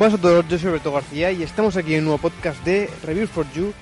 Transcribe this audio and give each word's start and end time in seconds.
Buenas 0.00 0.18
a 0.18 0.22
todos, 0.22 0.48
yo 0.48 0.56
soy 0.56 0.68
Roberto 0.68 0.92
García 0.92 1.30
y 1.30 1.42
estamos 1.42 1.76
aquí 1.76 1.92
en 1.92 1.98
un 1.98 2.04
nuevo 2.06 2.22
podcast 2.22 2.64
de 2.64 2.88
Reviews 3.04 3.28
for 3.28 3.44
You. 3.52 3.74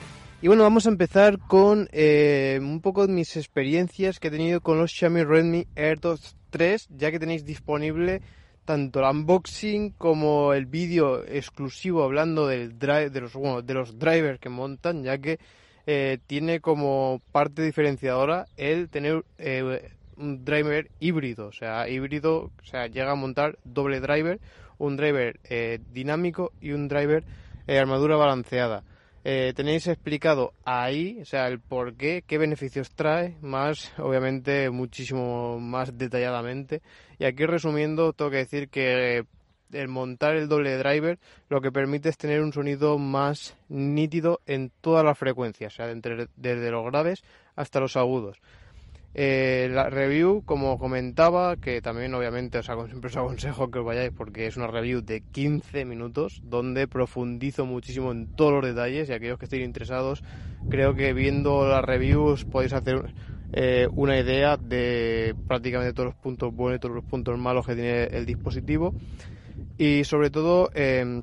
Y 0.43 0.49
bueno, 0.49 0.65
vamos 0.65 0.85
a 0.87 0.89
empezar 0.89 1.39
con 1.39 1.89
eh, 1.93 2.59
un 2.61 2.81
poco 2.81 3.07
de 3.07 3.13
mis 3.13 3.37
experiencias 3.37 4.19
que 4.19 4.27
he 4.27 4.31
tenido 4.33 4.61
con 4.61 4.79
los 4.79 4.91
Xiaomi 4.91 5.23
Redmi 5.23 5.69
AirDots 5.77 6.35
3, 6.51 6.89
ya 6.91 7.13
que 7.13 7.21
tenéis 7.21 7.45
disponible 7.45 8.21
tanto 8.65 8.99
el 8.99 9.07
unboxing 9.09 9.91
como 9.91 10.55
el 10.55 10.67
vídeo 10.67 11.25
exclusivo 11.25 12.03
hablando 12.03 12.49
del 12.49 12.81
drive, 12.81 13.11
de 13.11 13.21
los 13.21 13.35
bueno, 13.35 13.63
de 13.63 13.75
los 13.75 13.97
drivers 13.97 14.41
que 14.41 14.49
montan, 14.49 15.05
ya 15.05 15.19
que 15.19 15.39
eh, 15.87 16.19
tiene 16.27 16.59
como 16.59 17.23
parte 17.31 17.63
diferenciadora 17.63 18.47
el 18.57 18.89
tener 18.89 19.25
eh, 19.39 19.93
un 20.17 20.45
driver 20.45 20.91
híbrido, 20.99 21.47
o 21.47 21.53
sea, 21.53 21.89
híbrido, 21.89 22.51
o 22.61 22.65
sea, 22.65 22.89
llega 22.89 23.13
a 23.13 23.15
montar 23.15 23.57
doble 23.63 24.01
driver, 24.01 24.41
un 24.79 24.97
driver 24.97 25.39
eh, 25.45 25.81
dinámico 25.93 26.53
y 26.61 26.73
un 26.73 26.89
driver 26.89 27.25
eh, 27.67 27.79
armadura 27.79 28.17
balanceada. 28.17 28.85
Eh, 29.25 29.53
tenéis 29.55 29.87
explicado 29.89 30.55
ahí, 30.65 31.19
o 31.21 31.25
sea, 31.25 31.49
el 31.49 31.61
por 31.61 31.95
qué, 31.97 32.25
qué 32.27 32.39
beneficios 32.39 32.91
trae, 32.93 33.37
más, 33.43 33.93
obviamente, 33.99 34.71
muchísimo 34.71 35.59
más 35.61 35.99
detalladamente. 35.99 36.81
Y 37.19 37.25
aquí 37.25 37.45
resumiendo, 37.45 38.13
tengo 38.13 38.31
que 38.31 38.39
decir 38.39 38.69
que 38.69 39.27
el 39.73 39.89
montar 39.89 40.37
el 40.37 40.49
doble 40.49 40.79
driver 40.79 41.19
lo 41.49 41.61
que 41.61 41.73
permite 41.73 42.09
es 42.09 42.17
tener 42.17 42.41
un 42.41 42.53
sonido 42.53 42.97
más 42.99 43.57
nítido 43.69 44.41
en 44.47 44.71
todas 44.81 45.05
las 45.05 45.19
frecuencias, 45.19 45.75
o 45.75 45.77
sea, 45.77 45.91
entre, 45.91 46.29
desde 46.37 46.71
los 46.71 46.85
graves 46.87 47.23
hasta 47.55 47.81
los 47.81 47.97
agudos. 47.97 48.41
Eh, 49.15 49.69
la 49.73 49.89
review, 49.89 50.43
como 50.45 50.79
comentaba, 50.79 51.57
que 51.57 51.81
también 51.81 52.15
obviamente 52.15 52.59
os 52.59 52.67
siempre 52.67 53.09
os 53.09 53.17
aconsejo 53.17 53.71
que 53.71 53.79
os 53.79 53.85
vayáis 53.85 54.13
porque 54.15 54.47
es 54.47 54.57
una 54.57 54.67
review 54.67 55.01
de 55.01 55.23
15 55.23 55.85
minutos 55.85 56.41
donde 56.45 56.87
profundizo 56.87 57.65
muchísimo 57.65 58.13
en 58.13 58.27
todos 58.37 58.53
los 58.53 58.65
detalles 58.65 59.09
y 59.09 59.13
aquellos 59.13 59.39
que 59.39 59.47
estén 59.47 59.63
interesados, 59.63 60.23
creo 60.69 60.95
que 60.95 61.13
viendo 61.15 61.67
las 61.67 61.85
reviews 61.85 62.45
podéis 62.45 62.75
hacer 62.75 63.13
eh, 63.53 63.89
una 63.93 64.19
idea 64.19 64.59
de 64.59 65.35
prácticamente 65.47 65.95
todos 65.95 66.09
los 66.09 66.17
puntos 66.17 66.55
buenos 66.55 66.77
y 66.77 66.81
todos 66.81 66.95
los 66.95 67.05
puntos 67.05 67.39
malos 67.39 67.67
que 67.67 67.75
tiene 67.75 68.05
el 68.05 68.27
dispositivo. 68.27 68.95
Y 69.79 70.05
sobre 70.05 70.31
todo 70.31 70.71
eh, 70.75 71.23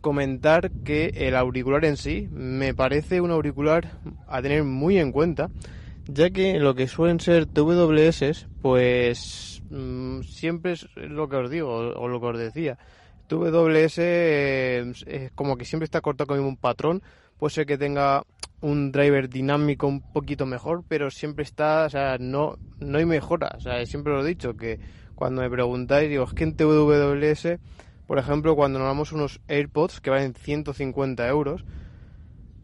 comentar 0.00 0.70
que 0.84 1.12
el 1.14 1.36
auricular 1.36 1.84
en 1.84 1.96
sí 1.96 2.28
me 2.32 2.74
parece 2.74 3.20
un 3.20 3.30
auricular 3.30 3.88
a 4.26 4.40
tener 4.40 4.64
muy 4.64 4.98
en 4.98 5.12
cuenta 5.12 5.50
ya 6.12 6.30
que 6.30 6.58
lo 6.58 6.74
que 6.74 6.88
suelen 6.88 7.20
ser 7.20 7.46
TWS, 7.46 8.46
pues 8.62 9.62
mmm, 9.70 10.22
siempre 10.22 10.72
es 10.72 10.86
lo 10.96 11.28
que 11.28 11.36
os 11.36 11.50
digo, 11.50 11.70
o, 11.74 12.08
lo 12.08 12.20
que 12.20 12.26
os 12.26 12.38
decía. 12.38 12.78
TWS 13.28 13.98
eh, 13.98 14.92
es 15.06 15.32
como 15.32 15.56
que 15.56 15.64
siempre 15.64 15.84
está 15.84 16.00
cortado 16.00 16.28
con 16.28 16.40
un 16.40 16.56
patrón, 16.56 17.02
puede 17.38 17.54
ser 17.54 17.66
que 17.66 17.78
tenga 17.78 18.24
un 18.60 18.92
driver 18.92 19.28
dinámico 19.28 19.86
un 19.86 20.00
poquito 20.00 20.46
mejor, 20.46 20.84
pero 20.86 21.10
siempre 21.10 21.44
está, 21.44 21.86
o 21.86 21.90
sea, 21.90 22.18
no, 22.18 22.58
no 22.80 22.98
hay 22.98 23.06
mejora, 23.06 23.52
o 23.56 23.60
sea, 23.60 23.84
siempre 23.86 24.12
lo 24.12 24.24
he 24.24 24.28
dicho, 24.28 24.56
que 24.56 24.80
cuando 25.14 25.42
me 25.42 25.50
preguntáis, 25.50 26.10
digo, 26.10 26.24
es 26.24 26.34
que 26.34 26.44
en 26.44 26.56
TWS, 26.56 27.58
por 28.06 28.18
ejemplo, 28.18 28.56
cuando 28.56 28.78
nos 28.78 28.88
damos 28.88 29.12
unos 29.12 29.40
AirPods 29.48 30.00
que 30.00 30.10
valen 30.10 30.34
150 30.34 31.26
euros, 31.28 31.64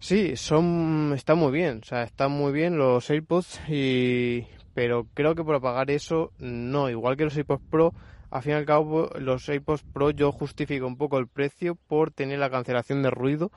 Sí, 0.06 0.36
son 0.36 1.14
están 1.16 1.38
muy 1.38 1.50
bien, 1.50 1.80
o 1.82 1.84
sea, 1.84 2.04
están 2.04 2.30
muy 2.30 2.52
bien 2.52 2.78
los 2.78 3.10
AirPods 3.10 3.58
y 3.68 4.46
pero 4.72 5.08
creo 5.14 5.34
que 5.34 5.42
por 5.42 5.60
pagar 5.60 5.90
eso 5.90 6.30
no, 6.38 6.88
igual 6.88 7.16
que 7.16 7.24
los 7.24 7.36
AirPods 7.36 7.64
Pro, 7.68 7.92
al 8.30 8.40
fin 8.40 8.52
y 8.52 8.54
al 8.54 8.66
cabo 8.66 9.10
los 9.18 9.48
AirPods 9.48 9.82
Pro 9.92 10.10
yo 10.10 10.30
justifico 10.30 10.86
un 10.86 10.96
poco 10.96 11.18
el 11.18 11.26
precio 11.26 11.74
por 11.74 12.12
tener 12.12 12.38
la 12.38 12.50
cancelación 12.50 13.02
de 13.02 13.10
ruido 13.10 13.50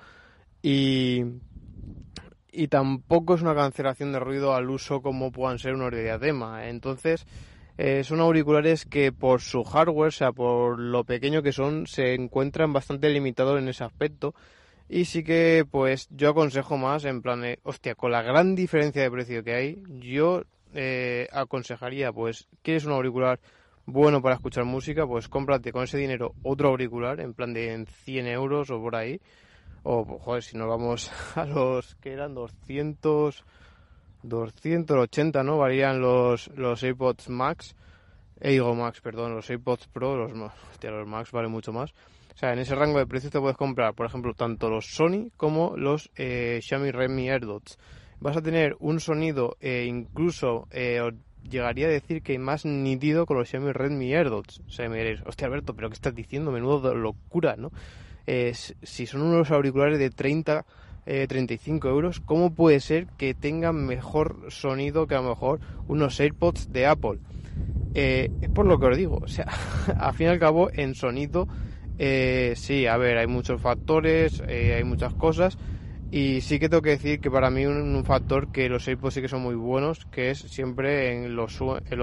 y 0.64 1.22
y 2.52 2.68
tampoco 2.68 3.36
es 3.36 3.44
una 3.44 3.54
cancelación 3.54 4.12
de 4.12 4.20
ruido 4.20 4.56
al 4.56 4.72
uso 4.72 5.04
como 5.04 5.32
puedan 5.32 5.60
ser 5.60 5.76
unos 5.76 5.92
de 5.92 6.02
diadema. 6.02 6.68
Entonces, 6.68 7.28
eh, 7.78 8.04
son 8.04 8.22
auriculares 8.22 8.86
que 8.86 9.12
por 9.12 9.42
su 9.42 9.64
hardware, 9.64 10.08
o 10.08 10.12
sea, 10.12 10.32
por 10.32 10.80
lo 10.80 11.04
pequeño 11.04 11.44
que 11.44 11.52
son, 11.52 11.86
se 11.86 12.16
encuentran 12.16 12.74
bastante 12.74 13.08
limitados 13.12 13.60
en 13.60 13.68
ese 13.68 13.84
aspecto. 13.84 14.34
Y 14.90 15.06
sí 15.06 15.24
que, 15.24 15.66
pues, 15.70 16.08
yo 16.10 16.32
aconsejo 16.32 16.76
más 16.78 17.06
en 17.06 17.22
plan 17.22 17.42
de, 17.42 17.60
hostia, 17.62 17.94
con 17.94 18.12
la 18.12 18.24
gran 18.24 18.56
diferencia 18.56 19.04
de 19.04 19.12
precio 19.12 19.44
que 19.44 19.54
hay, 19.54 19.84
yo 20.00 20.42
eh, 20.74 21.28
aconsejaría, 21.32 22.12
pues, 22.12 22.48
¿quieres 22.64 22.86
un 22.86 22.94
auricular 22.94 23.40
bueno 23.86 24.20
para 24.24 24.36
escuchar 24.36 24.66
música? 24.66 25.06
Pues 25.06 25.30
cómprate 25.30 25.72
con 25.72 25.84
ese 25.84 26.00
dinero 26.00 26.34
otro 26.42 26.70
auricular, 26.70 27.20
en 27.20 27.36
plan 27.36 27.54
de 27.54 27.86
100 27.86 28.28
euros 28.28 28.72
o 28.72 28.82
por 28.82 28.96
ahí. 28.96 29.22
O, 29.84 30.04
joder, 30.04 30.42
si 30.42 30.58
nos 30.58 30.68
vamos 30.68 31.12
a 31.36 31.46
los 31.46 31.94
que 31.96 32.12
eran 32.12 32.34
200, 32.34 33.46
280, 34.24 35.44
¿no? 35.44 35.60
Varían 35.60 36.02
los, 36.02 36.48
los 36.56 36.82
AirPods 36.82 37.30
Max. 37.30 37.76
Eigo 38.42 38.74
Max, 38.74 39.02
perdón, 39.02 39.36
los 39.36 39.50
AirPods 39.50 39.88
Pro, 39.88 40.16
los, 40.16 40.32
hostia, 40.72 40.90
los 40.90 41.08
Max 41.08 41.32
valen 41.32 41.52
mucho 41.52 41.74
más. 41.74 41.94
O 42.40 42.42
sea, 42.42 42.54
en 42.54 42.60
ese 42.60 42.74
rango 42.74 43.00
de 43.00 43.06
precios 43.06 43.34
te 43.34 43.40
puedes 43.42 43.58
comprar, 43.58 43.94
por 43.94 44.06
ejemplo, 44.06 44.34
tanto 44.34 44.70
los 44.70 44.86
Sony 44.86 45.30
como 45.36 45.76
los 45.76 46.10
eh, 46.16 46.62
Xiaomi 46.62 46.90
Redmi 46.90 47.30
AirDots. 47.30 47.78
Vas 48.22 48.38
a 48.38 48.42
tener 48.42 48.78
un 48.80 49.02
sonido 49.02 49.58
eh, 49.60 49.86
incluso, 49.90 50.70
eh, 50.72 51.02
llegaría 51.44 51.88
a 51.88 51.90
decir 51.90 52.22
que 52.22 52.40
más 52.40 52.64
nítido 52.64 53.26
con 53.26 53.38
los 53.38 53.50
Xiaomi 53.50 53.74
Redmi 53.74 54.14
AirDots. 54.14 54.62
O 54.66 54.70
sea, 54.70 54.88
me 54.88 55.00
diréis, 55.00 55.20
hostia 55.26 55.48
Alberto, 55.48 55.76
pero 55.76 55.90
¿qué 55.90 55.96
estás 55.96 56.16
diciendo? 56.16 56.50
Menudo 56.50 56.96
locura, 56.96 57.58
¿no? 57.58 57.74
si 58.26 59.06
son 59.06 59.24
unos 59.24 59.52
auriculares 59.52 60.00
de 60.00 60.10
30, 60.10 60.64
35 61.04 61.90
euros, 61.90 62.22
¿cómo 62.22 62.54
puede 62.54 62.80
ser 62.80 63.08
que 63.18 63.34
tengan 63.34 63.86
mejor 63.86 64.46
sonido 64.50 65.08
que 65.08 65.16
a 65.16 65.22
lo 65.22 65.30
mejor 65.30 65.60
unos 65.90 66.18
AirPods 66.22 66.72
de 66.72 66.86
Apple? 66.86 67.20
es 67.94 68.50
por 68.54 68.66
lo 68.66 68.80
que 68.80 68.86
os 68.86 68.98
digo, 68.98 69.18
o 69.18 69.28
sea, 69.28 69.48
al 69.98 70.14
fin 70.14 70.28
y 70.28 70.30
al 70.30 70.40
cabo, 70.40 70.70
en 70.72 70.94
sonido 70.96 71.50
eh, 72.02 72.54
sí, 72.56 72.88
a 72.88 72.96
ver, 72.96 73.18
hay 73.18 73.28
muchos 73.28 73.62
factores, 73.62 74.42
eh, 74.48 74.76
hay 74.76 74.84
muchas 74.86 75.14
cosas. 75.14 75.58
Y 76.12 76.42
sí 76.42 76.58
que 76.58 76.70
tengo 76.70 76.82
que 76.82 76.92
decir 76.92 77.20
que 77.20 77.30
para 77.30 77.52
mí 77.52 77.68
un, 77.68 78.04
factor 78.04 78.52
que 78.52 78.68
los 78.68 78.88
AirPods 78.88 79.14
sí 79.14 79.22
que 79.22 79.28
son 79.28 79.42
muy 79.42 79.54
buenos, 79.54 80.06
que 80.06 80.32
es 80.32 80.40
siempre 80.40 81.12
en 81.12 81.36
lo, 81.36 81.48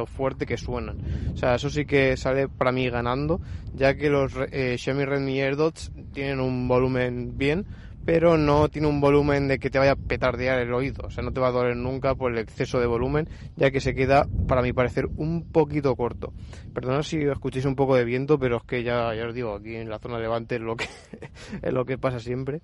fuerte 0.07 0.47
que 0.47 0.57
suenan. 0.57 0.99
O 1.35 1.37
sea, 1.37 1.57
eso 1.57 1.71
sí 1.71 1.87
que 1.87 2.17
sale 2.17 2.47
para 2.47 2.71
mí 2.71 2.89
ganando, 2.89 3.41
ya 3.75 3.97
que 3.97 4.09
los 4.09 4.33
eh, 4.53 4.77
Xiaomi 4.79 5.05
Redmi 5.07 5.41
AirDots 5.41 5.91
tienen 6.13 6.39
un 6.39 6.69
volumen 6.69 7.37
bien, 7.37 7.67
pero 8.07 8.39
no 8.39 8.69
tiene 8.69 8.87
un 8.87 9.01
volumen 9.01 9.49
de 9.49 9.59
que 9.59 9.69
te 9.69 9.81
vaya 9.81 9.93
a 9.93 9.97
petardear 9.97 10.61
el 10.61 10.73
oído, 10.73 11.03
o 11.09 11.11
sea, 11.11 11.25
no 11.25 11.33
te 11.33 11.41
va 11.41 11.49
a 11.49 11.51
doler 11.51 11.77
nunca 11.77 12.15
por 12.15 12.33
el 12.33 12.39
exceso 12.39 12.79
de 12.79 12.87
volumen, 12.87 13.29
ya 13.57 13.73
que 13.73 13.81
se 13.81 13.97
queda, 13.97 14.29
para 14.47 14.63
mi 14.63 14.73
parecer, 14.73 15.09
un 15.17 15.45
poquito 15.45 15.95
corto. 15.97 16.33
Perdonad 16.73 17.03
si 17.03 17.19
escucháis 17.19 17.65
un 17.65 17.75
poco 17.75 17.97
de 17.97 18.05
viento, 18.05 18.39
pero 18.39 18.59
es 18.59 18.63
que 18.63 18.85
ya, 18.85 19.09
os 19.09 19.35
digo, 19.35 19.57
aquí 19.57 19.75
en 19.75 19.91
la 19.91 19.99
zona 19.99 20.21
Levante 20.21 20.61
lo 20.61 20.77
que, 20.77 20.87
es 21.63 21.73
lo 21.73 21.85
que 21.85 21.99
pasa 21.99 22.21
siempre. 22.21 22.61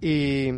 Y, 0.00 0.52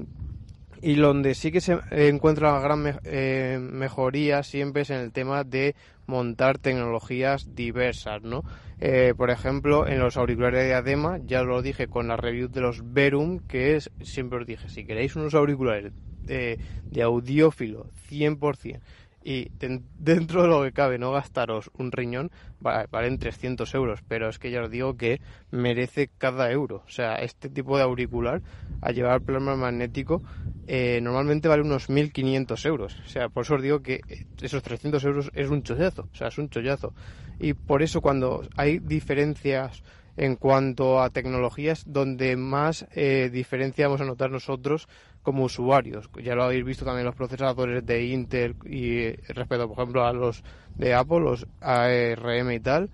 y 0.82 0.94
donde 0.94 1.34
sí 1.34 1.52
que 1.52 1.60
se 1.60 1.78
encuentra 1.90 2.52
la 2.52 2.60
gran 2.60 2.98
eh, 3.04 3.58
mejoría 3.60 4.42
siempre 4.42 4.82
es 4.82 4.90
en 4.90 5.00
el 5.00 5.12
tema 5.12 5.44
de 5.44 5.74
montar 6.06 6.58
tecnologías 6.58 7.54
diversas, 7.54 8.22
¿no? 8.22 8.44
Eh, 8.80 9.14
por 9.16 9.30
ejemplo, 9.30 9.86
en 9.86 9.98
los 9.98 10.16
auriculares 10.16 10.60
de 10.60 10.66
diadema, 10.68 11.18
ya 11.24 11.42
lo 11.42 11.60
dije 11.62 11.86
con 11.86 12.08
la 12.08 12.16
review 12.16 12.48
de 12.48 12.62
los 12.62 12.92
Verum, 12.92 13.40
que 13.40 13.76
es, 13.76 13.90
siempre 14.00 14.38
os 14.38 14.46
dije, 14.46 14.68
si 14.68 14.84
queréis 14.84 15.16
unos 15.16 15.34
auriculares 15.34 15.92
de, 16.22 16.58
de 16.86 17.02
audiófilo 17.02 17.86
100%, 18.08 18.80
y 19.22 19.48
dentro 19.98 20.42
de 20.42 20.48
lo 20.48 20.62
que 20.62 20.72
cabe 20.72 20.98
no 20.98 21.12
gastaros 21.12 21.70
un 21.78 21.92
riñón, 21.92 22.30
valen 22.60 23.18
300 23.18 23.74
euros, 23.74 24.00
pero 24.06 24.28
es 24.28 24.38
que 24.38 24.50
ya 24.50 24.62
os 24.62 24.70
digo 24.70 24.96
que 24.96 25.20
merece 25.50 26.10
cada 26.18 26.50
euro. 26.50 26.82
O 26.86 26.90
sea, 26.90 27.16
este 27.16 27.48
tipo 27.48 27.76
de 27.76 27.82
auricular 27.82 28.42
a 28.80 28.92
llevar 28.92 29.20
plasma 29.22 29.56
magnético 29.56 30.22
eh, 30.66 31.00
normalmente 31.02 31.48
vale 31.48 31.62
unos 31.62 31.88
1.500 31.88 32.64
euros. 32.66 32.96
O 33.04 33.08
sea, 33.08 33.28
por 33.28 33.42
eso 33.42 33.56
os 33.56 33.62
digo 33.62 33.82
que 33.82 34.02
esos 34.40 34.62
300 34.62 35.02
euros 35.04 35.30
es 35.34 35.48
un 35.48 35.62
chollazo. 35.62 36.08
O 36.12 36.16
sea, 36.16 36.28
es 36.28 36.38
un 36.38 36.48
chollazo. 36.48 36.94
Y 37.40 37.54
por 37.54 37.82
eso 37.82 38.00
cuando 38.00 38.42
hay 38.56 38.78
diferencias 38.78 39.82
en 40.16 40.36
cuanto 40.36 41.00
a 41.00 41.10
tecnologías 41.10 41.82
donde 41.86 42.36
más 42.36 42.86
eh, 42.92 43.30
diferencia 43.32 43.86
vamos 43.88 44.00
a 44.00 44.04
notar 44.04 44.30
nosotros 44.30 44.88
como 45.22 45.44
usuarios. 45.44 46.08
Ya 46.22 46.34
lo 46.34 46.44
habéis 46.44 46.64
visto 46.64 46.84
también 46.84 47.06
los 47.06 47.14
procesadores 47.14 47.84
de 47.84 48.06
Intel 48.06 48.56
y 48.64 49.10
respecto, 49.32 49.68
por 49.68 49.78
ejemplo, 49.78 50.04
a 50.04 50.12
los 50.12 50.42
de 50.76 50.94
Apple, 50.94 51.20
los 51.20 51.46
ARM 51.60 52.52
y 52.52 52.60
tal. 52.60 52.90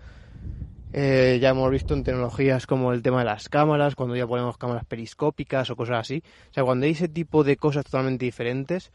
Eh, 0.93 1.39
ya 1.41 1.51
hemos 1.51 1.71
visto 1.71 1.95
en 1.95 2.05
tecnologías 2.05 2.67
como 2.67 2.93
el 2.93 3.03
tema 3.03 3.19
de 3.19 3.27
las 3.27 3.49
cámaras, 3.49 3.95
cuando 3.95 4.17
ya 4.17 4.27
ponemos 4.27 4.57
cámaras 4.57 4.85
periscópicas 4.87 5.69
o 5.71 5.77
cosas 5.77 5.99
así. 6.01 6.23
O 6.51 6.55
sea, 6.55 6.65
cuando 6.65 6.87
hay 6.87 6.93
ese 6.93 7.09
tipo 7.09 7.45
de 7.45 7.57
cosas 7.57 7.85
totalmente 7.85 8.25
diferentes, 8.25 8.93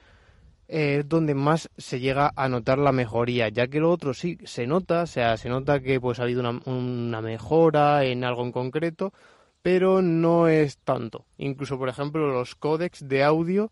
eh, 0.72 1.00
es 1.00 1.10
donde 1.10 1.36
más 1.36 1.70
se 1.78 2.00
llega 2.00 2.32
a 2.36 2.48
notar 2.50 2.78
la 2.80 2.94
mejoría, 2.94 3.50
ya 3.50 3.68
que 3.68 3.82
lo 3.82 3.92
otro 3.92 4.14
sí 4.14 4.38
se 4.46 4.66
nota, 4.68 5.04
o 5.04 5.08
sea, 5.08 5.36
se 5.38 5.50
nota 5.50 5.82
que 5.82 6.00
pues 6.00 6.20
ha 6.20 6.24
habido 6.24 6.42
una, 6.66 7.22
mejora 7.22 8.06
en 8.06 8.24
algo 8.24 8.44
en 8.44 8.54
concreto, 8.54 9.14
pero 9.62 10.02
no 10.02 10.48
es 10.48 10.78
tanto. 10.78 11.26
Incluso, 11.38 11.78
por 11.78 11.90
ejemplo, 11.90 12.28
los 12.28 12.56
códecs 12.56 13.08
de 13.08 13.24
audio 13.24 13.72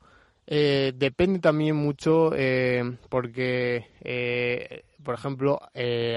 eh, 0.52 0.94
depende 0.96 1.40
también 1.40 1.76
mucho 1.76 2.32
eh, 2.36 2.98
porque, 3.10 3.86
eh, 4.02 4.84
por 5.04 5.14
ejemplo, 5.16 5.60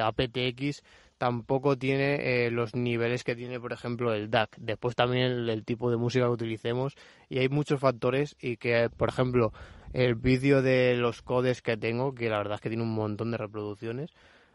aptX 0.03 0.83
tampoco 1.19 1.77
tiene 1.79 2.51
los 2.51 2.75
niveles 2.75 3.23
que 3.25 3.37
tiene, 3.37 3.61
por 3.61 3.73
ejemplo, 3.73 4.13
el 4.13 4.31
DAC. 4.31 4.57
Después 4.57 4.97
también 4.97 5.49
el, 5.49 5.65
tipo 5.65 5.91
de 5.91 5.97
música 5.97 6.25
que 6.25 6.33
utilicemos 6.33 6.97
y 7.29 7.39
hay 7.39 7.49
muchos 7.49 7.79
factores 7.79 8.35
y 8.41 8.57
que, 8.57 8.91
por 8.97 9.11
ejemplo, 9.11 9.53
el 9.93 10.15
vídeo 10.15 10.63
de 10.63 10.95
los 10.97 11.23
codes 11.23 11.63
que 11.63 11.77
tengo, 11.77 12.15
que 12.15 12.29
la 12.29 12.39
verdad 12.39 12.55
es 12.57 12.61
que 12.61 12.69
tiene 12.69 12.85
un 12.85 12.95
montón 12.95 13.31
de 13.31 13.37
reproducciones, 13.37 14.11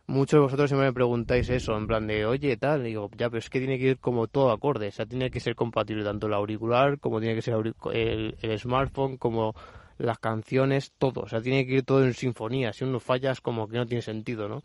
muchos 0.07 0.37
de 0.37 0.41
vosotros 0.41 0.69
siempre 0.69 0.87
me 0.87 0.93
preguntáis 0.93 1.49
eso, 1.49 1.77
en 1.77 1.85
plan 1.85 2.07
de, 2.07 2.25
oye, 2.25 2.57
tal, 2.57 2.83
digo, 2.83 3.09
ya, 3.17 3.29
pero 3.29 3.39
es 3.39 3.49
que 3.49 3.59
tiene 3.59 3.77
que 3.77 3.85
ir 3.85 3.99
como 3.99 4.27
todo 4.27 4.51
acorde, 4.51 4.87
o 4.87 4.91
sea, 4.91 5.05
tiene 5.05 5.29
que 5.29 5.39
ser 5.39 5.55
compatible 5.55 6.03
tanto 6.03 6.27
el 6.27 6.33
auricular 6.33 6.99
como 6.99 7.19
tiene 7.19 7.35
que 7.35 7.41
ser 7.41 7.55
el, 7.93 8.57
smartphone, 8.57 9.17
como 9.17 9.53
las 9.97 10.17
canciones, 10.19 10.93
todo, 10.97 11.21
o 11.21 11.27
sea, 11.27 11.41
tiene 11.41 11.65
que 11.65 11.75
ir 11.75 11.83
todo 11.83 12.03
en 12.05 12.13
sinfonía, 12.13 12.73
si 12.73 12.83
uno 12.83 12.99
fallas 12.99 13.41
como 13.41 13.67
que 13.67 13.77
no 13.77 13.85
tiene 13.85 14.01
sentido, 14.01 14.47
¿no? 14.47 14.63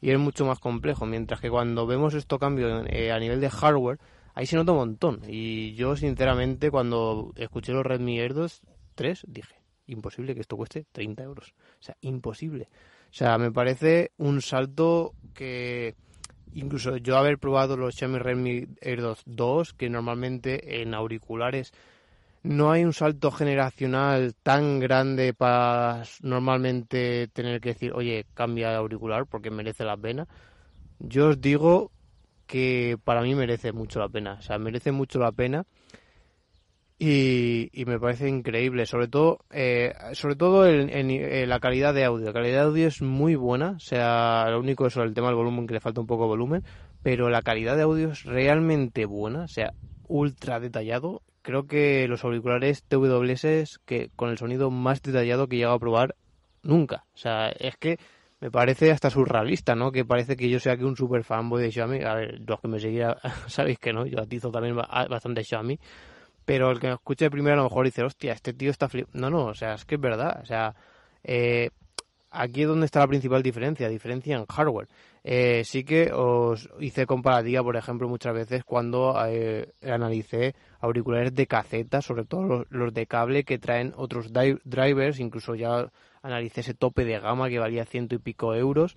Y 0.00 0.10
es 0.10 0.18
mucho 0.18 0.44
más 0.44 0.58
complejo, 0.58 1.06
mientras 1.06 1.40
que 1.40 1.50
cuando 1.50 1.86
vemos 1.86 2.14
estos 2.14 2.38
cambios 2.38 2.84
eh, 2.90 3.10
a 3.10 3.18
nivel 3.18 3.40
de 3.40 3.48
hardware, 3.48 3.98
ahí 4.34 4.44
se 4.44 4.56
nota 4.56 4.72
un 4.72 4.78
montón. 4.78 5.20
Y 5.26 5.72
yo, 5.74 5.96
sinceramente, 5.96 6.70
cuando 6.70 7.32
escuché 7.36 7.72
los 7.72 7.86
Redmi 7.86 8.20
Air 8.20 8.34
2 8.34 8.62
3, 8.96 9.24
dije, 9.26 9.63
imposible 9.86 10.34
que 10.34 10.40
esto 10.40 10.56
cueste 10.56 10.86
30 10.92 11.22
euros. 11.22 11.54
O 11.80 11.82
sea, 11.82 11.96
imposible. 12.00 12.68
O 13.10 13.16
sea, 13.16 13.38
me 13.38 13.52
parece 13.52 14.12
un 14.18 14.42
salto 14.42 15.14
que 15.34 15.94
incluso 16.54 16.96
yo 16.96 17.16
haber 17.16 17.38
probado 17.38 17.76
los 17.76 17.94
Xiaomi 17.94 18.18
Redmi 18.18 18.66
Air 18.80 19.02
2, 19.24 19.74
que 19.74 19.90
normalmente 19.90 20.82
en 20.82 20.94
auriculares 20.94 21.72
no 22.42 22.70
hay 22.70 22.84
un 22.84 22.92
salto 22.92 23.30
generacional 23.30 24.34
tan 24.42 24.78
grande 24.78 25.32
para 25.32 26.02
normalmente 26.20 27.28
tener 27.28 27.60
que 27.60 27.70
decir, 27.70 27.92
oye, 27.94 28.26
cambia 28.34 28.70
de 28.70 28.76
auricular 28.76 29.26
porque 29.26 29.50
merece 29.50 29.84
la 29.84 29.96
pena. 29.96 30.28
Yo 30.98 31.28
os 31.28 31.40
digo 31.40 31.90
que 32.46 32.98
para 33.02 33.22
mí 33.22 33.34
merece 33.34 33.72
mucho 33.72 33.98
la 33.98 34.08
pena. 34.08 34.34
O 34.34 34.42
sea, 34.42 34.58
merece 34.58 34.92
mucho 34.92 35.18
la 35.18 35.32
pena 35.32 35.64
y, 37.06 37.84
me 37.86 37.98
parece 37.98 38.28
increíble, 38.28 38.86
sobre 38.86 39.08
todo, 39.08 39.38
eh, 39.50 39.92
sobre 40.12 40.36
todo 40.36 40.66
en, 40.66 41.48
la 41.48 41.60
calidad 41.60 41.92
de 41.92 42.04
audio. 42.04 42.26
La 42.26 42.32
calidad 42.32 42.62
de 42.62 42.68
audio 42.68 42.86
es 42.88 43.02
muy 43.02 43.34
buena, 43.34 43.72
o 43.72 43.80
sea, 43.80 44.48
lo 44.50 44.60
único 44.60 44.86
es 44.86 44.96
el 44.96 45.14
tema 45.14 45.28
del 45.28 45.36
volumen 45.36 45.66
que 45.66 45.74
le 45.74 45.80
falta 45.80 46.00
un 46.00 46.06
poco 46.06 46.24
de 46.24 46.28
volumen, 46.28 46.64
pero 47.02 47.28
la 47.28 47.42
calidad 47.42 47.76
de 47.76 47.82
audio 47.82 48.10
es 48.12 48.24
realmente 48.24 49.04
buena, 49.04 49.42
o 49.42 49.48
sea, 49.48 49.72
ultra 50.08 50.60
detallado. 50.60 51.22
Creo 51.42 51.66
que 51.66 52.08
los 52.08 52.24
auriculares 52.24 52.84
TWS 52.84 53.80
que 53.84 54.10
con 54.16 54.30
el 54.30 54.38
sonido 54.38 54.70
más 54.70 55.02
detallado 55.02 55.46
que 55.46 55.56
he 55.56 55.58
llegado 55.58 55.76
a 55.76 55.80
probar 55.80 56.14
nunca. 56.62 57.04
O 57.14 57.18
sea, 57.18 57.50
es 57.50 57.76
que 57.76 57.98
me 58.40 58.50
parece 58.50 58.90
hasta 58.90 59.10
surrealista, 59.10 59.74
¿no? 59.74 59.92
Que 59.92 60.04
parece 60.06 60.36
que 60.36 60.48
yo 60.48 60.58
sea 60.58 60.78
que 60.78 60.84
un 60.84 60.96
super 60.96 61.22
fanboy 61.22 61.62
de 61.62 61.70
Xiaomi. 61.70 62.02
A 62.02 62.14
ver, 62.14 62.40
los 62.46 62.60
que 62.60 62.68
me 62.68 62.80
seguían 62.80 63.16
sabéis 63.46 63.78
que 63.78 63.92
no, 63.92 64.06
yo 64.06 64.20
atizo 64.20 64.50
también 64.50 64.74
bastante 64.76 65.44
Xiaomi 65.44 65.78
pero 66.44 66.70
el 66.70 66.80
que 66.80 66.88
me 66.88 66.94
escuche 66.94 67.30
primero 67.30 67.54
a 67.54 67.56
lo 67.58 67.64
mejor 67.64 67.86
dice, 67.86 68.02
hostia, 68.02 68.32
este 68.32 68.52
tío 68.52 68.70
está 68.70 68.88
flip... 68.88 69.08
No, 69.12 69.30
no, 69.30 69.46
o 69.46 69.54
sea, 69.54 69.74
es 69.74 69.84
que 69.84 69.94
es 69.96 70.00
verdad, 70.00 70.40
o 70.42 70.46
sea, 70.46 70.74
eh, 71.22 71.70
aquí 72.30 72.62
es 72.62 72.68
donde 72.68 72.86
está 72.86 73.00
la 73.00 73.08
principal 73.08 73.42
diferencia, 73.42 73.88
diferencia 73.88 74.36
en 74.36 74.46
hardware. 74.46 74.88
Eh, 75.22 75.62
sí 75.64 75.84
que 75.84 76.12
os 76.12 76.68
hice 76.80 77.06
comparativa, 77.06 77.62
por 77.62 77.76
ejemplo, 77.76 78.08
muchas 78.08 78.34
veces 78.34 78.64
cuando 78.64 79.16
eh, 79.26 79.72
analicé 79.82 80.54
auriculares 80.80 81.34
de 81.34 81.46
caceta, 81.46 82.02
sobre 82.02 82.24
todo 82.24 82.66
los, 82.68 82.92
de 82.92 83.06
cable 83.06 83.44
que 83.44 83.58
traen 83.58 83.94
otros 83.96 84.32
drivers, 84.32 85.20
incluso 85.20 85.54
ya 85.54 85.90
analicé 86.22 86.60
ese 86.60 86.74
tope 86.74 87.04
de 87.04 87.20
gama 87.20 87.48
que 87.48 87.58
valía 87.58 87.86
ciento 87.86 88.14
y 88.14 88.18
pico 88.18 88.54
euros, 88.54 88.96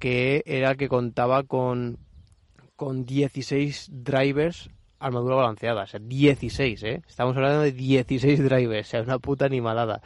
que 0.00 0.42
era 0.46 0.70
el 0.70 0.76
que 0.76 0.88
contaba 0.88 1.44
con, 1.44 1.98
con 2.74 3.04
16 3.04 3.90
drivers 3.92 4.70
armadura 5.00 5.36
balanceada, 5.36 5.82
o 5.82 5.86
sea, 5.86 6.00
16, 6.00 6.82
¿eh? 6.84 7.02
Estamos 7.08 7.36
hablando 7.36 7.62
de 7.62 7.72
16 7.72 8.44
drivers, 8.44 8.88
o 8.88 8.90
sea, 8.90 9.02
una 9.02 9.18
puta 9.18 9.46
animalada. 9.46 10.02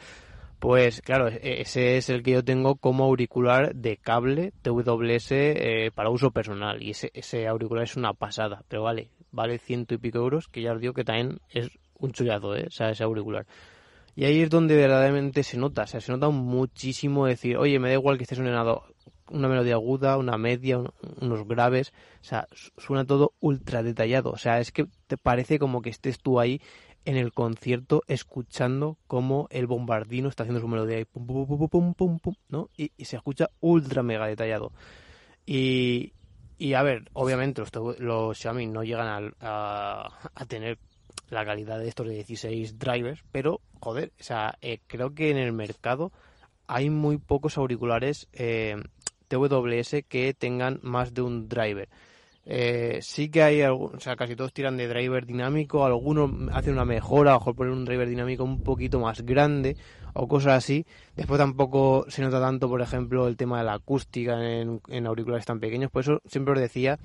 Pues 0.59 1.01
claro, 1.01 1.27
e-, 1.27 1.61
ese 1.61 1.97
es 1.97 2.09
el 2.09 2.23
que 2.23 2.31
yo 2.31 2.43
tengo 2.43 2.75
como 2.77 3.03
auricular 3.03 3.75
de 3.75 3.97
cable 3.97 4.53
TWS 4.61 5.31
eh, 5.31 5.91
para 5.93 6.09
uso 6.09 6.31
personal 6.31 6.81
y 6.81 6.91
ese, 6.91 7.47
auricular 7.47 7.83
es 7.83 7.95
una 7.97 8.13
pasada, 8.13 8.63
pero 8.67 8.83
vale, 8.83 9.09
vale 9.31 9.59
ciento 9.59 9.93
y 9.93 9.97
pico 9.97 10.19
euros, 10.19 10.47
que 10.47 10.61
ya 10.61 10.73
os 10.73 10.81
digo 10.81 10.93
que 10.93 11.03
también 11.03 11.39
es 11.49 11.69
un 11.99 12.11
chullazo, 12.13 12.55
¿eh? 12.55 12.65
o 12.67 12.71
sea, 12.71 12.89
ese 12.89 13.03
auricular. 13.03 13.45
Y 14.15 14.23
ahí 14.23 14.41
es 14.41 14.49
donde 14.49 14.75
verdaderamente 14.77 15.43
se 15.43 15.57
nota, 15.57 15.83
o 15.83 15.87
sea, 15.87 15.99
se 15.99 16.11
nota 16.11 16.29
muchísimo 16.29 17.25
decir, 17.25 17.57
oye, 17.57 17.77
me 17.79 17.89
da 17.89 17.95
igual 17.95 18.17
que 18.17 18.23
esté 18.23 18.35
sonando 18.35 18.85
una 19.29 19.47
melodía 19.47 19.75
aguda, 19.75 20.17
una 20.17 20.37
media, 20.37 20.79
unos 21.21 21.47
graves, 21.47 21.93
o 22.21 22.23
sea, 22.23 22.47
suena 22.77 23.05
todo 23.05 23.33
ultra 23.39 23.83
detallado, 23.83 24.31
o 24.31 24.37
sea, 24.37 24.59
es 24.59 24.71
que 24.71 24.87
te 25.07 25.17
parece 25.17 25.59
como 25.59 25.81
que 25.81 25.89
estés 25.89 26.19
tú 26.19 26.39
ahí 26.39 26.61
en 27.05 27.17
el 27.17 27.31
concierto 27.31 28.03
escuchando 28.07 28.97
cómo 29.07 29.47
el 29.51 29.67
bombardino 29.67 30.27
está 30.27 30.43
haciendo 30.43 30.59
su 30.59 30.67
melodía 30.67 30.99
y 30.99 31.05
pum 31.05 31.25
pum 31.25 31.47
pum 31.47 31.69
pum 31.69 31.93
pum 31.93 32.19
pum, 32.19 32.35
¿no? 32.49 32.69
Y, 32.75 32.91
se 33.05 33.15
escucha 33.15 33.51
ultra 33.61 34.01
mega 34.01 34.25
detallado. 34.25 34.71
Y, 35.45 36.13
y 36.57 36.73
a 36.73 36.81
ver, 36.81 37.09
obviamente 37.13 37.61
los, 37.61 37.99
los 37.99 38.37
Xiaomi 38.37 38.65
no 38.65 38.83
llegan 38.83 39.33
a, 39.39 40.09
a, 40.33 40.45
tener 40.45 40.79
la 41.29 41.45
calidad 41.45 41.77
de 41.77 41.87
estos 41.87 42.07
de 42.07 42.15
16 42.15 42.79
drivers, 42.79 43.23
pero 43.31 43.61
joder, 43.79 44.11
o 44.19 44.23
sea, 44.23 44.57
eh, 44.61 44.79
creo 44.87 45.13
que 45.13 45.29
en 45.29 45.37
el 45.37 45.53
mercado 45.53 46.11
hay 46.67 46.89
muy 46.89 47.17
pocos 47.17 47.57
auriculares 47.57 48.27
eh, 48.33 48.77
TWS 49.27 50.03
que 50.07 50.33
tengan 50.33 50.79
más 50.83 51.13
de 51.13 51.21
un 51.21 51.47
driver. 51.47 51.89
Eh, 52.47 52.99
sí 53.01 53.29
que 53.29 53.41
hay, 53.41 53.63
o 53.63 53.99
sea, 53.99 54.15
casi 54.15 54.35
todos 54.35 54.53
tiran 54.53 54.77
de 54.77 54.87
driver 54.87 55.25
dinámico, 55.25 55.83
algunos 55.83 56.29
hacen 56.53 56.73
una 56.73 56.85
mejora, 56.85 57.33
a 57.33 57.39
mejor 57.39 57.55
poner 57.55 57.73
un 57.73 57.85
driver 57.85 58.07
dinámico 58.07 58.43
un 58.43 58.61
poquito 58.61 58.99
más 58.99 59.21
grande 59.21 59.77
o 60.13 60.27
cosas 60.27 60.53
así. 60.53 60.85
Después 61.15 61.39
tampoco 61.39 62.05
se 62.07 62.21
nota 62.21 62.39
tanto, 62.39 62.69
por 62.69 62.81
ejemplo, 62.81 63.27
el 63.27 63.35
tema 63.35 63.57
de 63.57 63.65
la 63.65 63.73
acústica 63.73 64.33
en, 64.43 64.79
en 64.89 65.07
auriculares 65.07 65.45
tan 65.45 65.59
pequeños. 65.59 65.89
Por 65.89 66.01
eso 66.03 66.21
siempre 66.27 66.53
os 66.53 66.59
decía 66.59 66.99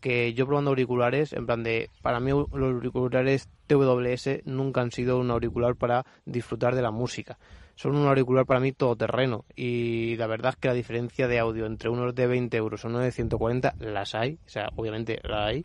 que 0.00 0.34
yo 0.34 0.46
probando 0.46 0.70
auriculares, 0.70 1.32
en 1.34 1.46
plan 1.46 1.62
de, 1.62 1.90
para 2.02 2.20
mí 2.20 2.30
los 2.30 2.48
auriculares 2.52 3.48
TWS 3.66 4.44
nunca 4.44 4.80
han 4.80 4.90
sido 4.90 5.18
un 5.20 5.30
auricular 5.30 5.76
para 5.76 6.04
disfrutar 6.24 6.74
de 6.74 6.82
la 6.82 6.90
música 6.90 7.38
son 7.80 7.96
un 7.96 8.06
auricular 8.06 8.44
para 8.44 8.60
mí 8.60 8.72
todoterreno 8.72 9.46
y 9.56 10.14
la 10.16 10.26
verdad 10.26 10.50
es 10.50 10.56
que 10.56 10.68
la 10.68 10.74
diferencia 10.74 11.28
de 11.28 11.38
audio 11.38 11.64
entre 11.64 11.88
unos 11.88 12.14
de 12.14 12.26
20 12.26 12.54
euros 12.58 12.84
o 12.84 12.88
uno 12.88 12.98
de 12.98 13.10
140 13.10 13.74
las 13.78 14.14
hay, 14.14 14.38
o 14.44 14.48
sea, 14.50 14.68
obviamente 14.76 15.18
la 15.22 15.46
hay, 15.46 15.64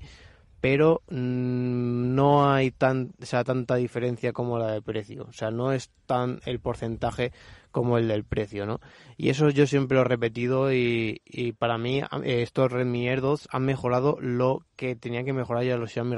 pero 0.62 1.02
mm, 1.10 2.16
no 2.16 2.50
hay 2.50 2.72
tan, 2.72 3.12
sea, 3.20 3.44
tanta 3.44 3.76
diferencia 3.76 4.32
como 4.32 4.58
la 4.58 4.72
del 4.72 4.82
precio, 4.82 5.26
o 5.28 5.34
sea, 5.34 5.52
no 5.52 5.74
es 5.74 5.92
tan 6.06 6.40
el 6.46 6.62
porcentaje 6.62 7.34
como 7.72 7.98
el 7.98 8.08
del 8.08 8.24
precio, 8.24 8.66
¿no? 8.66 8.80
Y 9.18 9.28
eso 9.28 9.50
yo 9.50 9.68
siempre 9.68 9.96
lo 9.96 10.04
he 10.04 10.08
repetido 10.08 10.72
y, 10.72 11.22
y 11.26 11.52
para 11.52 11.78
mí 11.78 12.02
estos 12.24 12.72
Redmi 12.72 13.10
Air 13.10 13.20
2 13.20 13.50
han 13.52 13.66
mejorado 13.66 14.18
lo 14.22 14.66
que 14.78 14.96
tenía 14.96 15.26
que 15.26 15.34
mejorar 15.34 15.66
ya 15.66 15.76
los 15.76 15.92
Xiaomi 15.92 16.16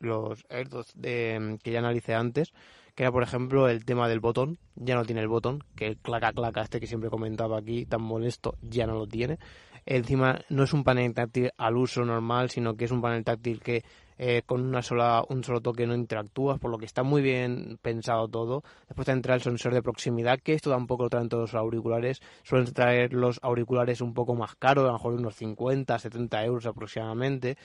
los 0.00 0.44
Air 0.50 0.68
2 0.68 0.92
de, 0.96 1.58
que 1.62 1.70
ya 1.70 1.78
analicé 1.78 2.14
antes, 2.14 2.52
que 3.00 3.04
era 3.04 3.12
por 3.12 3.22
ejemplo 3.22 3.66
el 3.66 3.86
tema 3.86 4.10
del 4.10 4.20
botón, 4.20 4.58
ya 4.74 4.94
no 4.94 5.06
tiene 5.06 5.22
el 5.22 5.28
botón, 5.28 5.64
que 5.74 5.86
el 5.86 5.96
claca 5.96 6.34
claca 6.34 6.60
este 6.60 6.80
que 6.80 6.86
siempre 6.86 7.08
comentaba 7.08 7.56
aquí, 7.56 7.86
tan 7.86 8.02
molesto, 8.02 8.58
ya 8.60 8.86
no 8.86 8.92
lo 8.92 9.06
tiene. 9.06 9.38
Encima 9.86 10.38
no 10.50 10.64
es 10.64 10.74
un 10.74 10.84
panel 10.84 11.14
táctil 11.14 11.50
al 11.56 11.78
uso 11.78 12.04
normal, 12.04 12.50
sino 12.50 12.76
que 12.76 12.84
es 12.84 12.90
un 12.90 13.00
panel 13.00 13.24
táctil 13.24 13.62
que 13.62 13.84
eh, 14.18 14.42
con 14.44 14.60
una 14.60 14.82
sola, 14.82 15.24
un 15.30 15.42
solo 15.42 15.62
toque 15.62 15.86
no 15.86 15.94
interactúas, 15.94 16.58
por 16.58 16.70
lo 16.70 16.76
que 16.76 16.84
está 16.84 17.02
muy 17.02 17.22
bien 17.22 17.78
pensado 17.80 18.28
todo. 18.28 18.64
Después 18.86 19.06
te 19.06 19.12
entra 19.12 19.34
el 19.34 19.40
sensor 19.40 19.72
de 19.72 19.80
proximidad, 19.80 20.38
que 20.38 20.52
esto 20.52 20.68
tampoco 20.68 21.04
lo 21.04 21.08
traen 21.08 21.30
todos 21.30 21.54
los 21.54 21.54
auriculares. 21.54 22.20
Suelen 22.42 22.70
traer 22.74 23.14
los 23.14 23.38
auriculares 23.40 24.02
un 24.02 24.12
poco 24.12 24.34
más 24.34 24.56
caros, 24.56 24.84
a 24.84 24.88
lo 24.88 24.92
mejor 24.92 25.14
unos 25.14 25.36
50, 25.36 25.98
70 25.98 26.44
euros 26.44 26.66
aproximadamente. 26.66 27.56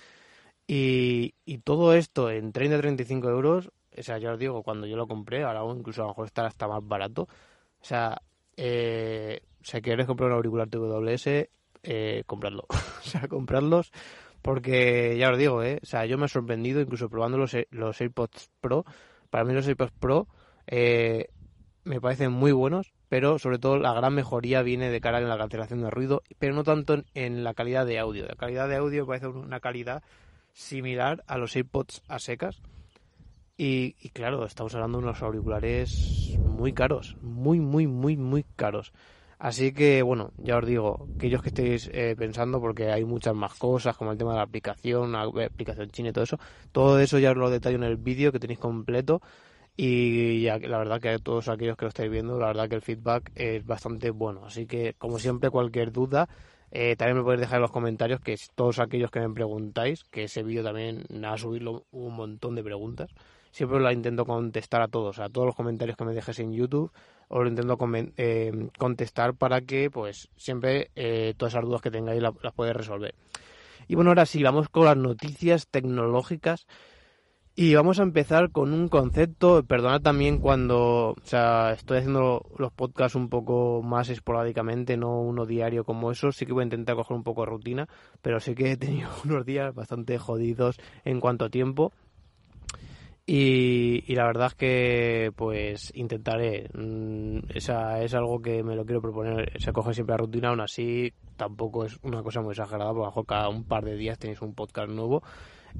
Y, 0.66 1.36
y 1.44 1.58
todo 1.58 1.94
esto 1.94 2.32
en 2.32 2.54
30-35 2.54 3.30
euros 3.30 3.70
o 3.98 4.04
sea, 4.04 4.18
ya 4.18 4.32
os 4.34 4.40
digo, 4.40 4.64
cuando 4.64 4.88
yo 4.88 4.96
lo 4.96 5.08
compré, 5.08 5.44
ahora 5.44 5.62
incluso 5.74 6.02
a 6.02 6.06
lo 6.06 6.10
mejor 6.10 6.26
estará 6.26 6.48
hasta 6.48 6.68
más 6.68 6.86
barato. 6.86 7.24
O 7.24 7.86
sea, 7.86 8.22
eh, 8.58 9.42
si 9.62 9.82
queréis 9.82 10.08
comprar 10.08 10.30
un 10.30 10.36
auricular 10.36 10.70
TWS, 10.70 11.28
eh, 11.84 12.24
o 12.28 12.68
sea, 13.02 13.28
compradlos 13.28 13.92
porque 14.46 15.18
ya 15.18 15.32
os 15.32 15.40
digo, 15.40 15.64
¿eh? 15.64 15.80
O 15.82 15.86
sea, 15.88 16.06
yo 16.06 16.20
me 16.20 16.28
he 16.28 16.30
sorprendido 16.30 16.80
incluso 16.80 17.10
probando 17.10 17.36
los, 17.36 17.58
los 17.72 18.00
AirPods 18.00 18.52
Pro. 18.62 18.86
Para 19.32 19.44
mí 19.44 19.54
los 19.54 19.68
AirPods 19.68 19.92
Pro 20.00 20.28
eh, 20.68 21.30
me 21.84 22.00
parecen 22.00 22.32
muy 22.32 22.52
buenos, 22.52 22.94
pero 23.10 23.40
sobre 23.40 23.58
todo 23.58 23.80
la 23.80 23.92
gran 23.94 24.14
mejoría 24.14 24.62
viene 24.62 24.92
de 24.92 25.02
cara 25.02 25.18
en 25.18 25.30
la 25.30 25.40
cancelación 25.40 25.82
de 25.82 25.90
ruido, 25.90 26.22
pero 26.38 26.54
no 26.54 26.64
tanto 26.64 27.02
en, 27.16 27.44
la 27.44 27.56
calidad 27.56 27.88
de 27.88 27.98
audio. 27.98 28.28
La 28.28 28.36
calidad 28.36 28.70
de 28.70 28.76
audio 28.76 29.08
parece 29.08 29.30
una 29.30 29.60
calidad 29.60 30.04
similar 30.54 31.24
a 31.26 31.40
los 31.40 31.56
AirPods 31.56 32.04
a 32.08 32.20
secas. 32.20 32.62
Y, 33.58 33.94
claro, 34.10 34.46
estamos 34.46 34.76
hablando 34.76 34.98
de 34.98 35.06
unos 35.06 35.22
auriculares 35.24 36.38
muy 36.40 36.74
caros, 36.74 37.16
muy, 37.22 37.62
muy, 37.62 37.88
muy, 37.88 38.18
muy 38.18 38.44
caros. 38.58 38.92
Así 39.40 39.72
que, 39.72 40.02
bueno, 40.02 40.32
ya 40.38 40.58
os 40.58 40.66
digo, 40.66 41.08
aquellos 41.16 41.42
que 41.42 41.50
estéis 41.50 41.90
eh, 41.94 42.16
pensando, 42.18 42.60
porque 42.60 42.92
hay 42.92 43.06
muchas 43.06 43.34
más 43.34 43.54
cosas, 43.54 43.96
como 43.96 44.12
el 44.12 44.18
tema 44.18 44.32
de 44.32 44.38
la 44.38 44.44
aplicación, 44.44 45.14
la 45.14 45.22
aplicación 45.22 45.90
china 45.90 46.10
y 46.10 46.12
todo 46.12 46.26
eso, 46.26 46.38
todo 46.74 47.00
eso 47.00 47.18
ya 47.18 47.32
os 47.32 47.38
lo 47.38 47.50
detallo 47.50 47.78
en 47.78 47.84
el 47.84 47.96
vídeo 47.96 48.34
que 48.34 48.40
tenéis 48.40 48.60
completo. 48.60 49.22
Y 49.78 50.42
ya, 50.42 50.58
la 50.60 50.78
verdad 50.78 51.00
que 51.00 51.10
a 51.10 51.20
todos 51.20 51.48
aquellos 51.48 51.78
que 51.78 51.86
lo 51.86 51.90
estáis 51.90 52.12
viendo, 52.12 52.38
la 52.38 52.48
verdad 52.48 52.68
que 52.68 52.76
el 52.76 52.82
feedback 52.82 53.32
es 53.36 53.66
bastante 53.66 54.10
bueno. 54.10 54.46
Así 54.46 54.66
que, 54.68 54.96
como 54.98 55.18
siempre, 55.18 55.50
cualquier 55.50 55.94
duda, 55.94 56.28
eh, 56.72 56.96
también 56.98 57.18
me 57.18 57.24
podéis 57.24 57.42
dejar 57.42 57.58
en 57.58 57.62
los 57.62 57.72
comentarios 57.72 58.20
que 58.20 58.36
todos 58.56 58.80
aquellos 58.80 59.12
que 59.12 59.22
me 59.22 59.34
preguntáis, 59.34 60.04
que 60.06 60.26
ese 60.26 60.44
vídeo 60.44 60.64
también, 60.64 61.06
a 61.24 61.38
subirlo 61.38 61.86
un 61.92 62.16
montón 62.16 62.56
de 62.56 62.64
preguntas. 62.64 63.12
Siempre 63.56 63.80
lo 63.80 63.90
intento 63.90 64.26
contestar 64.26 64.82
a 64.82 64.90
todos, 64.90 65.18
a 65.20 65.30
todos 65.30 65.48
los 65.48 65.56
comentarios 65.56 65.96
que 65.96 66.04
me 66.04 66.14
dejes 66.14 66.40
en 66.40 66.52
YouTube, 66.52 66.92
os 67.30 67.42
lo 67.42 67.48
intento 67.48 67.78
eh, 68.18 68.52
contestar 68.78 69.34
para 69.34 69.62
que, 69.62 69.90
pues, 69.90 70.28
siempre 70.36 70.92
eh, 70.94 71.36
todas 71.38 71.54
esas 71.54 71.64
dudas 71.64 71.82
que 71.82 71.90
tengáis 71.90 72.22
las, 72.22 72.34
las 72.44 72.52
podáis 72.52 72.76
resolver. 72.76 73.16
Y 73.88 73.96
bueno, 73.96 74.12
ahora 74.12 74.26
sí, 74.26 74.44
vamos 74.44 74.68
con 74.68 74.84
las 74.84 74.98
noticias 74.98 75.70
tecnológicas. 75.70 76.68
Y 77.56 77.74
vamos 77.76 78.02
a 78.02 78.04
empezar 78.04 78.52
con 78.52 78.74
un 78.74 78.90
concepto, 78.90 79.64
perdonad 79.64 80.02
también 80.02 80.40
cuando, 80.40 81.12
o 81.12 81.16
sea, 81.24 81.72
estoy 81.72 82.00
haciendo 82.00 82.46
los 82.58 82.74
podcasts 82.74 83.16
un 83.16 83.30
poco 83.30 83.82
más 83.82 84.10
esporádicamente, 84.10 84.98
no 84.98 85.22
uno 85.22 85.46
diario 85.46 85.86
como 85.86 86.12
eso, 86.12 86.34
sí 86.34 86.46
que 86.46 86.52
voy 86.52 86.64
a 86.64 86.66
intentar 86.66 86.98
coger 86.98 87.16
un 87.16 87.24
poco 87.24 87.44
de 87.44 87.52
rutina, 87.52 87.88
pero 88.22 88.42
sí 88.42 88.54
que 88.54 88.74
he 88.74 88.76
tenido 88.76 89.10
unos 89.24 89.46
días 89.46 89.74
bastante 89.74 90.18
jodidos 90.18 90.76
en 91.06 91.22
cuanto 91.22 91.46
a 91.46 91.50
tiempo. 91.50 91.94
Y, 93.28 94.14
la 94.14 94.26
verdad 94.26 94.48
es 94.48 94.54
que 94.54 95.32
pues 95.36 95.92
intentaré, 95.96 96.70
mm, 96.74 97.40
esa 97.56 98.04
es 98.04 98.14
algo 98.14 98.40
que 98.40 98.62
me 98.64 98.76
lo 98.76 98.86
quiero 98.86 99.02
proponer, 99.02 99.52
se 99.60 99.74
coge 99.74 99.96
siempre 99.96 100.14
la 100.14 100.18
rutina, 100.18 100.50
aún 100.50 100.62
así 100.62 101.12
tampoco 101.36 101.86
es 101.86 101.98
una 102.04 102.22
cosa 102.22 102.42
muy 102.42 102.52
exagerada, 102.52 102.92
porque 102.92 103.02
a 103.02 103.06
lo 103.06 103.12
mejor 103.12 103.26
cada 103.26 103.50
un 103.50 103.64
par 103.64 103.84
de 103.84 103.98
días 103.98 104.20
tenéis 104.20 104.42
un 104.42 104.54
podcast 104.54 104.90
nuevo 104.90 105.24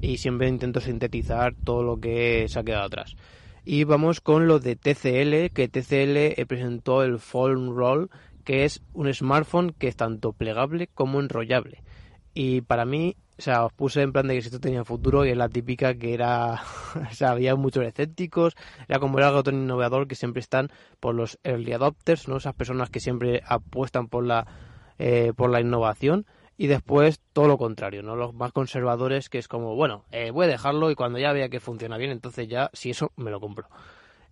y 0.00 0.18
siempre 0.18 0.48
intento 0.48 0.80
sintetizar 0.80 1.54
todo 1.54 1.84
lo 1.84 2.00
que 2.00 2.48
se 2.48 2.58
ha 2.58 2.64
quedado 2.64 2.86
atrás. 2.86 3.16
Y 3.64 3.84
vamos 3.84 4.20
con 4.20 4.48
lo 4.48 4.58
de 4.58 4.76
TCL, 4.76 5.52
que 5.52 5.68
TCL 5.68 6.46
presentó 6.46 7.02
el 7.02 7.18
Phone 7.18 7.74
Roll, 7.76 8.10
que 8.44 8.64
es 8.64 8.82
un 8.92 9.12
smartphone 9.12 9.72
que 9.72 9.88
es 9.88 9.96
tanto 9.96 10.32
plegable 10.32 10.88
como 10.88 11.20
enrollable. 11.20 11.82
Y 12.34 12.60
para 12.60 12.84
mí, 12.84 13.16
o 13.38 13.42
sea, 13.42 13.66
os 13.66 13.72
puse 13.72 14.00
en 14.00 14.12
plan 14.12 14.26
de 14.26 14.34
que 14.34 14.40
si 14.40 14.48
esto 14.48 14.60
tenía 14.60 14.84
futuro 14.84 15.26
y 15.26 15.30
es 15.30 15.36
la 15.36 15.48
típica 15.48 15.94
que 15.94 16.14
era, 16.14 16.62
o 17.10 17.14
sea, 17.14 17.32
había 17.32 17.54
muchos 17.54 17.84
escépticos, 17.84 18.54
era 18.88 18.98
como 18.98 19.18
algo 19.18 19.42
tan 19.42 19.56
innovador 19.56 20.08
que 20.08 20.14
siempre 20.14 20.40
están 20.40 20.70
por 21.00 21.14
los 21.14 21.38
early 21.44 21.72
adopters, 21.72 22.28
¿no? 22.28 22.38
Esas 22.38 22.54
personas 22.54 22.88
que 22.88 23.00
siempre 23.00 23.42
apuestan 23.46 24.08
por 24.08 24.24
la, 24.24 24.46
eh, 24.98 25.32
por 25.36 25.50
la 25.50 25.60
innovación 25.60 26.26
y 26.56 26.68
después 26.68 27.20
todo 27.34 27.46
lo 27.46 27.58
contrario, 27.58 28.02
¿no? 28.02 28.16
Los 28.16 28.32
más 28.32 28.52
conservadores 28.52 29.28
que 29.28 29.38
es 29.38 29.48
como, 29.48 29.74
bueno, 29.74 30.04
eh, 30.12 30.30
voy 30.30 30.46
a 30.46 30.48
dejarlo 30.48 30.90
y 30.90 30.94
cuando 30.94 31.18
ya 31.18 31.32
vea 31.32 31.50
que 31.50 31.60
funciona 31.60 31.98
bien, 31.98 32.12
entonces 32.12 32.48
ya, 32.48 32.70
si 32.72 32.90
eso, 32.90 33.12
me 33.16 33.30
lo 33.30 33.40
compro. 33.40 33.68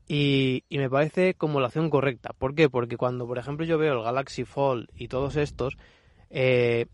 Y, 0.06 0.64
y, 0.68 0.78
me 0.78 0.90
parece 0.90 1.34
como 1.34 1.60
la 1.60 1.68
acción 1.68 1.88
correcta. 1.88 2.34
¿Por 2.36 2.54
qué? 2.54 2.68
Porque 2.68 2.98
cuando, 2.98 3.26
por 3.26 3.38
ejemplo, 3.38 3.64
yo 3.64 3.78
veo 3.78 3.94
el 3.94 4.02
Galaxy 4.02 4.44
Fold 4.44 4.88
y 4.94 5.08
todos 5.08 5.36
estos, 5.36 5.78
eh, 6.28 6.86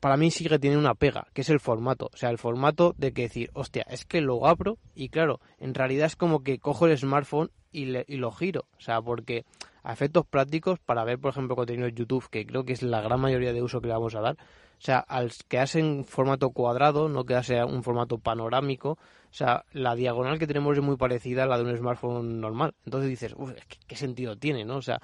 para 0.00 0.16
mí 0.16 0.30
sigue 0.30 0.58
teniendo 0.58 0.80
una 0.80 0.94
pega, 0.94 1.28
que 1.32 1.42
es 1.42 1.50
el 1.50 1.60
formato. 1.60 2.10
O 2.12 2.16
sea, 2.16 2.30
el 2.30 2.38
formato 2.38 2.94
de 2.98 3.12
que 3.12 3.22
decir, 3.22 3.50
hostia, 3.54 3.84
es 3.88 4.04
que 4.04 4.20
lo 4.20 4.46
abro 4.46 4.78
y 4.94 5.10
claro, 5.10 5.40
en 5.58 5.74
realidad 5.74 6.06
es 6.06 6.16
como 6.16 6.42
que 6.42 6.58
cojo 6.58 6.86
el 6.86 6.96
smartphone 6.98 7.50
y, 7.70 7.96
y 8.12 8.16
lo 8.16 8.32
giro. 8.32 8.66
O 8.78 8.80
sea, 8.80 9.00
porque 9.00 9.44
a 9.82 9.92
efectos 9.92 10.26
prácticos 10.26 10.78
para 10.78 11.04
ver, 11.04 11.18
por 11.18 11.30
ejemplo, 11.30 11.56
contenido 11.56 11.86
de 11.86 11.92
YouTube, 11.92 12.28
que 12.30 12.46
creo 12.46 12.64
que 12.64 12.72
es 12.72 12.82
la 12.82 13.00
gran 13.00 13.20
mayoría 13.20 13.52
de 13.52 13.62
uso 13.62 13.80
que 13.80 13.88
le 13.88 13.94
vamos 13.94 14.14
a 14.14 14.20
dar. 14.20 14.36
O 14.80 14.82
sea, 14.82 14.98
al 14.98 15.30
quedarse 15.48 15.78
en 15.78 16.04
formato 16.04 16.50
cuadrado, 16.50 17.10
no 17.10 17.24
quedarse 17.24 17.62
un 17.62 17.82
formato 17.82 18.16
panorámico, 18.16 18.92
o 18.92 19.32
sea, 19.32 19.64
la 19.72 19.94
diagonal 19.94 20.38
que 20.38 20.46
tenemos 20.46 20.76
es 20.76 20.82
muy 20.82 20.96
parecida 20.96 21.44
a 21.44 21.46
la 21.46 21.58
de 21.58 21.64
un 21.64 21.76
smartphone 21.76 22.40
normal. 22.40 22.74
Entonces 22.86 23.10
dices, 23.10 23.34
uff, 23.36 23.52
¿qué, 23.86 23.94
sentido 23.94 24.36
tiene, 24.36 24.64
no? 24.64 24.76
O 24.76 24.82
sea, 24.82 25.00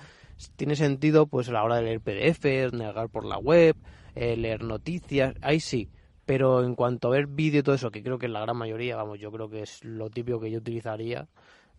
tiene 0.56 0.76
sentido 0.76 1.26
pues 1.26 1.50
a 1.50 1.52
la 1.52 1.62
hora 1.62 1.76
de 1.76 1.82
leer 1.82 2.00
PDF, 2.00 2.72
navegar 2.72 3.10
por 3.10 3.26
la 3.26 3.38
web, 3.38 3.76
eh, 4.16 4.36
leer 4.36 4.64
noticias, 4.64 5.34
ahí 5.42 5.60
sí. 5.60 5.88
Pero 6.24 6.64
en 6.64 6.74
cuanto 6.74 7.08
a 7.08 7.10
ver 7.12 7.28
vídeo 7.28 7.60
y 7.60 7.62
todo 7.62 7.76
eso, 7.76 7.92
que 7.92 8.02
creo 8.02 8.18
que 8.18 8.26
es 8.26 8.32
la 8.32 8.40
gran 8.40 8.56
mayoría, 8.56 8.96
vamos, 8.96 9.20
yo 9.20 9.30
creo 9.30 9.48
que 9.48 9.62
es 9.62 9.84
lo 9.84 10.10
típico 10.10 10.40
que 10.40 10.50
yo 10.50 10.58
utilizaría, 10.58 11.28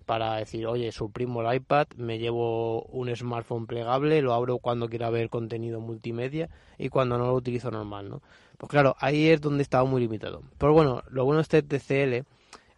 para 0.08 0.38
decir, 0.38 0.66
oye, 0.66 0.90
suprimo 0.94 1.42
el 1.42 1.54
iPad, 1.58 1.88
me 1.98 2.18
llevo 2.18 2.84
un 2.84 3.14
smartphone 3.14 3.68
plegable, 3.68 4.22
lo 4.22 4.34
abro 4.34 4.58
cuando 4.60 4.88
quiera 4.88 5.10
ver 5.10 5.30
contenido 5.30 5.82
multimedia 5.82 6.50
y 6.78 6.88
cuando 6.88 7.18
no 7.18 7.26
lo 7.26 7.34
utilizo 7.34 7.72
normal, 7.72 8.10
¿no? 8.10 8.22
Pues 8.58 8.70
claro, 8.70 8.96
ahí 9.00 9.28
es 9.28 9.42
donde 9.42 9.64
estaba 9.64 9.84
muy 9.84 10.00
limitado. 10.02 10.44
Pero 10.58 10.72
bueno, 10.72 11.04
lo 11.10 11.26
bueno 11.26 11.40
de 11.40 11.42
este 11.42 11.62
TCL 11.62 12.26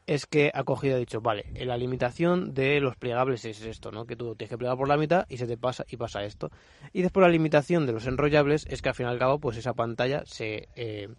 es 0.10 0.26
que 0.26 0.50
ha 0.56 0.64
cogido 0.64 0.96
ha 0.96 1.00
dicho, 1.00 1.22
vale, 1.22 1.46
la 1.54 1.78
limitación 1.78 2.56
de 2.56 2.80
los 2.80 2.96
plegables 2.96 3.46
es 3.46 3.62
esto, 3.62 3.92
¿no? 3.92 4.08
Que 4.08 4.16
tú 4.16 4.36
tienes 4.36 4.50
que 4.50 4.58
plegar 4.58 4.76
por 4.76 4.88
la 4.88 4.98
mitad 4.98 5.28
y 5.30 5.38
se 5.38 5.46
te 5.46 5.56
pasa 5.56 5.86
y 5.88 5.98
pasa 5.98 6.24
esto. 6.24 6.50
Y 6.92 7.04
después 7.04 7.22
la 7.22 7.30
limitación 7.30 7.86
de 7.86 7.94
los 7.94 8.08
enrollables 8.08 8.66
es 8.68 8.82
que 8.82 8.90
al 8.90 8.96
fin 8.96 9.06
y 9.06 9.10
al 9.10 9.20
cabo, 9.20 9.38
pues 9.38 9.58
esa 9.58 9.76
pantalla 9.76 10.24
se, 10.26 10.68
eh, 10.76 11.10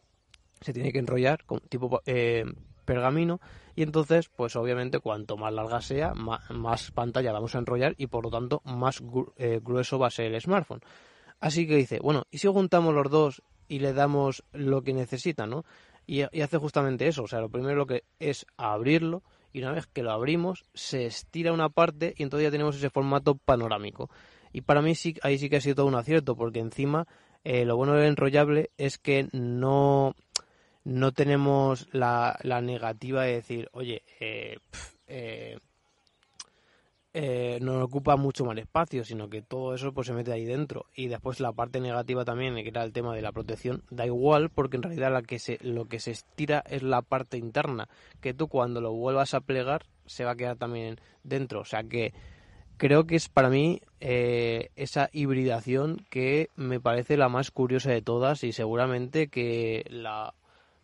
se 0.60 0.72
tiene 0.72 0.90
que 0.90 0.98
enrollar 0.98 1.44
con 1.44 1.60
tipo 1.60 2.02
eh, 2.04 2.44
pergamino 2.84 3.40
y 3.76 3.84
entonces 3.84 4.28
pues 4.28 4.56
obviamente 4.56 4.98
cuanto 4.98 5.36
más 5.36 5.52
larga 5.52 5.80
sea 5.80 6.12
más, 6.12 6.90
pantalla 6.90 7.30
vamos 7.30 7.54
a 7.54 7.58
enrollar 7.58 7.94
y 7.96 8.08
por 8.08 8.24
lo 8.24 8.30
tanto 8.30 8.60
más 8.64 9.00
eh, 9.36 9.60
grueso 9.62 10.00
va 10.00 10.08
a 10.08 10.10
ser 10.10 10.34
el 10.34 10.40
smartphone 10.40 10.80
así 11.38 11.68
que 11.68 11.76
dice 11.76 12.00
bueno 12.00 12.24
y 12.32 12.38
si 12.38 12.48
juntamos 12.48 12.92
los 12.92 13.08
dos 13.08 13.42
y 13.68 13.78
le 13.78 13.92
damos 13.92 14.42
lo 14.52 14.82
que 14.82 14.92
necesita 14.92 15.46
no 15.46 15.64
y, 16.10 16.40
hace 16.42 16.58
justamente 16.58 17.06
eso. 17.06 17.22
O 17.22 17.28
sea 17.28 17.40
lo 17.40 17.48
primero 17.48 17.76
lo 17.76 17.86
que 17.86 18.02
es 18.18 18.44
abrirlo 18.56 19.22
y 19.52 19.60
una 19.60 19.72
vez 19.72 19.86
que 19.86 20.02
lo 20.02 20.10
abrimos 20.10 20.64
se 20.74 21.06
estira 21.06 21.52
una 21.52 21.68
parte 21.68 22.14
y 22.16 22.24
entonces 22.24 22.48
ya 22.48 22.50
tenemos 22.50 22.76
ese 22.76 22.90
formato 22.90 23.36
panorámico. 23.36 24.10
Y 24.52 24.62
para 24.62 24.82
mí 24.82 24.96
sí 24.96 25.14
ahí 25.22 25.38
sí 25.38 25.48
que 25.48 25.56
ha 25.56 25.60
sido 25.60 25.76
todo 25.76 25.86
un 25.86 25.94
acierto 25.94 26.34
porque 26.34 26.58
encima 26.58 27.06
eh, 27.44 27.64
lo 27.64 27.76
bueno 27.76 27.94
del 27.94 28.06
enrollable 28.06 28.70
es 28.76 28.98
que 28.98 29.28
no 29.32 30.16
no 30.82 31.12
tenemos 31.12 31.86
la, 31.92 32.38
la 32.42 32.60
negativa 32.60 33.22
de 33.22 33.34
decir, 33.34 33.68
oye, 33.72 34.02
eh, 34.18 34.58
eh, 35.06 35.58
eh, 37.12 37.58
no 37.60 37.82
ocupa 37.82 38.16
mucho 38.16 38.44
más 38.44 38.56
espacio, 38.56 39.04
sino 39.04 39.28
que 39.28 39.42
todo 39.42 39.74
eso 39.74 39.92
pues 39.92 40.06
se 40.06 40.12
mete 40.12 40.32
ahí 40.32 40.44
dentro. 40.44 40.86
Y 40.94 41.08
después 41.08 41.40
la 41.40 41.52
parte 41.52 41.80
negativa 41.80 42.24
también, 42.24 42.54
que 42.54 42.68
era 42.68 42.84
el 42.84 42.92
tema 42.92 43.14
de 43.14 43.22
la 43.22 43.32
protección, 43.32 43.82
da 43.90 44.06
igual, 44.06 44.50
porque 44.50 44.76
en 44.76 44.84
realidad 44.84 45.12
la 45.12 45.22
que 45.22 45.38
se, 45.38 45.58
lo 45.62 45.86
que 45.86 45.98
se 45.98 46.12
estira 46.12 46.62
es 46.68 46.82
la 46.82 47.02
parte 47.02 47.36
interna, 47.36 47.88
que 48.20 48.34
tú 48.34 48.48
cuando 48.48 48.80
lo 48.80 48.92
vuelvas 48.92 49.34
a 49.34 49.40
plegar 49.40 49.86
se 50.06 50.24
va 50.24 50.32
a 50.32 50.36
quedar 50.36 50.56
también 50.56 51.00
dentro. 51.24 51.60
O 51.60 51.64
sea 51.64 51.82
que 51.82 52.12
creo 52.76 53.06
que 53.06 53.16
es 53.16 53.28
para 53.28 53.50
mí 53.50 53.80
esa 54.00 55.10
hibridación 55.12 56.06
que 56.10 56.48
me 56.56 56.80
parece 56.80 57.16
la 57.16 57.28
más 57.28 57.50
curiosa 57.50 57.90
de 57.90 58.02
todas 58.02 58.42
y 58.44 58.52
seguramente 58.52 59.28
que 59.28 59.84
la 59.90 60.34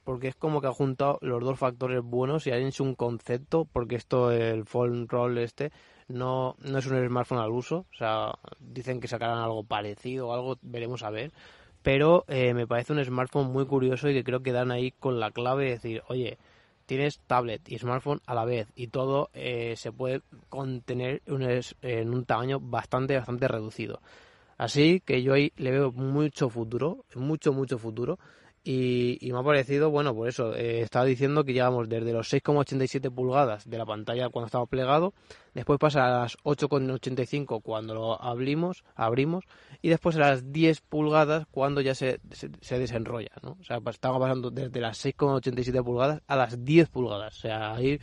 porque 0.07 0.29
es 0.29 0.37
como 0.37 0.61
que 0.61 0.69
ha 0.69 0.73
juntado 0.73 1.19
los 1.21 1.43
dos 1.43 1.59
factores 1.59 2.01
buenos 2.01 2.47
y 2.47 2.53
ha 2.53 2.57
hecho 2.57 2.85
un 2.85 2.95
concepto, 2.95 3.65
porque 3.65 3.97
esto, 3.97 4.31
el 4.31 4.65
phone 4.65 5.09
roll 5.09 5.37
este, 5.39 5.73
no, 6.09 6.57
no 6.61 6.79
es 6.79 6.87
un 6.87 7.07
smartphone 7.07 7.39
al 7.39 7.51
uso, 7.51 7.87
o 7.93 7.97
sea, 7.97 8.33
dicen 8.61 9.01
que 9.01 9.09
sacarán 9.09 9.39
algo 9.39 9.65
parecido 9.65 10.29
o 10.29 10.35
algo, 10.35 10.59
veremos 10.63 11.03
a 11.03 11.11
ver, 11.11 11.33
pero 11.83 12.25
eh, 12.29 12.55
me 12.55 12.67
parece 12.67 12.93
un 12.93 13.05
smartphone 13.05 13.53
muy 13.53 13.67
curioso 13.67 14.09
y 14.09 14.15
que 14.15 14.25
creo 14.25 14.43
que 14.43 14.53
dan 14.53 14.71
ahí 14.71 14.93
con 14.93 15.21
la 15.21 15.31
clave 15.31 15.65
de 15.65 15.71
decir, 15.71 16.03
oye, 16.09 16.39
tienes 16.87 17.21
tablet 17.27 17.69
y 17.69 17.79
smartphone 17.79 18.21
a 18.27 18.35
la 18.35 18.45
vez 18.45 18.69
y 18.75 18.89
todo 18.89 19.31
eh, 19.35 19.75
se 19.77 19.93
puede 19.93 20.23
contener 20.49 21.23
en 21.27 22.15
un 22.15 22.25
tamaño 22.25 22.61
bastante, 22.61 23.17
bastante 23.17 23.49
reducido. 23.49 24.01
Así 24.59 25.01
que 25.01 25.23
yo 25.23 25.35
ahí 25.35 25.53
le 25.57 25.71
veo 25.71 25.93
mucho 25.93 26.49
futuro, 26.49 27.05
mucho, 27.15 27.53
mucho 27.53 27.79
futuro. 27.79 28.19
Y, 28.69 29.31
me 29.31 29.39
ha 29.39 29.45
parecido, 29.45 29.91
bueno, 29.91 30.13
por 30.13 30.27
eso, 30.27 30.53
eh, 30.57 30.81
estaba 30.81 31.05
diciendo 31.05 31.45
que 31.45 31.53
llevamos 31.53 31.89
desde 31.89 32.13
los 32.13 32.29
6,87 32.33 33.15
pulgadas 33.15 33.71
de 33.71 33.79
la 33.79 33.87
pantalla 33.87 34.29
cuando 34.29 34.47
estaba 34.47 34.67
plegado, 34.67 35.15
después 35.55 35.79
pasa 35.79 36.05
a 36.05 36.23
las 36.23 36.37
8,85 36.39 37.63
cuando 37.63 37.95
lo 37.95 38.21
abrimos, 38.21 38.83
abrimos, 38.97 39.45
y 39.83 39.89
después 39.89 40.17
a 40.17 40.19
las 40.19 40.53
10 40.53 40.81
pulgadas 40.81 41.47
cuando 41.53 41.81
ya 41.81 41.95
se, 41.95 42.19
se, 42.33 42.79
desenrolla, 42.81 43.31
¿no? 43.41 43.57
O 43.61 43.63
sea, 43.63 43.81
estaba 43.89 44.19
pasando 44.19 44.51
desde 44.51 44.81
las 44.81 44.99
6,87 45.05 45.85
pulgadas 45.85 46.23
a 46.27 46.35
las 46.35 46.65
10 46.65 46.89
pulgadas, 46.89 47.39
o 47.39 47.41
sea, 47.43 47.73
hay 47.73 48.01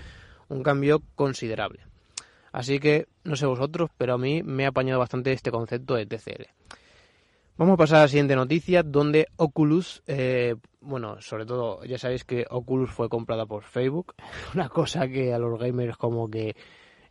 un 0.48 0.64
cambio 0.64 1.02
considerable. 1.16 1.82
Así 2.54 2.80
que, 2.80 3.10
no 3.26 3.36
sé 3.36 3.48
vosotros, 3.48 3.90
pero 3.98 4.14
a 4.14 4.18
mí 4.18 4.44
me 4.44 4.64
ha 4.64 4.70
apañado 4.70 5.00
bastante 5.00 5.34
este 5.34 5.52
concepto 5.52 5.96
de 5.96 6.06
TCL. 6.06 6.63
Vamos 7.56 7.76
a 7.76 7.78
pasar 7.78 8.00
a 8.00 8.02
la 8.02 8.08
siguiente 8.08 8.36
noticia, 8.36 8.82
donde 8.82 9.28
Oculus, 9.36 10.02
eh, 10.08 10.56
bueno, 10.82 11.22
sobre 11.22 11.46
todo 11.46 11.84
ya 11.86 12.00
sabéis 12.00 12.24
que 12.24 12.48
Oculus 12.50 12.90
fue 12.90 13.10
comprada 13.10 13.46
por 13.46 13.62
Facebook, 13.62 14.16
una 14.56 14.70
cosa 14.70 15.08
que 15.08 15.32
a 15.32 15.38
los 15.38 15.60
gamers 15.60 15.96
como 15.96 16.32
que 16.32 16.56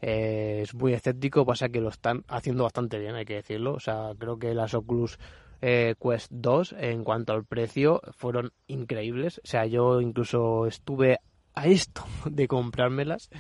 eh, 0.01 0.59
es 0.63 0.75
muy 0.75 0.95
escéptico, 0.95 1.47
pasa 1.47 1.69
que 1.69 1.81
lo 1.81 1.91
están 1.91 2.25
haciendo 2.27 2.65
bastante 2.65 2.99
bien, 2.99 3.15
hay 3.15 3.25
que 3.25 3.35
decirlo, 3.35 3.75
o 3.75 3.79
sea, 3.79 4.11
creo 4.19 4.37
que 4.37 4.53
las 4.53 4.75
Oculus 4.75 5.17
eh, 5.61 5.95
Quest 6.03 6.33
2 6.33 6.75
en 6.77 7.05
cuanto 7.05 7.35
al 7.35 7.45
precio 7.45 8.01
fueron 8.11 8.51
increíbles, 8.67 9.39
o 9.45 9.47
sea, 9.47 9.65
yo 9.67 10.01
incluso 10.01 10.67
estuve 10.67 11.19
a 11.55 11.69
esto 11.69 12.03
de 12.29 12.49
comprármelas, 12.49 13.31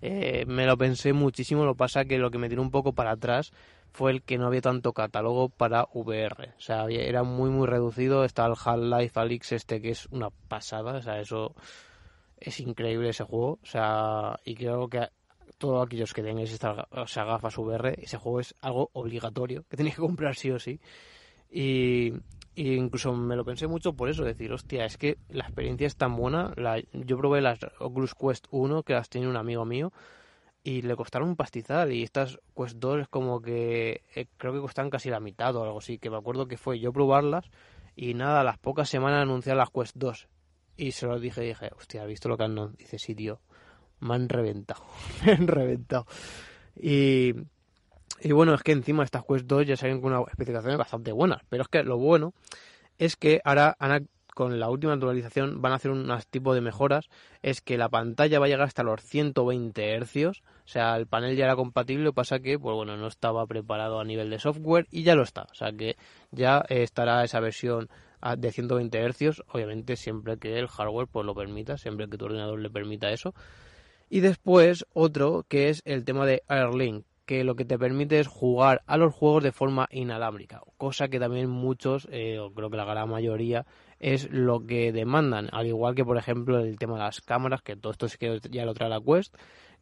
me 0.00 0.66
lo 0.66 0.76
pensé 0.76 1.14
muchísimo, 1.14 1.64
lo 1.64 1.74
pasa 1.76 2.04
que 2.04 2.18
lo 2.18 2.30
que 2.30 2.38
me 2.38 2.50
tiró 2.50 2.60
un 2.60 2.70
poco 2.70 2.92
para 2.92 3.12
atrás 3.12 3.52
fue 3.94 4.10
el 4.10 4.22
que 4.22 4.38
no 4.38 4.48
había 4.48 4.60
tanto 4.60 4.92
catálogo 4.92 5.48
para 5.48 5.86
VR. 5.94 6.52
O 6.58 6.60
sea, 6.60 6.86
era 6.88 7.22
muy, 7.22 7.48
muy 7.48 7.68
reducido. 7.68 8.24
Está 8.24 8.44
el 8.46 8.54
Half-Life 8.62 9.18
Alyx 9.18 9.52
este 9.52 9.80
que 9.80 9.90
es 9.90 10.06
una 10.06 10.30
pasada. 10.30 10.94
O 10.94 11.02
sea, 11.02 11.20
eso 11.20 11.54
es 12.40 12.58
increíble 12.58 13.10
ese 13.10 13.22
juego. 13.22 13.60
O 13.62 13.66
sea, 13.66 14.40
y 14.44 14.56
creo 14.56 14.88
que 14.88 15.08
todos 15.58 15.86
aquellos 15.86 16.12
que 16.12 16.24
tengáis 16.24 16.52
estas 16.52 16.86
o 16.90 17.06
sea, 17.06 17.24
gafas 17.24 17.56
VR, 17.56 17.94
ese 18.02 18.18
juego 18.18 18.40
es 18.40 18.56
algo 18.60 18.90
obligatorio, 18.94 19.64
que 19.70 19.76
tenéis 19.76 19.94
que 19.94 20.02
comprar 20.02 20.34
sí 20.34 20.50
o 20.50 20.58
sí. 20.58 20.80
Y, 21.48 22.12
incluso 22.56 23.14
me 23.14 23.36
lo 23.36 23.44
pensé 23.44 23.68
mucho 23.68 23.92
por 23.92 24.08
eso, 24.08 24.24
decir, 24.24 24.52
hostia, 24.52 24.86
es 24.86 24.98
que 24.98 25.18
la 25.28 25.44
experiencia 25.44 25.86
es 25.86 25.94
tan 25.94 26.16
buena. 26.16 26.52
La, 26.56 26.82
yo 26.92 27.16
probé 27.16 27.40
las 27.40 27.60
Oculus 27.78 28.16
Quest 28.16 28.48
1, 28.50 28.82
que 28.82 28.94
las 28.94 29.08
tiene 29.08 29.28
un 29.28 29.36
amigo 29.36 29.64
mío, 29.64 29.92
y 30.64 30.80
le 30.80 30.96
costaron 30.96 31.28
un 31.28 31.36
pastizal 31.36 31.92
y 31.92 32.02
estas 32.02 32.40
Quest 32.56 32.78
2 32.78 33.02
es 33.02 33.08
como 33.08 33.42
que 33.42 34.02
eh, 34.14 34.26
creo 34.38 34.54
que 34.54 34.60
costan 34.60 34.88
casi 34.88 35.10
la 35.10 35.20
mitad 35.20 35.54
o 35.54 35.62
algo 35.62 35.78
así, 35.78 35.98
que 35.98 36.08
me 36.08 36.16
acuerdo 36.16 36.48
que 36.48 36.56
fue 36.56 36.80
yo 36.80 36.90
probarlas 36.90 37.50
y 37.94 38.14
nada, 38.14 38.40
a 38.40 38.44
las 38.44 38.58
pocas 38.58 38.88
semanas 38.88 39.22
anunciar 39.22 39.58
las 39.58 39.70
Quest 39.70 39.94
2 39.96 40.26
y 40.78 40.92
se 40.92 41.06
lo 41.06 41.20
dije 41.20 41.42
dije, 41.42 41.70
hostia, 41.76 42.02
¿has 42.02 42.08
visto 42.08 42.30
lo 42.30 42.38
que 42.38 42.44
han 42.44 42.74
Dice, 42.76 42.98
sí, 42.98 43.14
tío, 43.14 43.40
me 44.00 44.14
han 44.14 44.28
reventado, 44.28 44.82
me 45.24 45.32
han 45.32 45.46
reventado. 45.46 46.06
Y, 46.80 47.34
y 48.20 48.32
bueno, 48.32 48.54
es 48.54 48.62
que 48.62 48.72
encima 48.72 49.04
estas 49.04 49.22
Quest 49.22 49.46
2 49.46 49.66
ya 49.66 49.76
salen 49.76 50.00
con 50.00 50.14
una 50.14 50.24
especificaciones 50.26 50.78
bastante 50.78 51.12
buenas, 51.12 51.42
pero 51.50 51.62
es 51.62 51.68
que 51.68 51.82
lo 51.82 51.98
bueno 51.98 52.32
es 52.96 53.16
que 53.16 53.40
ahora 53.44 53.76
han 53.78 54.08
con 54.34 54.60
la 54.60 54.68
última 54.68 54.92
actualización 54.92 55.62
van 55.62 55.72
a 55.72 55.76
hacer 55.76 55.90
un 55.90 56.12
tipo 56.30 56.54
de 56.54 56.60
mejoras, 56.60 57.08
es 57.42 57.60
que 57.60 57.78
la 57.78 57.88
pantalla 57.88 58.38
va 58.38 58.46
a 58.46 58.48
llegar 58.48 58.66
hasta 58.66 58.82
los 58.82 59.00
120 59.00 60.00
Hz, 60.00 60.26
o 60.26 60.32
sea, 60.66 60.96
el 60.96 61.06
panel 61.06 61.36
ya 61.36 61.44
era 61.44 61.56
compatible, 61.56 62.12
pasa 62.12 62.40
que, 62.40 62.58
pues 62.58 62.74
bueno, 62.74 62.96
no 62.96 63.06
estaba 63.06 63.46
preparado 63.46 64.00
a 64.00 64.04
nivel 64.04 64.30
de 64.30 64.38
software 64.38 64.86
y 64.90 65.04
ya 65.04 65.14
lo 65.14 65.22
está, 65.22 65.46
o 65.50 65.54
sea 65.54 65.72
que 65.72 65.96
ya 66.32 66.64
estará 66.68 67.24
esa 67.24 67.40
versión 67.40 67.88
de 68.36 68.52
120 68.52 69.12
Hz, 69.12 69.42
obviamente 69.52 69.96
siempre 69.96 70.38
que 70.38 70.58
el 70.58 70.68
hardware 70.68 71.06
pues 71.06 71.26
lo 71.26 71.34
permita, 71.34 71.76
siempre 71.76 72.08
que 72.08 72.16
tu 72.16 72.24
ordenador 72.24 72.58
le 72.58 72.70
permita 72.70 73.10
eso. 73.10 73.34
Y 74.08 74.20
después 74.20 74.86
otro 74.92 75.44
que 75.48 75.68
es 75.68 75.82
el 75.84 76.04
tema 76.04 76.24
de 76.24 76.42
Airlink, 76.48 77.04
que 77.26 77.44
lo 77.44 77.54
que 77.54 77.64
te 77.64 77.78
permite 77.78 78.20
es 78.20 78.26
jugar 78.26 78.82
a 78.86 78.96
los 78.96 79.14
juegos 79.14 79.42
de 79.42 79.52
forma 79.52 79.88
inalámbrica, 79.90 80.62
cosa 80.76 81.08
que 81.08 81.18
también 81.18 81.48
muchos, 81.48 82.06
eh, 82.10 82.38
o 82.38 82.52
creo 82.52 82.70
que 82.70 82.76
la 82.76 82.84
gran 82.84 83.08
mayoría, 83.08 83.66
es 84.00 84.30
lo 84.30 84.66
que 84.66 84.92
demandan, 84.92 85.48
al 85.52 85.66
igual 85.66 85.94
que 85.94 86.04
por 86.04 86.16
ejemplo 86.16 86.58
el 86.58 86.78
tema 86.78 86.94
de 86.94 87.00
las 87.00 87.20
cámaras, 87.20 87.62
que 87.62 87.76
todo 87.76 87.92
esto 87.92 88.06
es 88.06 88.16
que 88.16 88.40
ya 88.50 88.64
lo 88.64 88.74
trae 88.74 88.88
la 88.88 89.00
Quest, 89.00 89.34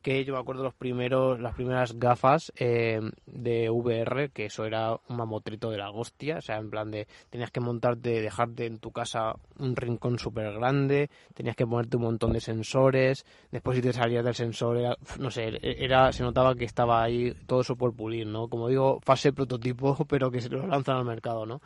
que 0.02 0.25
yo 0.25 0.35
me 0.35 0.40
acuerdo 0.40 0.64
los 0.64 0.75
primeros, 0.75 1.40
las 1.40 1.54
primeras 1.54 1.99
gafas 1.99 2.52
eh, 2.57 3.00
de 3.25 3.71
VR, 3.71 4.31
que 4.31 4.47
eso 4.47 4.64
era 4.64 4.99
un 5.09 5.16
mamotrito 5.16 5.71
de 5.71 5.78
la 5.78 5.90
hostia, 5.90 6.38
o 6.38 6.40
sea, 6.40 6.59
en 6.59 6.71
plan 6.71 6.90
de 6.90 7.07
tenías 7.31 7.50
que 7.50 7.61
montarte, 7.61 8.21
dejarte 8.21 8.66
en 8.66 8.78
tu 8.81 8.90
casa 8.90 9.37
un 9.59 9.77
rincón 9.77 10.18
súper 10.18 10.53
grande, 10.53 11.09
tenías 11.35 11.57
que 11.57 11.66
ponerte 11.66 11.96
un 11.96 12.03
montón 12.03 12.33
de 12.33 12.40
sensores, 12.40 13.25
después 13.53 13.77
si 13.77 13.83
te 13.83 13.92
salías 13.92 14.25
del 14.25 14.35
sensor, 14.35 14.77
era, 14.79 14.96
no 15.18 15.31
sé, 15.31 15.59
era, 15.62 16.12
se 16.12 16.25
notaba 16.25 16.57
que 16.57 16.64
estaba 16.64 17.03
ahí 17.03 17.33
todo 17.46 17.61
eso 17.61 17.77
por 17.77 17.94
pulir, 17.94 18.27
¿no? 18.27 18.48
Como 18.48 18.68
digo, 18.68 19.01
fase 19.03 19.33
prototipo, 19.33 19.96
pero 20.09 20.31
que 20.31 20.40
se 20.40 20.48
lo 20.48 20.66
lanzan 20.66 20.96
al 20.96 21.05
mercado, 21.05 21.46
¿no? 21.46 21.62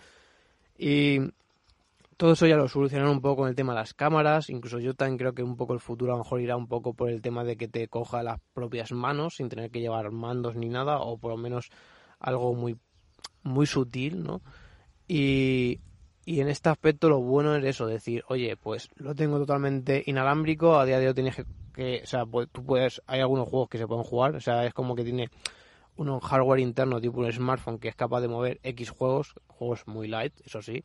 Y 0.79 1.21
todo 2.17 2.33
eso 2.33 2.47
ya 2.47 2.57
lo 2.57 2.69
solucionaron 2.69 3.13
un 3.13 3.21
poco 3.21 3.43
con 3.43 3.49
el 3.49 3.55
tema 3.55 3.73
de 3.75 3.81
las 3.81 3.95
cámaras, 3.95 4.49
incluso 4.49 4.79
yo 4.79 4.95
también 4.95 5.19
creo 5.19 5.35
que 5.35 5.43
un 5.43 5.57
poco 5.57 5.75
el 5.75 5.81
futuro 5.81 6.13
a 6.13 6.17
lo 6.17 6.25
mejor 6.25 6.41
irá 6.41 6.57
un 6.57 6.67
poco 6.67 6.95
por 6.95 7.11
el 7.11 7.21
tema 7.21 7.45
de 7.45 7.57
que 7.57 7.69
te 7.69 7.89
coja 7.89 8.23
las 8.23 8.41
propias 8.55 8.93
manos 8.93 9.37
sin 9.37 9.49
tener 9.49 9.71
que 9.71 9.81
llevar 9.81 10.11
mandos 10.11 10.57
ni 10.57 10.69
nada, 10.69 10.99
o 11.01 11.19
por 11.19 11.33
lo 11.33 11.37
menos 11.37 11.71
algo 12.19 12.55
muy, 12.55 12.79
muy 13.43 13.67
sutil, 13.67 14.23
¿no? 14.23 14.41
Y, 15.07 15.81
y 16.25 16.41
en 16.41 16.49
este 16.49 16.71
aspecto 16.71 17.09
lo 17.09 17.21
bueno 17.21 17.55
es 17.55 17.65
eso, 17.65 17.87
decir, 17.87 18.25
oye, 18.29 18.57
pues 18.57 18.89
lo 18.97 19.15
tengo 19.15 19.39
totalmente 19.39 20.03
inalámbrico, 20.07 20.79
a 20.79 20.87
día 20.87 20.99
de 20.99 21.09
hoy 21.09 21.15
tienes 21.15 21.37
que, 21.75 22.01
o 22.03 22.07
sea, 22.07 22.25
pues, 22.25 22.49
tú 22.51 22.65
puedes, 22.65 23.03
hay 23.07 23.21
algunos 23.21 23.49
juegos 23.49 23.69
que 23.69 23.79
se 23.79 23.87
pueden 23.87 24.05
jugar, 24.05 24.35
o 24.35 24.41
sea, 24.41 24.65
es 24.65 24.73
como 24.73 24.97
que 24.97 25.05
tiene 25.05 25.29
un 25.97 26.19
hardware 26.19 26.61
interno 26.61 27.01
tipo 27.01 27.21
un 27.21 27.33
smartphone 27.33 27.79
que 27.79 27.89
es 27.89 27.95
capaz 27.95 28.21
de 28.23 28.29
mover 28.29 28.59
X 28.63 28.91
juegos, 28.91 29.35
juegos 29.47 29.87
muy 29.87 30.09
light, 30.09 30.33
eso 30.45 30.63
sí, 30.63 30.83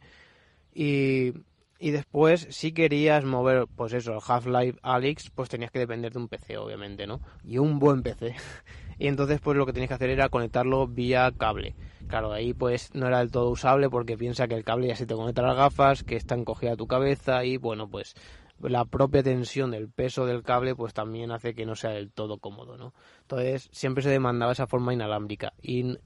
y, 0.73 1.33
y 1.79 1.91
después, 1.91 2.47
si 2.49 2.73
querías 2.73 3.25
mover, 3.25 3.65
pues 3.75 3.93
eso, 3.93 4.19
Half-Life 4.25 4.79
Alyx, 4.83 5.31
pues 5.31 5.49
tenías 5.49 5.71
que 5.71 5.79
depender 5.79 6.13
de 6.13 6.19
un 6.19 6.27
PC, 6.27 6.57
obviamente, 6.57 7.07
¿no? 7.07 7.21
Y 7.43 7.57
un 7.57 7.79
buen 7.79 8.03
PC. 8.03 8.35
y 8.99 9.07
entonces, 9.07 9.39
pues 9.41 9.57
lo 9.57 9.65
que 9.65 9.73
tenías 9.73 9.89
que 9.89 9.95
hacer 9.95 10.09
era 10.09 10.29
conectarlo 10.29 10.87
vía 10.87 11.31
cable. 11.37 11.75
Claro, 12.07 12.33
ahí 12.33 12.53
pues 12.53 12.93
no 12.93 13.07
era 13.07 13.19
del 13.19 13.31
todo 13.31 13.49
usable 13.49 13.89
porque 13.89 14.17
piensa 14.17 14.47
que 14.47 14.55
el 14.55 14.65
cable 14.65 14.87
ya 14.87 14.95
se 14.95 15.05
te 15.05 15.15
conecta 15.15 15.41
a 15.41 15.47
las 15.47 15.55
gafas, 15.55 16.03
que 16.03 16.17
está 16.17 16.35
encogida 16.35 16.73
a 16.73 16.75
tu 16.75 16.85
cabeza 16.85 17.45
y 17.45 17.57
bueno, 17.57 17.89
pues 17.89 18.15
la 18.59 18.85
propia 18.85 19.23
tensión 19.23 19.71
del 19.71 19.89
peso 19.89 20.25
del 20.25 20.43
cable 20.43 20.75
pues 20.75 20.93
también 20.93 21.31
hace 21.31 21.53
que 21.55 21.65
no 21.65 21.75
sea 21.75 21.91
del 21.91 22.11
todo 22.11 22.37
cómodo, 22.37 22.77
¿no? 22.77 22.93
Entonces 23.21 23.69
siempre 23.71 24.03
se 24.03 24.09
demandaba 24.09 24.51
esa 24.51 24.67
forma 24.67 24.93
inalámbrica 24.93 25.53
y 25.61 25.97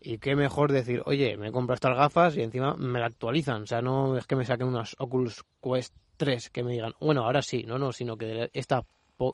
y 0.00 0.18
qué 0.18 0.36
mejor 0.36 0.72
decir, 0.72 1.02
oye, 1.06 1.36
me 1.36 1.50
compro 1.52 1.74
estas 1.74 1.96
gafas 1.96 2.36
y 2.36 2.42
encima 2.42 2.74
me 2.74 3.00
la 3.00 3.06
actualizan. 3.06 3.62
O 3.62 3.66
sea, 3.66 3.82
no 3.82 4.16
es 4.16 4.26
que 4.26 4.36
me 4.36 4.44
saquen 4.44 4.68
unas 4.68 4.94
Oculus 4.98 5.44
Quest 5.62 5.94
3 6.16 6.50
que 6.50 6.62
me 6.62 6.72
digan, 6.72 6.94
bueno, 7.00 7.24
ahora 7.24 7.42
sí, 7.42 7.64
no, 7.66 7.78
no, 7.78 7.92
sino 7.92 8.16
que 8.16 8.26
de, 8.26 8.50
esta, 8.52 8.84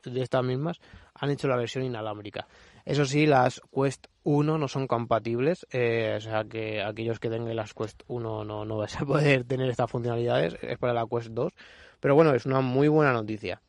de 0.05 0.23
estas 0.23 0.45
mismas 0.45 0.81
han 1.15 1.31
hecho 1.31 1.49
la 1.49 1.57
versión 1.57 1.85
inalámbrica. 1.85 2.47
Eso 2.85 3.05
sí, 3.05 3.27
las 3.27 3.61
Quest 3.73 4.07
1 4.25 4.59
no 4.59 4.69
son 4.69 4.87
compatibles, 4.87 5.67
eh, 5.71 6.15
o 6.17 6.21
sea 6.21 6.45
que 6.45 6.83
aquellos 6.83 7.19
que 7.19 7.31
tengan 7.31 7.57
las 7.57 7.75
Quest 7.75 8.03
1 8.07 8.45
no, 8.45 8.65
no 8.65 8.77
vais 8.77 8.97
a 8.97 9.05
poder 9.07 9.45
tener 9.45 9.69
estas 9.69 9.91
funcionalidades, 9.91 10.57
es 10.63 10.79
para 10.79 10.93
la 10.93 11.07
Quest 11.07 11.29
2. 11.29 11.53
Pero 12.01 12.15
bueno, 12.15 12.35
es 12.35 12.47
una 12.47 12.61
muy 12.61 12.89
buena 12.89 13.13
noticia. 13.13 13.63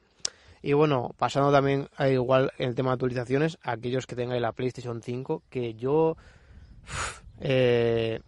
Y 0.62 0.74
bueno, 0.74 1.12
pasando 1.18 1.52
también 1.52 1.90
a 1.96 2.10
igual 2.10 2.52
el 2.58 2.74
tema 2.74 2.90
de 2.90 2.94
actualizaciones, 2.94 3.60
aquellos 3.62 4.08
que 4.08 4.16
tengan 4.16 4.42
la 4.42 4.52
PlayStation 4.52 5.02
5, 5.02 5.44
que 5.50 5.76
yo 5.76 6.18
eh, 7.40 8.20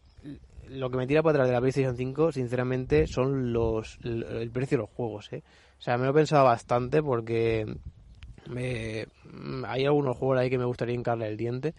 lo 0.69 0.89
que 0.89 0.97
me 0.97 1.07
tira 1.07 1.23
para 1.23 1.35
atrás 1.35 1.47
de 1.47 1.53
la 1.53 1.59
PlayStation 1.59 1.95
5, 1.95 2.31
sinceramente, 2.31 3.07
son 3.07 3.53
los 3.53 3.99
el 4.03 4.49
precio 4.51 4.77
de 4.77 4.83
los 4.83 4.89
juegos. 4.89 5.31
¿eh? 5.33 5.43
O 5.77 5.81
sea, 5.81 5.97
me 5.97 6.05
lo 6.05 6.11
he 6.11 6.15
pensado 6.15 6.45
bastante 6.45 7.01
porque 7.01 7.65
hay 9.67 9.85
algunos 9.85 10.17
juegos 10.17 10.39
ahí 10.39 10.49
que 10.49 10.57
me 10.57 10.65
gustaría 10.65 10.95
hincarle 10.95 11.27
el 11.27 11.37
diente. 11.37 11.73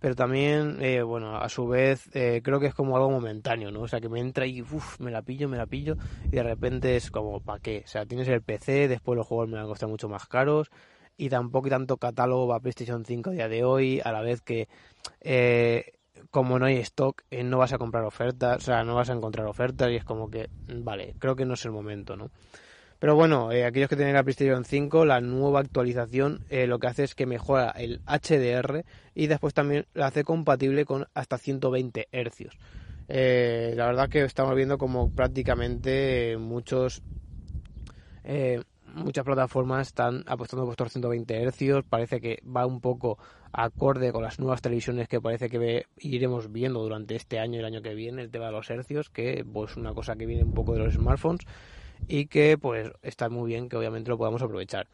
Pero 0.00 0.14
también, 0.14 0.78
eh, 0.80 1.02
bueno, 1.02 1.36
a 1.36 1.48
su 1.48 1.66
vez, 1.66 2.08
eh, 2.14 2.40
creo 2.44 2.60
que 2.60 2.66
es 2.66 2.74
como 2.74 2.96
algo 2.96 3.10
momentáneo, 3.10 3.72
¿no? 3.72 3.80
O 3.80 3.88
sea, 3.88 4.00
que 4.00 4.08
me 4.08 4.20
entra 4.20 4.46
y, 4.46 4.62
uff, 4.62 5.00
me 5.00 5.10
la 5.10 5.22
pillo, 5.22 5.48
me 5.48 5.56
la 5.56 5.66
pillo, 5.66 5.96
y 6.26 6.36
de 6.36 6.42
repente 6.44 6.94
es 6.94 7.10
como, 7.10 7.40
¿para 7.40 7.58
qué? 7.58 7.82
O 7.84 7.88
sea, 7.88 8.06
tienes 8.06 8.28
el 8.28 8.42
PC, 8.42 8.86
después 8.86 9.16
los 9.16 9.26
juegos 9.26 9.48
me 9.48 9.56
van 9.56 9.64
a 9.64 9.68
costar 9.68 9.88
mucho 9.88 10.08
más 10.08 10.26
caros, 10.26 10.70
y 11.16 11.28
tampoco 11.28 11.66
hay 11.66 11.70
tanto 11.70 11.96
catálogo 11.96 12.46
para 12.46 12.60
PlayStation 12.60 13.04
5 13.04 13.30
a 13.30 13.32
día 13.32 13.48
de 13.48 13.64
hoy, 13.64 14.00
a 14.04 14.12
la 14.12 14.20
vez 14.20 14.40
que 14.40 14.68
eh, 15.20 15.97
como 16.30 16.58
no 16.58 16.66
hay 16.66 16.76
stock, 16.78 17.22
eh, 17.30 17.42
no 17.42 17.58
vas 17.58 17.72
a 17.72 17.78
comprar 17.78 18.04
ofertas, 18.04 18.58
o 18.58 18.60
sea, 18.60 18.84
no 18.84 18.94
vas 18.94 19.10
a 19.10 19.14
encontrar 19.14 19.46
ofertas 19.46 19.90
y 19.90 19.96
es 19.96 20.04
como 20.04 20.30
que, 20.30 20.48
vale, 20.68 21.14
creo 21.18 21.36
que 21.36 21.44
no 21.44 21.54
es 21.54 21.64
el 21.64 21.72
momento, 21.72 22.16
¿no? 22.16 22.30
Pero 22.98 23.14
bueno, 23.14 23.52
eh, 23.52 23.64
aquellos 23.64 23.88
que 23.88 23.96
tienen 23.96 24.14
la 24.14 24.24
PlayStation 24.24 24.64
5, 24.64 25.04
la 25.04 25.20
nueva 25.20 25.60
actualización 25.60 26.40
eh, 26.50 26.66
lo 26.66 26.80
que 26.80 26.88
hace 26.88 27.04
es 27.04 27.14
que 27.14 27.26
mejora 27.26 27.70
el 27.70 28.00
HDR 28.06 28.84
y 29.14 29.28
después 29.28 29.54
también 29.54 29.86
la 29.94 30.08
hace 30.08 30.24
compatible 30.24 30.84
con 30.84 31.06
hasta 31.14 31.38
120 31.38 32.08
Hz. 32.10 32.56
la 33.76 33.86
verdad 33.86 34.08
que 34.08 34.24
estamos 34.24 34.56
viendo 34.56 34.78
como 34.78 35.10
prácticamente 35.10 36.36
muchos 36.38 37.02
muchas 38.94 39.24
plataformas 39.24 39.88
están 39.88 40.24
apostando 40.26 40.64
por 40.64 40.72
estos 40.72 40.92
120 40.92 41.48
Hz, 41.48 41.84
parece 41.88 42.20
que 42.20 42.42
va 42.44 42.66
un 42.66 42.80
poco 42.80 43.18
acorde 43.52 44.12
con 44.12 44.22
las 44.22 44.38
nuevas 44.38 44.62
televisiones 44.62 45.08
que 45.08 45.20
parece 45.20 45.48
que 45.48 45.86
iremos 45.98 46.52
viendo 46.52 46.82
durante 46.82 47.16
este 47.16 47.38
año 47.38 47.56
y 47.56 47.58
el 47.58 47.64
año 47.64 47.82
que 47.82 47.94
viene, 47.94 48.22
el 48.22 48.30
tema 48.30 48.46
de 48.46 48.52
los 48.52 48.70
hercios, 48.70 49.10
que 49.10 49.44
pues 49.50 49.76
una 49.76 49.94
cosa 49.94 50.16
que 50.16 50.26
viene 50.26 50.44
un 50.44 50.52
poco 50.52 50.74
de 50.74 50.80
los 50.80 50.94
smartphones 50.94 51.46
y 52.06 52.26
que 52.26 52.58
pues 52.58 52.90
está 53.02 53.28
muy 53.28 53.48
bien 53.48 53.68
que 53.68 53.76
obviamente 53.76 54.10
lo 54.10 54.18
podamos 54.18 54.42
aprovechar. 54.42 54.86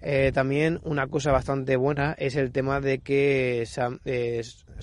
Eh, 0.00 0.30
también 0.32 0.80
una 0.84 1.08
cosa 1.08 1.32
bastante 1.32 1.76
buena 1.76 2.14
es 2.18 2.36
el 2.36 2.52
tema 2.52 2.80
de 2.80 3.00
que 3.00 3.64
se 3.66 3.80
ha, 3.80 3.90
eh, 4.04 4.42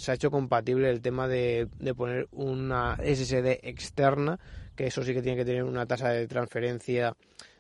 hecho 0.10 0.30
compatible 0.30 0.90
el 0.90 1.02
tema 1.02 1.30
de, 1.30 1.70
de, 1.80 1.94
poner 1.96 2.28
una 2.32 2.98
SSD 2.98 3.60
externa, 3.64 4.40
que 4.76 4.88
eso 4.88 5.04
sí 5.04 5.14
que 5.14 5.22
tiene 5.22 5.38
que 5.38 5.46
tener 5.46 5.64
una 5.64 5.86
tasa 5.86 6.10
de 6.10 6.28
transferencia 6.28 7.16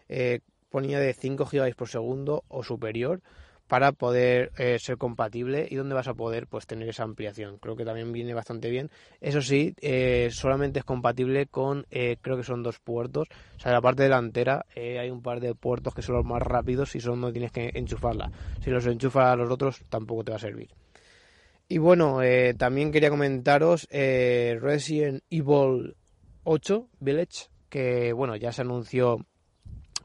eh, 0.10 0.41
ponía 0.69 0.99
de 0.99 1.13
5 1.13 1.45
GB 1.45 1.75
por 1.75 1.88
segundo 1.88 2.43
o 2.47 2.63
superior 2.63 3.21
para 3.67 3.91
poder 3.91 4.51
eh, 4.58 4.78
ser 4.80 4.97
compatible 4.97 5.67
y 5.69 5.75
donde 5.75 5.95
vas 5.95 6.08
a 6.08 6.13
poder 6.13 6.47
pues 6.47 6.67
tener 6.67 6.88
esa 6.88 7.04
ampliación. 7.04 7.58
Creo 7.58 7.75
que 7.75 7.86
también 7.86 8.12
viene 8.12 8.34
bastante 8.34 8.69
bien. 8.69 8.91
Eso 9.21 9.41
sí, 9.41 9.73
eh, 9.82 10.30
solamente 10.32 10.80
es 10.80 10.86
compatible 10.86 11.47
con, 11.47 11.86
eh, 11.89 12.17
creo 12.21 12.38
que 12.38 12.43
son 12.43 12.62
dos 12.62 12.80
puertos. 12.80 13.28
O 13.58 13.60
sea, 13.60 13.71
la 13.71 13.82
parte 13.82 14.04
delantera 14.04 14.65
hay 14.75 15.10
un 15.10 15.21
par 15.21 15.39
de 15.39 15.56
puertos 15.56 15.93
que 15.93 16.01
son 16.01 16.15
los 16.15 16.25
más 16.25 16.41
rápidos 16.41 16.95
y 16.95 16.99
son 16.99 17.21
donde 17.21 17.34
tienes 17.34 17.51
que 17.51 17.71
enchufarla. 17.73 18.32
Si 18.63 18.69
los 18.69 18.86
enchufas 18.86 19.28
a 19.28 19.36
los 19.36 19.49
otros 19.49 19.84
tampoco 19.89 20.23
te 20.23 20.32
va 20.32 20.38
a 20.38 20.39
servir. 20.39 20.69
Y 21.67 21.80
bueno, 21.80 22.19
también 22.60 22.91
quería 22.91 23.10
comentaros 23.10 23.88
Resident 23.89 25.23
Evil 25.32 25.95
8 26.43 26.89
Village, 26.99 27.47
que 27.69 28.13
bueno, 28.13 28.36
ya 28.36 28.51
se 28.51 28.62
anunció 28.62 29.25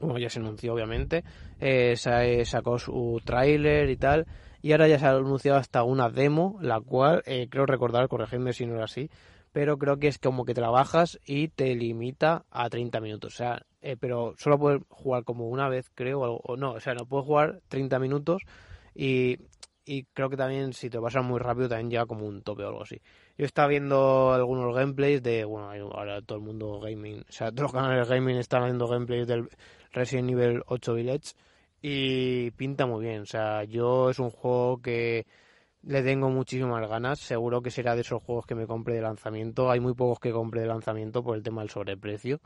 bueno, 0.01 0.19
ya 0.19 0.29
se 0.29 0.39
anunció 0.39 0.73
obviamente, 0.73 1.23
eh, 1.59 1.95
sacó 1.95 2.79
su 2.79 3.21
tráiler 3.23 3.89
y 3.89 3.97
tal, 3.97 4.27
y 4.61 4.71
ahora 4.71 4.87
ya 4.87 4.99
se 4.99 5.05
ha 5.05 5.11
anunciado 5.11 5.57
hasta 5.57 5.83
una 5.83 6.09
demo, 6.09 6.57
la 6.61 6.79
cual 6.79 7.23
eh, 7.25 7.47
creo 7.49 7.65
recordar, 7.65 8.07
corregidme 8.07 8.53
si 8.53 8.65
no 8.65 8.75
era 8.75 8.85
así, 8.85 9.09
pero 9.51 9.77
creo 9.77 9.97
que 9.97 10.07
es 10.07 10.17
como 10.17 10.45
que 10.45 10.53
trabajas 10.53 11.19
y 11.25 11.49
te 11.49 11.75
limita 11.75 12.45
a 12.51 12.69
30 12.69 12.99
minutos, 13.01 13.33
o 13.33 13.37
sea, 13.37 13.65
eh, 13.81 13.97
pero 13.99 14.33
solo 14.37 14.59
puedes 14.59 14.81
jugar 14.89 15.23
como 15.23 15.49
una 15.49 15.69
vez, 15.69 15.89
creo, 15.93 16.21
o, 16.21 16.41
o, 16.43 16.57
no, 16.57 16.73
o 16.73 16.79
sea, 16.79 16.93
no 16.93 17.05
puedes 17.05 17.25
jugar 17.25 17.61
30 17.69 17.99
minutos 17.99 18.43
y, 18.95 19.37
y 19.85 20.03
creo 20.13 20.29
que 20.29 20.37
también 20.37 20.73
si 20.73 20.89
te 20.89 20.99
pasas 20.99 21.23
muy 21.23 21.39
rápido 21.39 21.67
también 21.69 21.89
llega 21.89 22.05
como 22.05 22.25
un 22.25 22.41
tope 22.41 22.63
o 22.63 22.69
algo 22.69 22.83
así. 22.83 23.01
Yo 23.37 23.45
estaba 23.45 23.67
viendo 23.67 24.31
algunos 24.33 24.75
gameplays 24.75 25.23
de, 25.23 25.43
bueno, 25.45 25.69
ahora 25.91 26.21
todo 26.21 26.37
el 26.37 26.43
mundo 26.43 26.79
gaming, 26.79 27.21
o 27.27 27.31
sea, 27.31 27.51
todos 27.51 27.63
los 27.63 27.73
canales 27.73 28.07
gaming 28.07 28.37
están 28.37 28.63
haciendo 28.63 28.87
gameplays 28.87 29.27
del 29.27 29.49
Resident 29.91 30.29
Evil 30.29 30.63
8 30.67 30.93
Village 30.93 31.33
y 31.81 32.51
pinta 32.51 32.85
muy 32.85 33.05
bien. 33.05 33.21
O 33.21 33.25
sea, 33.25 33.63
yo 33.63 34.09
es 34.09 34.19
un 34.19 34.29
juego 34.29 34.81
que 34.81 35.25
le 35.83 36.03
tengo 36.03 36.29
muchísimas 36.29 36.87
ganas. 36.87 37.19
Seguro 37.19 37.61
que 37.61 37.71
será 37.71 37.95
de 37.95 38.01
esos 38.01 38.21
juegos 38.23 38.45
que 38.45 38.55
me 38.55 38.67
compre 38.67 38.95
de 38.95 39.01
lanzamiento. 39.01 39.71
Hay 39.71 39.79
muy 39.79 39.93
pocos 39.93 40.19
que 40.19 40.31
compre 40.31 40.61
de 40.61 40.67
lanzamiento 40.67 41.23
por 41.23 41.35
el 41.35 41.43
tema 41.43 41.61
del 41.61 41.69
sobreprecio. 41.69 42.39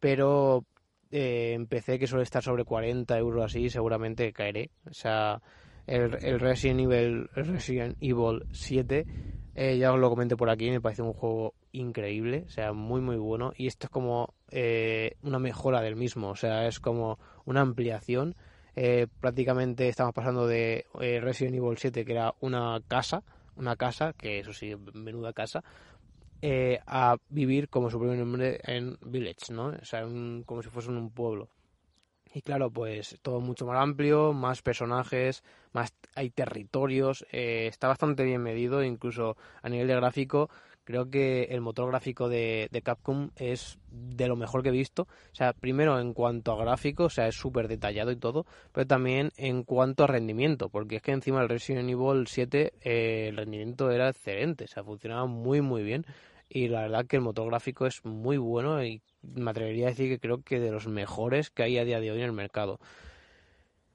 Pero 0.00 0.64
eh, 1.10 1.52
empecé 1.54 1.98
que 1.98 2.06
suele 2.06 2.24
estar 2.24 2.42
sobre 2.42 2.64
40 2.64 3.16
euros 3.18 3.44
así, 3.44 3.68
seguramente 3.70 4.32
caeré. 4.32 4.70
O 4.90 4.94
sea, 4.94 5.40
el, 5.86 6.16
el 6.24 6.40
Resident 6.40 6.80
Evil, 6.80 7.30
el 7.36 7.46
Resident 7.46 7.96
Evil 8.00 8.44
7 8.52 9.06
eh, 9.54 9.76
ya 9.76 9.92
os 9.92 10.00
lo 10.00 10.08
comenté 10.08 10.36
por 10.36 10.48
aquí, 10.48 10.70
me 10.70 10.80
parece 10.80 11.02
un 11.02 11.12
juego 11.12 11.54
increíble, 11.72 12.44
o 12.46 12.50
sea, 12.50 12.72
muy 12.72 13.00
muy 13.00 13.16
bueno. 13.16 13.52
Y 13.56 13.66
esto 13.66 13.86
es 13.86 13.90
como 13.90 14.34
eh, 14.50 15.16
una 15.22 15.38
mejora 15.38 15.80
del 15.80 15.96
mismo, 15.96 16.30
o 16.30 16.36
sea, 16.36 16.66
es 16.66 16.80
como 16.80 17.18
una 17.44 17.60
ampliación. 17.62 18.36
Eh, 18.74 19.06
prácticamente 19.20 19.88
estamos 19.88 20.14
pasando 20.14 20.46
de 20.46 20.86
eh, 21.00 21.20
Resident 21.20 21.56
Evil 21.56 21.76
7, 21.76 22.04
que 22.04 22.12
era 22.12 22.34
una 22.40 22.80
casa, 22.88 23.22
una 23.56 23.76
casa, 23.76 24.14
que 24.14 24.38
eso 24.40 24.52
sí, 24.52 24.74
menuda 24.94 25.32
casa, 25.32 25.62
eh, 26.40 26.80
a 26.86 27.16
vivir 27.28 27.68
como 27.68 27.90
su 27.90 27.98
propio 27.98 28.16
nombre 28.16 28.60
en 28.64 28.98
Village, 29.02 29.52
¿no? 29.52 29.66
O 29.68 29.84
sea, 29.84 30.06
un, 30.06 30.42
como 30.46 30.62
si 30.62 30.70
fuese 30.70 30.90
un 30.90 31.10
pueblo. 31.10 31.48
Y 32.34 32.40
claro, 32.40 32.70
pues 32.70 33.18
todo 33.20 33.40
mucho 33.40 33.66
más 33.66 33.76
amplio, 33.78 34.32
más 34.32 34.62
personajes, 34.62 35.44
más 35.72 35.92
hay 36.14 36.30
territorios, 36.30 37.26
está 37.30 37.88
bastante 37.88 38.24
bien 38.24 38.42
medido, 38.42 38.82
incluso 38.82 39.36
a 39.60 39.68
nivel 39.68 39.86
de 39.86 39.96
gráfico. 39.96 40.48
Creo 40.84 41.10
que 41.10 41.44
el 41.44 41.60
motor 41.60 41.88
gráfico 41.88 42.28
de, 42.28 42.68
de, 42.72 42.82
Capcom 42.82 43.30
es 43.36 43.78
de 43.88 44.26
lo 44.26 44.36
mejor 44.36 44.62
que 44.62 44.70
he 44.70 44.72
visto. 44.72 45.02
O 45.02 45.34
sea, 45.34 45.52
primero 45.52 46.00
en 46.00 46.12
cuanto 46.12 46.52
a 46.52 46.56
gráfico, 46.56 47.04
o 47.04 47.10
sea, 47.10 47.28
es 47.28 47.36
súper 47.36 47.68
detallado 47.68 48.10
y 48.10 48.16
todo, 48.16 48.46
pero 48.72 48.86
también 48.86 49.30
en 49.36 49.62
cuanto 49.62 50.04
a 50.04 50.08
rendimiento, 50.08 50.68
porque 50.68 50.96
es 50.96 51.02
que 51.02 51.12
encima 51.12 51.40
el 51.40 51.48
Resident 51.48 51.88
Evil 51.88 52.26
7 52.26 52.72
eh, 52.80 53.28
el 53.28 53.36
rendimiento 53.36 53.90
era 53.90 54.08
excelente, 54.08 54.64
o 54.64 54.68
sea, 54.68 54.82
funcionaba 54.82 55.26
muy 55.26 55.60
muy 55.60 55.82
bien 55.82 56.04
y 56.48 56.68
la 56.68 56.82
verdad 56.82 57.06
que 57.06 57.16
el 57.16 57.22
motor 57.22 57.48
gráfico 57.48 57.86
es 57.86 58.04
muy 58.04 58.36
bueno 58.36 58.84
y 58.84 59.00
me 59.22 59.50
atrevería 59.50 59.86
a 59.86 59.90
decir 59.90 60.10
que 60.10 60.18
creo 60.18 60.42
que 60.42 60.60
de 60.60 60.70
los 60.70 60.86
mejores 60.86 61.50
que 61.50 61.62
hay 61.62 61.78
a 61.78 61.84
día 61.84 62.00
de 62.00 62.10
hoy 62.10 62.18
en 62.18 62.26
el 62.26 62.32
mercado. 62.32 62.78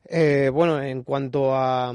Eh, 0.06 0.50
bueno, 0.52 0.82
en 0.82 1.04
cuanto 1.04 1.54
a, 1.54 1.94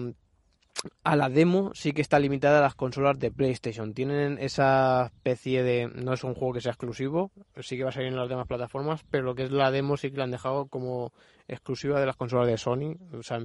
a 1.05 1.17
la 1.17 1.29
demo, 1.29 1.73
sí 1.75 1.93
que 1.93 2.03
está 2.03 2.19
limitada 2.19 2.59
a 2.59 2.63
las 2.63 2.75
consolas 2.75 3.19
de 3.19 3.31
PlayStation. 3.31 3.95
Tienen 3.95 4.39
esa 4.39 5.07
especie 5.07 5.63
de... 5.63 5.89
No 5.89 6.13
es 6.13 6.25
un 6.25 6.35
juego 6.35 6.55
que 6.55 6.61
sea 6.61 6.73
exclusivo, 6.73 7.31
sí 7.61 7.77
que 7.77 7.85
va 7.85 7.91
a 7.91 7.93
salir 7.93 8.09
en 8.09 8.17
las 8.17 8.29
demás 8.29 8.47
plataformas, 8.47 9.03
pero 9.11 9.25
lo 9.25 9.35
que 9.35 9.45
es 9.45 9.51
la 9.51 9.71
demo 9.71 9.97
sí 9.97 10.11
que 10.11 10.19
la 10.19 10.25
han 10.25 10.31
dejado 10.31 10.67
como 10.67 11.13
exclusiva 11.49 12.01
de 12.01 12.07
las 12.07 12.17
consolas 12.17 12.47
de 12.49 12.59
Sony, 12.59 12.97
o 13.13 13.23
sea, 13.23 13.41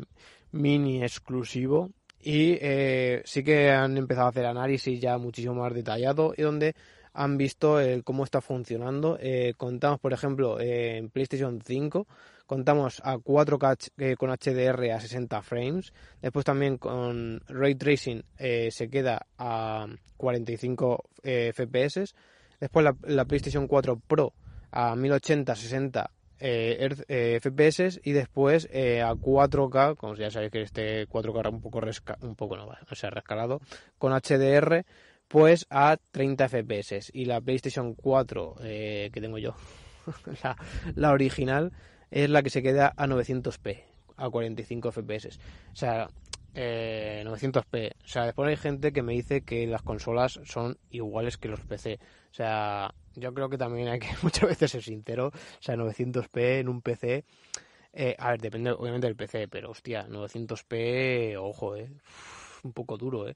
mini 0.52 1.04
exclusivo. 1.04 1.92
Y 2.20 2.58
eh, 2.62 3.22
sí 3.26 3.44
que 3.44 3.72
han 3.72 3.98
empezado 3.98 4.28
a 4.28 4.30
hacer 4.30 4.46
análisis 4.46 5.00
ya 5.00 5.18
muchísimo 5.18 5.56
más 5.56 5.74
detallado 5.74 6.34
y 6.36 6.42
donde 6.42 6.76
han 7.14 7.38
visto 7.38 7.80
el 7.80 8.04
cómo 8.04 8.24
está 8.24 8.42
funcionando. 8.42 9.18
Eh, 9.20 9.54
contamos, 9.58 10.00
por 10.00 10.14
ejemplo, 10.14 10.60
eh, 10.60 10.98
en 10.98 11.10
PlayStation 11.10 11.62
5, 11.64 12.08
contamos 12.48 13.02
a 13.04 13.18
4K 13.18 13.92
eh, 13.98 14.16
con 14.16 14.32
HDR 14.32 14.92
a 14.92 15.00
60 15.00 15.42
frames. 15.44 15.94
Después 16.22 16.44
también 16.44 16.78
con 16.78 17.42
Ray 17.48 17.76
Tracing 17.76 18.24
eh, 18.40 18.70
se 18.72 18.90
queda 18.90 19.28
a 19.38 19.86
45 20.18 21.04
FPS. 21.22 22.16
Después 22.60 22.84
la, 22.84 22.96
la, 23.04 23.26
PlayStation 23.26 23.68
4 23.68 24.00
Pro 24.08 24.34
a 24.72 24.96
1080 24.96 25.56
60 25.56 26.12
FPS 26.40 28.00
y 28.04 28.12
después 28.12 28.66
a 28.66 29.14
4K, 29.14 29.96
como 29.96 30.16
ya 30.16 30.32
sabéis 30.32 30.52
que 30.52 30.62
este 30.62 31.08
4K 31.08 31.52
un 31.52 31.62
poco, 31.62 31.82
resca 31.82 32.18
un 32.22 32.36
poco 32.36 32.58
no, 32.58 32.68
o 32.68 32.96
sea, 32.96 33.10
rescalado, 33.10 33.60
con 33.98 34.14
HDR 34.14 34.86
pues 35.28 35.66
a 35.70 35.98
30 36.12 36.50
FPS. 36.50 37.12
Y 37.14 37.26
la 37.26 37.42
PlayStation 37.42 37.94
4 37.94 38.56
eh, 38.62 39.10
que 39.14 39.22
tengo 39.22 39.38
yo, 39.38 39.56
la, 40.96 41.12
original, 41.12 41.72
es 42.12 42.30
la 42.30 42.44
que 42.44 42.50
se 42.50 42.62
queda 42.62 42.94
a 42.96 43.08
900p, 43.08 43.84
a 44.18 44.30
45 44.30 44.92
FPS. 44.92 45.40
O 45.72 45.76
sea, 45.76 46.10
eh, 46.54 47.24
900p. 47.26 47.92
O 48.04 48.08
sea, 48.08 48.26
después 48.26 48.50
hay 48.50 48.58
gente 48.58 48.92
que 48.92 49.02
me 49.02 49.14
dice 49.14 49.42
que 49.42 49.68
las 49.68 49.82
consolas 49.82 50.40
son 50.46 50.78
iguales 50.90 51.38
que 51.38 51.50
los 51.50 51.62
PC. 51.62 52.00
O 52.32 52.34
sea, 52.34 52.94
yo 53.16 53.34
creo 53.34 53.50
que 53.50 53.58
también 53.58 53.88
hay 53.88 54.00
que 54.00 54.10
muchas 54.22 54.50
veces 54.50 54.72
ser 54.72 54.84
sincero. 54.84 55.28
O 55.28 55.62
sea, 55.62 55.76
900p 55.76 56.60
en 56.60 56.70
un 56.70 56.82
PC. 56.82 57.26
Eh, 57.94 58.16
a 58.20 58.32
ver, 58.32 58.42
depende 58.42 58.72
obviamente 58.72 59.08
del 59.08 59.16
PC, 59.16 59.48
pero 59.48 59.72
hostia, 59.72 60.08
900p, 60.08 61.38
ojo, 61.40 61.76
eh. 61.76 61.90
Un 62.64 62.74
poco 62.74 62.98
duro, 62.98 63.28
eh 63.30 63.36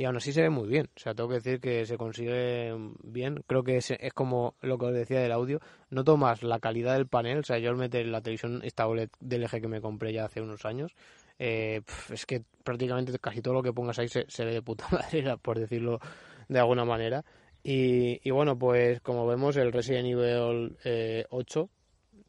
y 0.00 0.06
aún 0.06 0.16
así 0.16 0.32
se 0.32 0.40
ve 0.40 0.48
muy 0.48 0.66
bien. 0.66 0.88
O 0.96 0.98
sea, 0.98 1.14
tengo 1.14 1.28
que 1.28 1.34
decir 1.34 1.60
que 1.60 1.84
se 1.84 1.98
consigue 1.98 2.74
bien. 3.02 3.44
Creo 3.46 3.62
que 3.62 3.76
es, 3.76 3.92
como 4.14 4.54
lo 4.62 4.78
que 4.78 4.86
os 4.86 4.94
decía 4.94 5.20
del 5.20 5.30
audio. 5.30 5.60
No 5.90 6.04
tomas 6.04 6.42
la 6.42 6.58
calidad 6.58 6.94
del 6.94 7.06
panel. 7.06 7.40
O 7.40 7.42
sea, 7.42 7.58
yo 7.58 7.68
al 7.68 7.76
meter 7.76 8.06
la 8.06 8.22
televisión, 8.22 8.62
esta 8.64 8.86
OLED 8.86 9.10
del 9.20 9.42
eje 9.42 9.60
que 9.60 9.68
me 9.68 9.82
compré 9.82 10.14
ya 10.14 10.24
hace 10.24 10.40
unos 10.40 10.64
años, 10.64 10.94
eh, 11.38 11.82
es 12.10 12.24
que 12.24 12.42
prácticamente 12.64 13.18
casi 13.18 13.42
todo 13.42 13.52
lo 13.52 13.62
que 13.62 13.74
pongas 13.74 13.98
ahí 13.98 14.08
se, 14.08 14.24
ve 14.42 14.54
de 14.54 14.62
puta 14.62 14.86
madre, 14.90 15.36
por 15.36 15.58
decirlo 15.58 16.00
de 16.48 16.58
alguna 16.58 16.86
manera. 16.86 17.22
Y, 17.62 18.26
y, 18.26 18.30
bueno, 18.30 18.58
pues 18.58 19.02
como 19.02 19.26
vemos, 19.26 19.58
el 19.58 19.70
Resident 19.70 20.08
Evil 20.08 20.78
eh, 20.82 21.26
8 21.28 21.68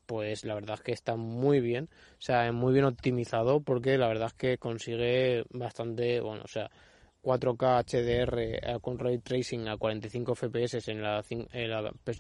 pues 0.06 0.44
la 0.44 0.56
verdad 0.56 0.76
es 0.76 0.82
que 0.82 0.92
está 0.92 1.16
muy 1.16 1.62
bien, 1.62 1.88
o 2.20 2.22
sea, 2.22 2.52
muy 2.52 2.74
bien 2.74 2.84
optimizado 2.84 3.62
porque 3.62 3.98
la 3.98 4.10
verdad 4.10 4.28
es 4.28 4.34
que 4.34 4.58
consigue 4.58 5.46
bastante, 5.52 6.20
bueno, 6.20 6.42
o 6.44 6.50
sea, 6.50 6.70
4K 7.24 7.84
HDR 7.86 8.40
eh, 8.40 8.80
con 8.82 8.98
ray 8.98 9.20
tracing 9.20 9.68
a 9.68 9.78
45 9.78 10.36
FPS 10.36 10.88
en 10.90 11.02
la, 11.02 11.24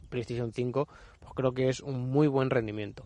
PlayStation 0.09 0.51
5, 0.51 0.87
pues 1.19 1.31
creo 1.35 1.53
que 1.53 1.69
es 1.69 1.81
un 1.81 2.09
muy 2.09 2.27
buen 2.27 2.49
rendimiento. 2.49 3.05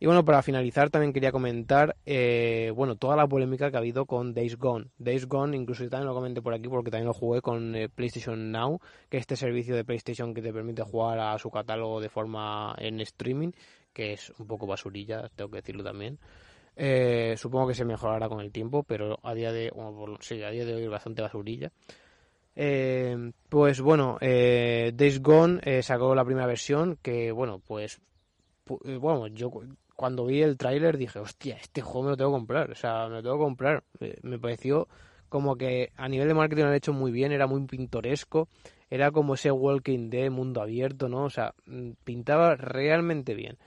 Y 0.00 0.06
bueno, 0.06 0.24
para 0.24 0.42
finalizar 0.42 0.90
también 0.90 1.12
quería 1.12 1.32
comentar, 1.32 1.96
eh, 2.06 2.72
bueno, 2.74 2.94
toda 2.94 3.16
la 3.16 3.26
polémica 3.26 3.68
que 3.70 3.76
ha 3.76 3.80
habido 3.80 4.06
con 4.06 4.32
Days 4.32 4.56
Gone. 4.56 4.86
Days 4.96 5.26
Gone, 5.26 5.56
incluso 5.56 5.82
yo 5.82 5.90
también 5.90 6.06
lo 6.06 6.14
comenté 6.14 6.40
por 6.40 6.54
aquí 6.54 6.68
porque 6.68 6.92
también 6.92 7.08
lo 7.08 7.14
jugué 7.14 7.40
con 7.40 7.74
eh, 7.74 7.88
PlayStation 7.88 8.52
Now, 8.52 8.78
que 9.08 9.16
es 9.16 9.22
este 9.22 9.34
servicio 9.34 9.74
de 9.74 9.84
PlayStation 9.84 10.34
que 10.34 10.42
te 10.42 10.52
permite 10.52 10.82
jugar 10.82 11.18
a 11.18 11.36
su 11.38 11.50
catálogo 11.50 12.00
de 12.00 12.08
forma 12.08 12.76
en 12.78 13.00
streaming, 13.00 13.50
que 13.92 14.12
es 14.12 14.30
un 14.38 14.46
poco 14.46 14.68
basurilla, 14.68 15.28
tengo 15.34 15.50
que 15.50 15.56
decirlo 15.56 15.82
también. 15.82 16.20
Eh, 16.80 17.34
supongo 17.36 17.66
que 17.68 17.74
se 17.74 17.84
mejorará 17.84 18.28
con 18.28 18.40
el 18.40 18.52
tiempo, 18.52 18.84
pero 18.84 19.18
a 19.24 19.34
día 19.34 19.50
de, 19.50 19.70
bueno, 19.74 20.16
sí, 20.20 20.40
a 20.44 20.50
día 20.50 20.64
de 20.64 20.74
hoy 20.74 20.84
es 20.84 20.90
bastante 20.90 21.22
basurilla. 21.22 21.72
Eh, 22.54 23.32
pues 23.48 23.80
bueno, 23.80 24.16
eh, 24.20 24.92
Days 24.94 25.20
Gone 25.20 25.60
eh, 25.64 25.82
sacó 25.82 26.14
la 26.14 26.24
primera 26.24 26.46
versión 26.46 26.96
que, 27.02 27.32
bueno, 27.32 27.60
pues, 27.66 28.00
pu 28.64 28.78
eh, 28.84 28.96
bueno, 28.96 29.26
yo 29.26 29.50
cuando 29.96 30.24
vi 30.24 30.42
el 30.42 30.56
tráiler 30.56 30.98
dije, 30.98 31.18
hostia, 31.18 31.56
este 31.56 31.82
juego 31.82 32.04
me 32.04 32.10
lo 32.10 32.16
tengo 32.16 32.30
que 32.30 32.38
comprar, 32.38 32.70
o 32.70 32.74
sea, 32.76 33.08
me 33.08 33.16
lo 33.16 33.22
tengo 33.22 33.38
que 33.38 33.44
comprar. 33.44 33.84
Me 34.22 34.38
pareció 34.38 34.86
como 35.28 35.56
que 35.56 35.92
a 35.96 36.08
nivel 36.08 36.28
de 36.28 36.34
marketing 36.34 36.62
lo 36.62 36.68
han 36.68 36.74
hecho 36.74 36.92
muy 36.92 37.10
bien, 37.10 37.32
era 37.32 37.48
muy 37.48 37.64
pintoresco, 37.66 38.48
era 38.90 39.10
como 39.10 39.34
ese 39.34 39.50
Walking 39.50 40.10
Dead 40.10 40.30
mundo 40.30 40.62
abierto, 40.62 41.08
¿no? 41.08 41.24
O 41.24 41.30
sea, 41.30 41.54
mm, 41.66 41.90
pintaba 42.04 42.54
realmente 42.54 43.34
bien. 43.34 43.58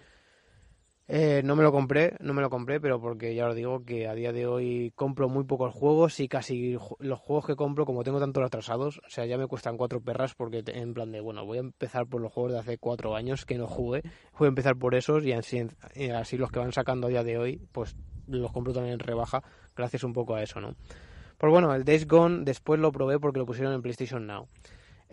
Eh, 1.08 1.42
no 1.44 1.56
me 1.58 1.64
lo 1.64 1.72
compré, 1.72 2.16
no 2.22 2.34
me 2.34 2.42
lo 2.42 2.50
compré, 2.50 2.80
pero 2.80 3.02
porque 3.02 3.36
ya 3.36 3.50
os 3.50 3.56
digo 3.56 3.84
que 3.84 4.08
a 4.08 4.14
día 4.14 4.32
de 4.32 4.48
hoy 4.48 4.94
compro 4.96 5.28
muy 5.28 5.44
pocos 5.44 5.74
juegos 5.74 6.20
y 6.22 6.30
casi 6.30 6.78
los 7.00 7.20
juegos 7.20 7.46
que 7.46 7.56
compro, 7.56 7.86
como 7.86 8.04
tengo 8.04 8.20
tantos 8.20 8.44
atrasados, 8.46 9.00
o 9.06 9.10
sea, 9.10 9.26
ya 9.26 9.38
me 9.38 9.48
cuestan 9.48 9.76
cuatro 9.76 10.00
perras 10.00 10.36
porque 10.36 10.64
en 10.66 10.94
plan 10.94 11.12
de, 11.12 11.20
bueno, 11.20 11.46
voy 11.46 11.58
a 11.58 11.62
empezar 11.62 12.08
por 12.08 12.22
los 12.22 12.32
juegos 12.32 12.54
de 12.54 12.60
hace 12.60 12.78
cuatro 12.78 13.16
años 13.16 13.46
que 13.46 13.58
no 13.58 13.68
jugué, 13.68 14.04
voy 14.40 14.46
a 14.46 14.50
empezar 14.50 14.78
por 14.78 14.96
esos 14.96 15.26
y 15.26 15.34
así, 15.34 15.68
así 16.16 16.38
los 16.38 16.50
que 16.50 16.60
van 16.60 16.72
sacando 16.72 17.08
a 17.08 17.10
día 17.10 17.24
de 17.24 17.38
hoy, 17.38 17.62
pues 17.74 17.96
los 18.28 18.52
compro 18.54 18.72
también 18.72 18.94
en 18.94 19.00
rebaja, 19.00 19.44
gracias 19.76 20.06
un 20.06 20.14
poco 20.14 20.36
a 20.36 20.44
eso, 20.44 20.62
¿no? 20.62 20.76
Pues 21.38 21.52
bueno, 21.52 21.74
el 21.74 21.84
Days 21.84 22.08
Gone 22.08 22.46
después 22.46 22.80
lo 22.80 22.92
probé 22.92 23.20
porque 23.20 23.40
lo 23.40 23.46
pusieron 23.46 23.74
en 23.74 23.82
PlayStation 23.82 24.28
Now. 24.28 24.48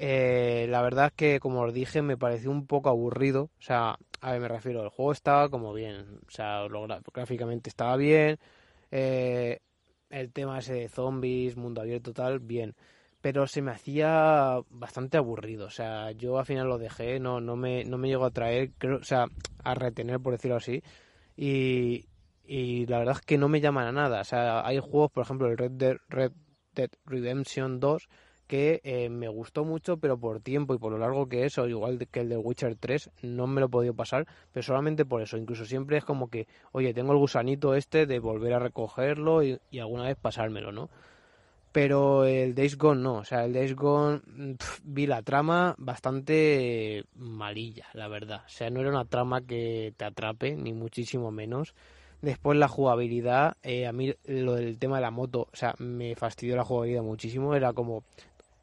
Eh, 0.00 0.66
la 0.70 0.80
verdad 0.80 1.06
es 1.06 1.12
que, 1.14 1.40
como 1.40 1.62
os 1.62 1.74
dije, 1.74 2.02
me 2.02 2.16
pareció 2.16 2.50
un 2.50 2.66
poco 2.66 2.88
aburrido. 2.88 3.44
O 3.58 3.62
sea, 3.62 3.98
a 4.20 4.32
ver, 4.32 4.40
me 4.40 4.48
refiero, 4.48 4.82
el 4.82 4.90
juego 4.90 5.12
estaba 5.12 5.48
como 5.50 5.74
bien. 5.74 6.20
O 6.26 6.30
sea, 6.30 6.62
gráficamente 7.12 7.68
estaba 7.68 7.96
bien. 7.96 8.38
Eh, 8.92 9.58
el 10.11 10.32
tema 10.32 10.61
ese 10.61 10.74
de 10.74 10.88
zombies, 10.88 11.56
mundo 11.56 11.80
abierto, 11.80 12.12
tal, 12.12 12.38
bien. 12.38 12.76
Pero 13.20 13.46
se 13.48 13.61
me 13.62 13.72
hacía 13.72 14.61
bastante 14.70 15.18
aburrido. 15.18 15.66
O 15.66 15.70
sea, 15.70 16.12
yo 16.12 16.38
al 16.38 16.46
final 16.46 16.68
lo 16.68 16.78
dejé, 16.78 17.18
no, 17.18 17.40
no, 17.40 17.56
me, 17.56 17.84
no 17.84 17.98
me 17.98 18.08
llegó 18.08 18.24
a 18.26 18.30
traer, 18.30 18.70
creo, 18.78 18.98
o 18.98 19.04
sea, 19.04 19.26
a 19.64 19.74
retener, 19.74 20.20
por 20.20 20.32
decirlo 20.34 20.56
así. 20.56 20.82
Y, 21.37 22.06
y 22.44 22.87
la 22.87 22.98
verdad 23.00 23.16
es 23.18 23.26
que 23.26 23.38
no 23.38 23.48
me 23.48 23.61
llaman 23.61 23.88
a 23.88 23.92
nada. 23.92 24.20
O 24.22 24.24
sea, 24.24 24.66
hay 24.66 24.78
juegos, 24.78 25.11
por 25.11 25.24
ejemplo, 25.24 25.48
el 25.48 25.58
Red 25.58 25.72
Dead, 25.72 25.96
Red 26.08 26.32
Dead 26.74 26.90
Redemption 27.04 27.80
2 27.80 28.08
que 28.48 28.80
eh, 28.82 29.08
me 29.11 29.28
gustó 29.28 29.64
mucho, 29.64 29.98
pero 29.98 30.18
por 30.18 30.40
tiempo 30.40 30.74
y 30.74 30.78
por 30.78 30.90
lo 30.90 30.98
largo 30.98 31.28
que 31.28 31.44
es, 31.44 31.58
o 31.58 31.68
igual 31.68 32.08
que 32.11 32.20
el 32.20 32.30
de 32.30 32.37
Witcher 32.38 32.74
3, 32.74 33.11
no 33.22 33.46
me 33.46 33.61
lo 33.61 33.66
he 33.66 33.70
podido 33.70 33.94
pasar, 33.94 34.26
pero 34.52 34.64
solamente 34.64 35.04
por 35.04 35.22
eso. 35.22 35.37
Incluso 35.37 35.66
siempre 35.66 35.98
es 35.98 36.04
como 36.04 36.28
que, 36.28 36.48
oye, 36.72 36.94
tengo 36.94 37.12
el 37.12 37.18
gusanito 37.18 37.74
este 37.74 38.06
de 38.06 38.18
volver 38.18 38.54
a 38.54 38.58
recogerlo 38.58 39.44
y, 39.44 39.61
alguna 39.78 40.04
vez 40.04 40.16
pasármelo, 40.16 40.72
¿no? 40.72 40.88
Pero 41.70 42.24
el 42.24 42.54
Days 42.54 42.78
Gone 42.78 43.02
no, 43.02 43.16
o 43.16 43.24
sea, 43.24 43.44
el 43.44 43.52
Days 43.52 43.76
Gone 43.76 44.22
vi 44.82 45.06
la 45.06 45.22
trama 45.22 45.74
bastante 45.76 47.04
malilla, 47.14 47.87
la 47.92 48.08
verdad. 48.08 48.42
O 48.46 48.48
sea, 48.48 48.70
no 48.70 48.80
era 48.80 48.88
una 48.88 49.04
trama 49.04 49.42
que 49.42 49.92
te 49.96 50.06
atrape, 50.06 50.56
ni 50.56 50.72
muchísimo 50.72 51.30
menos. 51.30 51.74
Después 52.20 52.58
la 52.58 52.66
jugabilidad, 52.66 53.56
eh, 53.62 53.87
a 53.87 53.92
mí 53.92 54.12
lo 54.24 54.54
del 54.56 54.78
tema 54.78 54.96
de 54.96 55.02
la 55.02 55.12
moto, 55.12 55.48
o 55.52 55.56
sea, 55.56 55.74
me 55.78 56.16
fastidió 56.16 56.56
la 56.56 56.64
jugabilidad 56.64 57.02
muchísimo. 57.02 57.54
Era 57.54 57.72
como, 57.72 58.02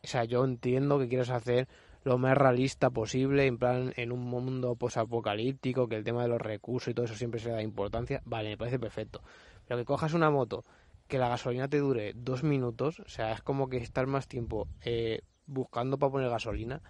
o 0.05 0.07
sea, 0.07 0.23
yo 0.23 0.43
entiendo 0.45 0.97
que 0.97 1.07
quieres 1.07 1.29
hacer 1.29 1.67
lo 2.03 2.19
más 2.19 2.37
realista 2.37 2.91
posible, 2.91 3.47
en 3.47 3.57
plan, 3.57 3.91
en 3.97 4.11
un 4.11 4.21
mundo 4.21 4.75
posapocalíptico, 4.75 5.87
que 5.87 5.95
el 5.95 6.03
tema 6.03 6.21
de 6.21 6.29
los 6.29 6.39
recursos 6.39 6.89
y 6.89 6.93
todo 6.93 7.05
eso 7.05 7.15
siempre 7.15 7.39
se 7.39 7.49
da 7.49 7.63
importancia. 7.63 8.21
Vale, 8.25 8.49
me 8.49 8.57
parece 8.57 8.77
perfecto. 8.77 9.21
Pero 9.67 9.79
que 9.79 9.85
cojas 9.85 10.13
una 10.13 10.29
moto, 10.29 10.63
que 11.07 11.17
la 11.17 11.29
gasolina 11.29 11.67
te 11.67 11.79
dure 11.79 12.13
dos 12.15 12.43
minutos, 12.43 12.99
o 12.99 13.09
sea, 13.09 13.31
es 13.31 13.41
como 13.41 13.69
que 13.69 13.77
estar 13.77 14.05
más 14.05 14.27
tiempo 14.27 14.67
eh, 14.83 15.21
buscando 15.47 15.97
para 15.97 16.11
poner 16.11 16.29
gasolina 16.29 16.81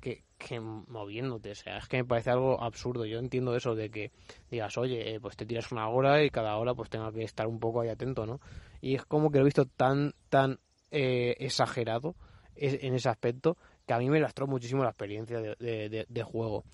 que, 0.00 0.24
que, 0.38 0.58
moviéndote. 0.58 1.52
O 1.52 1.54
sea, 1.54 1.78
es 1.78 1.86
que 1.86 1.98
me 1.98 2.04
parece 2.04 2.30
algo 2.30 2.60
absurdo. 2.60 3.06
Yo 3.06 3.20
entiendo 3.20 3.54
eso 3.54 3.76
de 3.76 3.90
que 3.90 4.10
digas, 4.50 4.76
oye, 4.76 5.14
eh, 5.14 5.20
pues 5.20 5.36
te 5.36 5.46
tiras 5.46 5.70
una 5.70 5.88
hora 5.88 6.24
y 6.24 6.30
cada 6.30 6.56
hora 6.56 6.74
pues 6.74 6.90
tenga 6.90 7.12
que 7.12 7.22
estar 7.22 7.46
un 7.46 7.60
poco 7.60 7.80
ahí 7.80 7.90
atento, 7.90 8.26
¿no? 8.26 8.40
Y 8.80 8.96
es 8.96 9.04
como 9.04 9.30
que 9.30 9.38
lo 9.38 9.44
he 9.44 9.46
visto 9.46 9.66
tan, 9.66 10.14
tan 10.28 10.58
eh, 10.90 11.36
exagerado 11.38 12.16
en 12.56 12.94
ese 12.94 13.08
aspecto 13.08 13.56
que 13.86 13.94
a 13.94 13.98
mí 13.98 14.08
me 14.08 14.20
lastró 14.20 14.46
muchísimo 14.46 14.82
la 14.82 14.90
experiencia 14.90 15.40
de, 15.40 16.22
juego. 16.22 16.64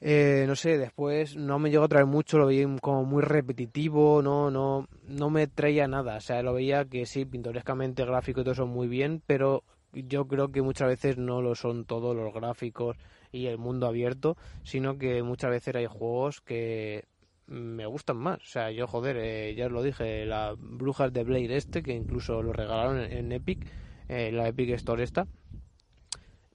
Eh, 0.00 0.44
no 0.48 0.56
sé, 0.56 0.78
después 0.78 1.36
no 1.36 1.58
me 1.58 1.70
llegó 1.70 1.84
a 1.84 1.88
traer 1.88 2.06
mucho, 2.06 2.38
lo 2.38 2.46
veía 2.46 2.66
como 2.80 3.04
muy 3.04 3.22
repetitivo, 3.22 4.20
no, 4.20 4.50
no, 4.50 4.88
no 5.06 5.30
me 5.30 5.46
traía 5.46 5.86
nada, 5.86 6.16
o 6.16 6.20
sea, 6.20 6.42
lo 6.42 6.54
veía 6.54 6.84
que 6.86 7.06
sí, 7.06 7.24
pintorescamente 7.24 8.04
gráfico 8.04 8.40
y 8.40 8.44
todo 8.44 8.52
eso 8.52 8.66
muy 8.66 8.88
bien, 8.88 9.22
pero 9.26 9.62
yo 9.92 10.26
creo 10.26 10.50
que 10.50 10.62
muchas 10.62 10.88
veces 10.88 11.18
no 11.18 11.40
lo 11.40 11.54
son 11.54 11.84
todos 11.84 12.16
los 12.16 12.32
gráficos 12.34 12.96
y 13.30 13.46
el 13.46 13.58
mundo 13.58 13.86
abierto, 13.86 14.36
sino 14.64 14.98
que 14.98 15.22
muchas 15.22 15.50
veces 15.50 15.76
hay 15.76 15.86
juegos 15.86 16.40
que 16.40 17.04
me 17.46 17.86
gustan 17.86 18.16
más. 18.16 18.38
O 18.38 18.46
sea, 18.46 18.70
yo, 18.70 18.86
joder, 18.86 19.16
eh, 19.18 19.54
ya 19.54 19.66
os 19.66 19.72
lo 19.72 19.82
dije, 19.82 20.24
las 20.26 20.56
brujas 20.58 21.12
de 21.12 21.24
Blade 21.24 21.56
este, 21.56 21.82
que 21.82 21.92
incluso 21.92 22.42
lo 22.42 22.52
regalaron 22.52 23.00
en 23.00 23.32
Epic, 23.32 23.66
eh, 24.08 24.30
la 24.32 24.48
Epic 24.48 24.70
Store 24.70 25.02
esta, 25.02 25.26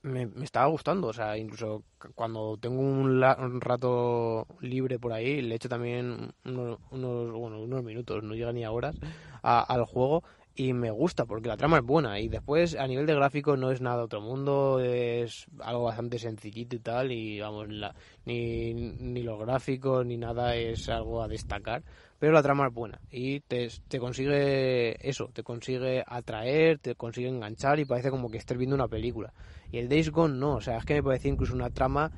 me, 0.02 0.30
estaba 0.42 0.68
gustando. 0.68 1.08
O 1.08 1.14
sea, 1.14 1.38
incluso 1.38 1.84
cuando 2.16 2.58
tengo 2.58 2.82
un, 2.82 3.22
rato 3.62 4.48
libre 4.62 5.00
por 5.00 5.14
ahí, 5.14 5.42
le 5.42 5.56
echo 5.56 5.70
también 5.70 6.34
unos, 6.46 6.80
bueno, 6.90 7.62
unos 7.62 7.84
minutos, 7.84 8.24
no 8.24 8.34
llega 8.34 8.54
ni 8.54 8.64
a 8.64 8.72
horas, 8.72 8.96
al 9.42 9.86
juego 9.86 10.24
y 10.58 10.74
me 10.74 10.90
gusta 10.90 11.26
porque 11.26 11.48
la 11.48 11.56
trama 11.56 11.78
es 11.78 11.84
buena 11.84 12.20
y 12.20 12.30
después 12.30 12.76
a 12.76 12.88
nivel 12.88 13.06
de 13.06 13.14
gráfico 13.14 13.56
no 13.56 13.70
es 13.70 13.80
nada 13.80 14.04
otro 14.04 14.22
mundo 14.22 14.80
es 14.80 15.46
algo 15.60 15.84
bastante 15.84 16.18
sencillito 16.18 16.76
y 16.76 16.80
tal 16.80 17.12
y 17.12 17.40
vamos 17.40 17.68
ni, 18.26 18.74
ni 18.74 19.22
los 19.22 19.40
gráficos 19.40 20.04
ni 20.04 20.18
nada 20.18 20.56
es 20.56 20.90
algo 20.90 21.22
a 21.22 21.28
destacar 21.28 21.84
pero 22.20 22.34
la 22.34 22.44
trama 22.44 22.68
es 22.68 22.74
buena 22.74 23.02
y 23.10 23.42
te, 23.42 23.70
te 23.88 24.00
consigue 24.00 24.98
eso, 25.08 25.30
te 25.34 25.44
consigue 25.44 26.04
atraer, 26.06 26.80
te 26.80 26.96
consigue 26.96 27.28
enganchar 27.30 27.80
y 27.80 27.86
parece 27.86 28.10
como 28.10 28.30
que 28.30 28.38
estés 28.38 28.58
viendo 28.58 28.76
una 28.76 28.88
película. 28.88 29.34
Y 29.72 29.78
el 29.78 29.90
Days 29.90 30.12
Gone 30.12 30.36
no, 30.38 30.56
o 30.56 30.62
sea, 30.62 30.78
es 30.78 30.86
que 30.86 30.96
me 30.96 31.04
parece 31.04 31.28
incluso 31.30 31.54
una 31.54 31.70
trama 31.70 32.12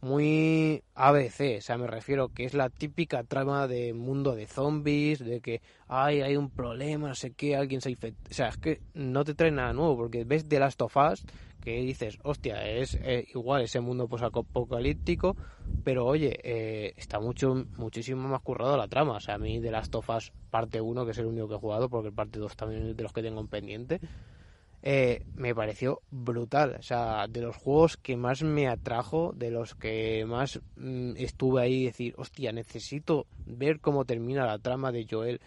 muy 0.00 0.82
ABC, 0.94 1.58
o 1.58 1.60
sea, 1.62 1.78
me 1.78 1.86
refiero 1.86 2.28
que 2.28 2.44
es 2.44 2.52
la 2.52 2.68
típica 2.68 3.24
trama 3.24 3.66
de 3.66 3.94
mundo 3.94 4.34
de 4.34 4.46
zombies, 4.46 5.18
de 5.18 5.40
que 5.40 5.62
ay, 5.88 6.20
hay 6.20 6.36
un 6.36 6.50
problema, 6.50 7.08
no 7.08 7.14
sé 7.14 7.32
qué, 7.32 7.56
alguien 7.56 7.80
se 7.80 7.90
infecta, 7.90 8.30
o 8.30 8.34
sea, 8.34 8.48
es 8.48 8.58
que 8.58 8.82
no 8.92 9.24
te 9.24 9.34
trae 9.34 9.50
nada 9.50 9.72
nuevo, 9.72 9.96
porque 9.96 10.24
ves 10.24 10.46
The 10.46 10.58
Last 10.60 10.82
of 10.82 10.94
Us, 10.96 11.24
que 11.64 11.80
dices, 11.80 12.18
hostia, 12.22 12.66
es 12.68 12.94
eh, 13.02 13.26
igual 13.34 13.62
ese 13.62 13.80
mundo 13.80 14.06
posapocalíptico, 14.06 15.36
pero 15.82 16.06
oye, 16.06 16.38
eh, 16.42 16.94
está 16.96 17.18
mucho, 17.20 17.66
muchísimo 17.76 18.28
más 18.28 18.42
currado 18.42 18.76
la 18.76 18.88
trama, 18.88 19.14
o 19.14 19.20
sea, 19.20 19.34
a 19.34 19.38
mí 19.38 19.60
The 19.60 19.70
Last 19.70 19.94
of 19.94 20.08
Us 20.10 20.32
parte 20.50 20.80
1, 20.80 21.04
que 21.04 21.10
es 21.12 21.18
el 21.18 21.26
único 21.26 21.48
que 21.48 21.54
he 21.54 21.58
jugado, 21.58 21.88
porque 21.88 22.12
parte 22.12 22.38
2 22.38 22.56
también 22.56 22.86
es 22.88 22.96
de 22.96 23.02
los 23.02 23.12
que 23.12 23.22
tengo 23.22 23.40
en 23.40 23.48
pendiente, 23.48 24.00
eh, 24.86 25.24
me 25.34 25.54
pareció 25.54 26.02
brutal. 26.10 26.76
O 26.78 26.82
sea, 26.82 27.26
de 27.26 27.40
los 27.40 27.56
juegos 27.56 27.96
que 27.96 28.18
más 28.18 28.42
me 28.42 28.68
atrajo, 28.68 29.32
de 29.34 29.50
los 29.50 29.74
que 29.74 30.26
más 30.26 30.60
mm, 30.76 31.12
estuve 31.16 31.62
ahí 31.62 31.86
decir, 31.86 32.14
hostia, 32.18 32.52
necesito 32.52 33.26
ver 33.46 33.80
cómo 33.80 34.04
termina 34.04 34.44
la 34.44 34.58
trama 34.58 34.92
de 34.92 35.06
Joel. 35.10 35.40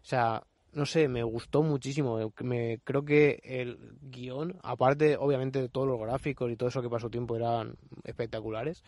O 0.00 0.06
sea, 0.06 0.44
no 0.74 0.86
sé, 0.86 1.08
me 1.08 1.22
gustó 1.22 1.62
muchísimo. 1.62 2.32
Me, 2.42 2.78
creo 2.84 3.04
que 3.04 3.40
el 3.44 3.78
guion, 4.02 4.58
aparte 4.62 5.16
obviamente 5.16 5.60
de 5.60 5.68
todos 5.68 5.86
los 5.86 6.00
gráficos 6.00 6.50
y 6.50 6.56
todo 6.56 6.68
eso 6.68 6.82
que 6.82 6.90
pasó 6.90 7.08
tiempo 7.10 7.36
eran 7.36 7.76
espectaculares, 8.04 8.82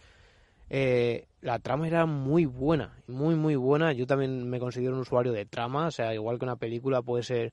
eh, 0.69 1.27
la 1.41 1.59
trama 1.61 1.87
era 1.87 2.07
muy 2.07 2.45
buena, 2.45 2.97
muy 3.07 3.35
muy 3.37 3.57
buena. 3.57 3.93
Yo 3.93 4.07
también 4.07 4.49
me 4.49 4.59
considero 4.59 4.95
un 4.95 5.01
usuario 5.01 5.33
de 5.33 5.47
trama, 5.47 5.87
o 5.87 5.91
sea, 5.91 6.13
igual 6.15 6.39
que 6.39 6.45
una 6.45 6.57
película 6.57 7.03
puede 7.03 7.23
ser 7.23 7.53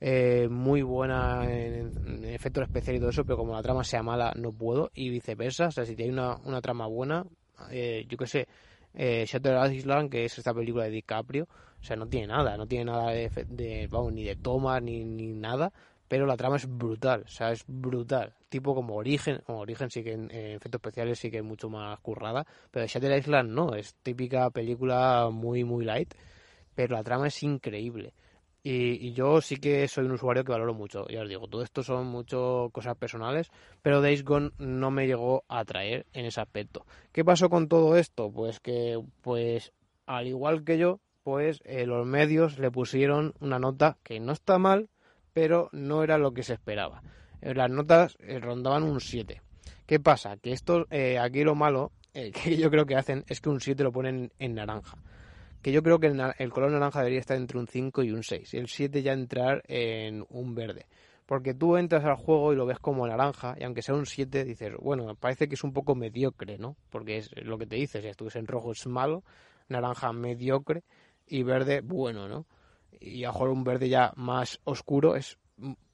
eh, 0.00 0.48
muy 0.50 0.82
buena 0.82 1.44
en, 1.50 2.24
efectos 2.24 2.64
especiales 2.64 2.98
y 2.98 3.00
todo 3.00 3.10
eso, 3.10 3.24
pero 3.24 3.36
como 3.36 3.54
la 3.54 3.62
trama 3.62 3.84
sea 3.84 4.02
mala 4.02 4.32
no 4.36 4.52
puedo 4.52 4.90
y 4.94 5.10
viceversa. 5.10 5.66
O 5.68 5.70
sea, 5.70 5.84
si 5.84 5.94
hay 6.00 6.10
una, 6.10 6.36
una 6.44 6.60
trama 6.60 6.86
buena, 6.86 7.24
eh, 7.70 8.06
yo 8.08 8.16
que 8.16 8.26
sé, 8.26 8.48
eh, 8.94 9.24
Shutter 9.26 9.56
Island, 9.72 10.10
que 10.10 10.24
es 10.24 10.38
esta 10.38 10.54
película 10.54 10.84
de 10.84 10.90
DiCaprio, 10.90 11.48
o 11.80 11.84
sea, 11.84 11.96
no 11.96 12.06
tiene 12.06 12.26
nada, 12.26 12.56
no 12.56 12.66
tiene 12.66 12.86
nada 12.86 13.10
de, 13.10 13.88
vamos, 13.90 14.12
ni 14.12 14.24
de 14.24 14.36
toma 14.36 14.80
ni, 14.80 15.04
ni 15.04 15.32
nada, 15.32 15.72
pero 16.08 16.26
la 16.26 16.36
trama 16.36 16.56
es 16.56 16.66
brutal, 16.66 17.22
o 17.24 17.28
sea, 17.28 17.52
es 17.52 17.64
brutal. 17.66 18.34
Tipo 18.48 18.74
como 18.74 18.96
Origen, 18.96 19.40
Origen 19.46 19.90
sí 19.90 20.02
que 20.02 20.12
en, 20.12 20.30
efectos 20.30 20.80
especiales 20.80 21.18
sí 21.18 21.30
que 21.30 21.38
es 21.38 21.44
mucho 21.44 21.70
más 21.70 21.98
currada, 22.00 22.44
pero 22.70 22.86
Shutter 22.86 23.16
Island 23.16 23.50
no, 23.50 23.74
es 23.74 23.94
típica 24.02 24.50
película 24.50 25.30
muy, 25.30 25.64
muy 25.64 25.84
light, 25.84 26.12
pero 26.74 26.96
la 26.96 27.04
trama 27.04 27.28
es 27.28 27.42
increíble. 27.42 28.12
Y, 28.62 29.12
yo 29.14 29.40
sí 29.40 29.56
que 29.56 29.88
soy 29.88 30.04
un 30.04 30.12
usuario 30.12 30.44
que 30.44 30.52
valoro 30.52 30.74
mucho, 30.74 31.06
ya 31.08 31.22
os 31.22 31.28
digo, 31.28 31.46
todo 31.48 31.62
esto 31.62 31.82
son 31.82 32.08
mucho 32.08 32.68
cosas 32.72 32.96
personales, 32.96 33.50
pero 33.80 34.02
Days 34.02 34.22
Gone 34.24 34.50
no 34.58 34.90
me 34.90 35.06
llegó 35.06 35.44
a 35.48 35.60
atraer 35.60 36.06
en 36.12 36.26
ese 36.26 36.40
aspecto. 36.40 36.84
¿Qué 37.12 37.24
pasó 37.24 37.48
con 37.48 37.68
todo 37.68 37.96
esto? 37.96 38.30
Pues 38.30 38.60
que, 38.60 39.00
pues, 39.22 39.72
al 40.06 40.26
igual 40.26 40.64
que 40.64 40.76
yo, 40.76 41.00
pues 41.30 41.62
los 41.86 42.04
medios 42.04 42.58
le 42.58 42.72
pusieron 42.72 43.34
una 43.38 43.60
nota 43.60 43.98
que 44.02 44.18
no 44.18 44.32
está 44.32 44.58
mal, 44.58 44.88
pero 45.32 45.68
no 45.70 46.02
era 46.02 46.18
lo 46.18 46.34
que 46.34 46.42
se 46.42 46.54
esperaba. 46.54 47.04
Eh, 47.40 47.54
las 47.54 47.70
notas 47.70 48.16
eh, 48.18 48.40
rondaban 48.40 48.82
un 48.82 49.00
7. 49.00 49.40
¿Qué 49.86 50.00
pasa? 50.00 50.38
Que 50.38 50.50
esto, 50.50 50.88
aquí 51.20 51.44
lo 51.44 51.54
malo 51.54 51.92
que 52.12 52.56
yo 52.56 52.68
creo 52.68 52.84
que 52.84 52.96
hacen 52.96 53.22
es 53.28 53.40
que 53.40 53.48
un 53.48 53.60
7 53.60 53.80
lo 53.84 53.92
ponen 53.92 54.32
en 54.40 54.56
naranja 54.56 54.98
que 55.62 55.70
yo 55.70 55.84
creo 55.84 56.00
que 56.00 56.08
el, 56.08 56.50
color 56.50 56.72
naranja 56.72 56.98
debería 56.98 57.20
estar 57.20 57.36
entre 57.36 57.60
un 57.60 57.68
5 57.68 58.02
y 58.02 58.10
un 58.10 58.24
6, 58.24 58.54
y 58.54 58.56
el 58.56 58.66
7 58.66 59.02
ya 59.02 59.12
entrar 59.12 59.62
en 59.68 60.24
un 60.30 60.54
verde. 60.54 60.86
Porque 61.26 61.52
tú 61.54 61.76
entras 61.76 62.02
al 62.06 62.16
juego 62.16 62.52
y 62.52 62.56
lo 62.56 62.64
ves 62.64 62.78
como 62.78 63.06
naranja, 63.06 63.54
y 63.60 63.64
aunque 63.64 63.82
sea 63.82 63.94
un 63.94 64.06
7, 64.06 64.44
dices, 64.44 64.72
bueno, 64.80 65.14
parece 65.16 65.48
que 65.48 65.54
es 65.56 65.62
un 65.62 65.74
poco 65.74 65.94
mediocre, 65.94 66.56
¿no? 66.56 66.76
Porque 66.88 67.18
es 67.18 67.30
lo 67.44 67.58
que 67.58 67.66
te 67.66 67.76
dices, 67.76 68.02
si 68.02 68.08
estuviese 68.08 68.38
en 68.38 68.46
rojo 68.46 68.72
es 68.72 68.86
malo, 68.86 69.22
naranja 69.68 70.10
mediocre, 70.14 70.82
y 71.30 71.42
verde 71.42 71.80
bueno, 71.80 72.28
¿no? 72.28 72.46
Y 73.00 73.24
a 73.24 73.28
lo 73.28 73.32
mejor 73.32 73.48
un 73.50 73.64
verde 73.64 73.88
ya 73.88 74.12
más 74.16 74.60
oscuro 74.64 75.16
es 75.16 75.38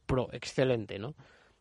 pro, 0.07 0.29
excelente, 0.33 0.99
¿no? 0.99 1.15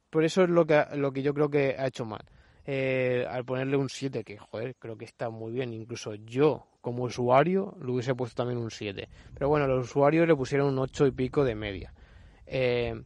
Por 0.09 0.23
eso 0.23 0.43
es 0.43 0.49
lo 0.49 0.65
que, 0.65 0.83
lo 0.95 1.11
que 1.11 1.21
yo 1.21 1.33
creo 1.33 1.49
que 1.49 1.75
ha 1.77 1.87
hecho 1.87 2.05
mal. 2.05 2.25
Eh, 2.65 3.27
al 3.29 3.45
ponerle 3.45 3.77
un 3.77 3.89
7, 3.89 4.23
que 4.23 4.37
joder, 4.37 4.75
creo 4.77 4.97
que 4.97 5.05
está 5.05 5.29
muy 5.29 5.51
bien. 5.51 5.73
Incluso 5.73 6.15
yo, 6.15 6.67
como 6.81 7.03
usuario, 7.03 7.77
le 7.79 7.91
hubiese 7.91 8.15
puesto 8.15 8.35
también 8.35 8.57
un 8.57 8.71
7. 8.71 9.07
Pero 9.33 9.49
bueno, 9.49 9.67
los 9.67 9.85
usuarios 9.85 10.27
le 10.27 10.35
pusieron 10.35 10.69
un 10.69 10.79
8 10.79 11.05
y 11.05 11.11
pico 11.11 11.43
de 11.43 11.53
media. 11.53 11.93
Eh, 12.47 13.03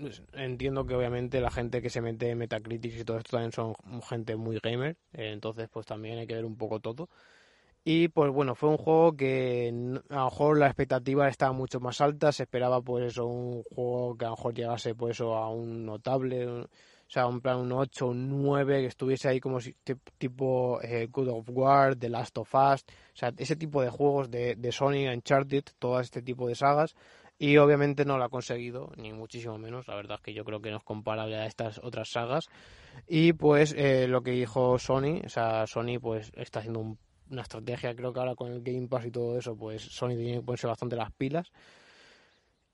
pues, 0.00 0.22
entiendo 0.32 0.86
que 0.86 0.94
obviamente 0.94 1.40
la 1.40 1.50
gente 1.50 1.82
que 1.82 1.90
se 1.90 2.00
mete 2.00 2.30
en 2.30 2.38
Metacritic 2.38 3.00
y 3.00 3.04
todo 3.04 3.18
esto 3.18 3.32
también 3.32 3.52
son 3.52 3.74
gente 4.02 4.34
muy 4.34 4.58
gamer, 4.62 4.96
eh, 5.12 5.32
entonces 5.32 5.68
pues 5.68 5.84
también 5.84 6.18
hay 6.18 6.26
que 6.26 6.34
ver 6.34 6.44
un 6.44 6.56
poco 6.56 6.80
todo. 6.80 7.10
Y 7.82 8.08
pues 8.08 8.30
bueno, 8.30 8.54
fue 8.54 8.68
un 8.68 8.76
juego 8.76 9.16
que 9.16 9.68
a 10.10 10.14
lo 10.16 10.24
mejor 10.26 10.58
la 10.58 10.66
expectativa 10.66 11.28
estaba 11.28 11.52
mucho 11.52 11.80
más 11.80 12.00
alta, 12.02 12.30
se 12.30 12.42
esperaba 12.42 12.82
pues 12.82 13.06
eso, 13.06 13.26
un 13.26 13.62
juego 13.62 14.16
que 14.18 14.26
a 14.26 14.28
lo 14.28 14.36
mejor 14.36 14.54
llegase 14.54 14.94
pues 14.94 15.16
eso 15.16 15.34
a 15.34 15.48
un 15.48 15.86
notable, 15.86 16.46
o 16.46 16.68
sea, 17.08 17.26
un 17.26 17.40
plan 17.40 17.56
un 17.56 17.72
8, 17.72 18.06
un 18.06 18.28
9, 18.42 18.82
que 18.82 18.86
estuviese 18.86 19.28
ahí 19.28 19.40
como 19.40 19.58
tipo 20.18 20.78
eh, 20.82 21.06
Good 21.10 21.28
of 21.28 21.48
War, 21.48 21.96
The 21.96 22.10
Last 22.10 22.36
of 22.36 22.54
Us, 22.54 22.84
o 22.84 23.16
sea, 23.16 23.32
ese 23.38 23.56
tipo 23.56 23.80
de 23.80 23.88
juegos 23.88 24.30
de, 24.30 24.56
de 24.56 24.72
Sony, 24.72 25.08
Uncharted, 25.10 25.64
todo 25.78 26.00
este 26.00 26.20
tipo 26.20 26.48
de 26.48 26.56
sagas, 26.56 26.94
y 27.38 27.56
obviamente 27.56 28.04
no 28.04 28.18
lo 28.18 28.24
ha 28.24 28.28
conseguido, 28.28 28.92
ni 28.98 29.14
muchísimo 29.14 29.56
menos, 29.56 29.88
la 29.88 29.94
verdad 29.94 30.18
es 30.18 30.22
que 30.22 30.34
yo 30.34 30.44
creo 30.44 30.60
que 30.60 30.70
no 30.70 30.76
es 30.76 30.84
comparable 30.84 31.36
a 31.36 31.46
estas 31.46 31.78
otras 31.82 32.10
sagas, 32.10 32.44
y 33.08 33.32
pues 33.32 33.74
eh, 33.76 34.06
lo 34.06 34.22
que 34.22 34.32
dijo 34.32 34.78
Sony, 34.78 35.22
o 35.24 35.30
sea, 35.30 35.66
Sony 35.66 35.98
pues 35.98 36.30
está 36.36 36.58
haciendo 36.58 36.80
un 36.80 36.98
una 37.30 37.42
estrategia. 37.42 37.94
Creo 37.94 38.12
que 38.12 38.20
ahora 38.20 38.34
con 38.34 38.52
el 38.52 38.62
Game 38.62 38.88
Pass 38.88 39.06
y 39.06 39.10
todo 39.10 39.38
eso, 39.38 39.56
pues 39.56 39.82
Sony 39.82 40.16
tiene 40.16 40.34
que 40.34 40.42
ponerse 40.42 40.66
bastante 40.66 40.96
las 40.96 41.12
pilas. 41.12 41.50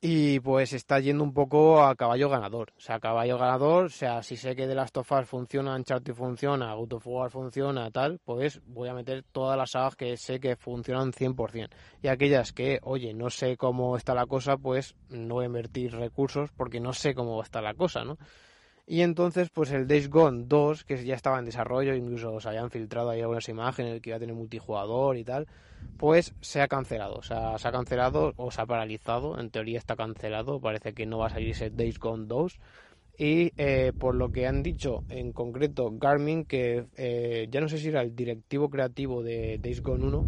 Y 0.01 0.41
pues 0.41 0.75
está 0.75 1.01
yendo 1.01 1.25
un 1.25 1.33
poco 1.33 1.83
a 1.83 1.97
caballo 1.97 2.29
ganador. 2.29 2.71
O 2.77 2.81
sea, 2.81 3.01
caballo 3.01 3.39
ganador, 3.39 3.87
o 3.87 3.89
sea, 3.89 4.23
si 4.23 4.37
sé 4.37 4.55
que 4.55 4.67
The 4.67 4.75
Last 4.75 4.97
of 4.99 5.11
Us 5.11 5.27
funciona, 5.27 5.75
Uncharted 5.75 6.15
funciona, 6.15 6.75
God 6.75 6.93
of 6.93 7.33
funciona, 7.33 7.91
tal, 7.91 8.21
pues 8.25 8.61
voy 8.67 8.91
a 8.91 8.95
meter 8.95 9.25
todas 9.33 9.57
las 9.57 9.71
sagas 9.71 9.97
que 9.97 10.17
sé 10.19 10.39
que 10.39 10.55
funcionan 10.55 11.13
100%. 11.13 11.71
Y 12.03 12.09
aquellas 12.09 12.53
que, 12.53 12.79
oye, 12.83 13.15
no 13.15 13.31
sé 13.31 13.57
cómo 13.57 13.97
está 13.97 14.15
la 14.15 14.27
cosa, 14.27 14.59
pues 14.59 14.95
no 15.09 15.37
voy 15.37 15.45
a 15.45 15.47
invertir 15.47 15.93
recursos 15.93 16.51
porque 16.55 16.79
no 16.79 16.93
sé 16.93 17.15
cómo 17.15 17.43
está 17.43 17.63
la 17.63 17.75
cosa, 17.75 18.05
¿no? 18.05 18.19
Y 18.89 19.01
entonces, 19.01 19.51
pues 19.51 19.73
el 19.73 19.89
Days 19.89 20.09
Gone 20.09 20.45
2, 20.47 20.85
que 20.85 21.05
ya 21.05 21.17
estaba 21.17 21.41
en 21.41 21.45
desarrollo, 21.45 21.95
incluso 21.95 22.39
se 22.41 22.49
habían 22.49 22.71
filtrado 22.71 23.11
ahí 23.11 23.21
algunas 23.21 23.49
imágenes 23.49 24.01
que 24.01 24.11
iba 24.11 24.17
a 24.17 24.21
tener 24.21 24.37
multijugador 24.37 25.17
y 25.17 25.25
tal, 25.25 25.49
pues 25.97 26.35
se 26.41 26.63
ha 26.63 26.69
cancelado. 26.69 27.17
O 27.17 27.23
sea, 27.23 27.59
se 27.59 27.67
ha 27.67 27.73
cancelado 27.73 28.33
o 28.37 28.53
se 28.53 28.61
ha 28.61 28.67
paralizado. 28.67 29.41
En 29.41 29.51
teoría 29.51 29.79
está 29.79 29.97
cancelado. 29.97 30.61
Parece 30.61 30.95
que 30.95 31.05
no 31.05 31.19
va 31.19 31.27
a 31.27 31.31
salir 31.31 31.51
ese 31.51 31.71
Days 31.71 31.99
Gone 31.99 32.27
2. 32.27 32.61
Y 33.19 33.53
eh, 33.57 33.93
por 33.99 34.15
lo 34.15 34.31
que 34.31 34.47
han 34.47 34.63
dicho 34.63 35.03
en 35.09 35.33
concreto 35.33 35.91
Garmin, 35.93 36.45
que 36.45 36.87
eh, 36.97 37.49
ya 37.51 37.61
no 37.61 37.69
sé 37.69 37.79
si 37.79 37.89
era 37.89 38.03
el 38.03 38.15
directivo 38.15 38.69
creativo 38.69 39.23
de 39.23 39.59
Days 39.59 39.83
Gone 39.83 40.05
1, 40.05 40.27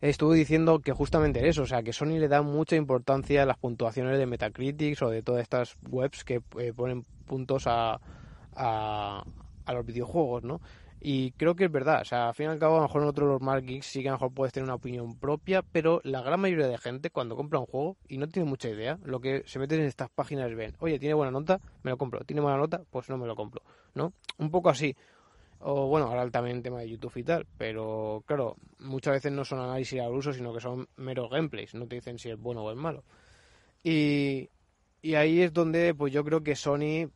estuvo 0.00 0.32
diciendo 0.32 0.80
que 0.80 0.92
justamente 0.92 1.46
eso, 1.46 1.62
o 1.62 1.66
sea, 1.66 1.82
que 1.82 1.92
Sony 1.92 2.18
le 2.18 2.28
da 2.28 2.40
mucha 2.40 2.76
importancia 2.76 3.42
a 3.42 3.46
las 3.46 3.58
puntuaciones 3.58 4.18
de 4.18 4.26
Metacritic 4.26 5.02
o 5.02 5.10
de 5.10 5.22
todas 5.22 5.42
estas 5.42 5.76
webs 5.90 6.24
que 6.24 6.40
eh, 6.58 6.72
ponen 6.74 7.04
puntos 7.26 7.66
a, 7.66 8.00
a, 8.54 9.24
los 9.72 9.84
videojuegos, 9.84 10.44
¿no? 10.44 10.60
Y 10.98 11.32
creo 11.32 11.54
que 11.54 11.66
es 11.66 11.70
verdad, 11.70 12.00
o 12.00 12.04
sea, 12.04 12.28
al 12.28 12.34
fin 12.34 12.46
y 12.46 12.48
al 12.48 12.58
cabo, 12.58 12.76
a 12.76 12.78
lo 12.78 12.84
mejor 12.84 13.02
nosotros 13.02 13.28
los 13.28 13.42
más 13.42 13.62
geeks 13.62 13.86
sí 13.86 14.02
que 14.02 14.08
a 14.08 14.12
lo 14.12 14.16
mejor 14.16 14.32
puedes 14.32 14.52
tener 14.52 14.64
una 14.64 14.76
opinión 14.76 15.14
propia, 15.16 15.62
pero 15.62 16.00
la 16.04 16.22
gran 16.22 16.40
mayoría 16.40 16.66
de 16.66 16.78
gente 16.78 17.10
cuando 17.10 17.36
compra 17.36 17.58
un 17.58 17.66
juego 17.66 17.96
y 18.08 18.16
no 18.16 18.28
tiene 18.28 18.48
mucha 18.48 18.68
idea, 18.68 18.98
lo 19.04 19.20
que 19.20 19.42
se 19.46 19.58
meten 19.58 19.80
en 19.80 19.86
estas 19.86 20.08
páginas 20.08 20.52
ven, 20.54 20.74
oye, 20.80 20.98
tiene 20.98 21.14
buena 21.14 21.30
nota, 21.30 21.60
me 21.82 21.90
lo 21.90 21.98
compro, 21.98 22.24
tiene 22.24 22.40
buena 22.40 22.56
nota, 22.56 22.82
pues 22.90 23.10
no 23.10 23.18
me 23.18 23.26
lo 23.26 23.36
compro, 23.36 23.62
¿no? 23.94 24.14
Un 24.38 24.50
poco 24.50 24.70
así. 24.70 24.96
O 25.60 25.86
bueno, 25.86 26.06
ahora 26.06 26.28
también 26.30 26.62
tema 26.62 26.80
de 26.80 26.88
YouTube 26.88 27.16
y 27.16 27.22
tal, 27.22 27.46
pero 27.56 28.22
claro, 28.26 28.56
muchas 28.78 29.14
veces 29.14 29.32
no 29.32 29.44
son 29.44 29.60
análisis 29.60 30.00
al 30.00 30.12
uso, 30.12 30.32
sino 30.32 30.52
que 30.52 30.60
son 30.60 30.88
meros 30.96 31.30
gameplays, 31.30 31.74
no 31.74 31.86
te 31.86 31.96
dicen 31.96 32.18
si 32.18 32.30
es 32.30 32.38
bueno 32.38 32.62
o 32.62 32.70
es 32.70 32.76
malo. 32.76 33.04
Y, 33.82 34.48
y 35.02 35.14
ahí 35.14 35.42
es 35.42 35.52
donde 35.52 35.94
pues 35.94 36.12
yo 36.12 36.24
creo 36.24 36.42
que 36.42 36.56
Sony 36.56 37.08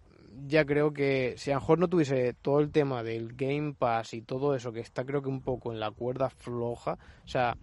ya 0.46 0.64
creo 0.64 0.92
que 0.92 1.34
si 1.36 1.50
a 1.50 1.54
lo 1.54 1.60
mejor 1.60 1.78
no 1.78 1.88
tuviese 1.88 2.34
todo 2.34 2.60
el 2.60 2.70
tema 2.70 3.02
del 3.02 3.34
Game 3.34 3.74
Pass 3.74 4.14
y 4.14 4.22
todo 4.22 4.54
eso, 4.54 4.72
que 4.72 4.80
está 4.80 5.04
creo 5.04 5.22
que 5.22 5.28
un 5.28 5.42
poco 5.42 5.72
en 5.72 5.80
la 5.80 5.90
cuerda 5.90 6.30
floja, 6.30 6.98
o 7.24 7.28
sea, 7.28 7.56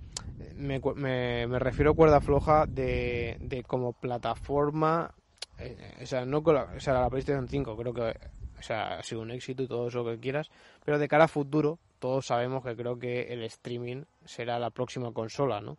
me, 0.55 0.79
me, 0.95 1.59
refiero 1.59 1.91
a 1.91 1.95
cuerda 1.95 2.21
floja 2.21 2.65
de, 2.67 3.37
de 3.39 3.63
como 3.63 3.93
plataforma, 3.93 5.13
eh, 5.59 5.95
o 6.01 6.05
sea, 6.05 6.25
no 6.25 6.43
con 6.43 6.55
la, 6.55 6.63
o 6.75 6.79
sea, 6.79 6.93
la 6.93 7.09
PlayStation 7.09 7.47
5 7.47 7.77
creo 7.77 7.93
que 7.93 8.13
sea, 8.61 8.99
ha 8.99 9.03
sido 9.03 9.21
un 9.21 9.31
éxito 9.31 9.63
y 9.63 9.67
todo 9.67 9.87
eso 9.87 10.05
que 10.05 10.19
quieras, 10.19 10.49
pero 10.83 10.99
de 10.99 11.07
cara 11.07 11.25
a 11.25 11.29
futuro, 11.29 11.79
todos 11.99 12.27
sabemos 12.27 12.63
que 12.63 12.75
creo 12.75 12.99
que 12.99 13.33
el 13.33 13.43
streaming 13.43 14.03
será 14.25 14.59
la 14.59 14.69
próxima 14.69 15.11
consola, 15.13 15.61
¿no? 15.61 15.77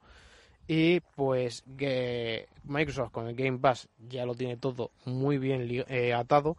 Y 0.68 1.00
pues 1.00 1.64
que 1.76 2.46
Microsoft 2.64 3.10
con 3.10 3.26
el 3.26 3.34
Game 3.34 3.58
Pass 3.58 3.88
ya 4.08 4.24
lo 4.26 4.34
tiene 4.34 4.58
todo 4.58 4.92
muy 5.06 5.38
bien 5.38 5.66
eh, 5.88 6.12
atado 6.12 6.56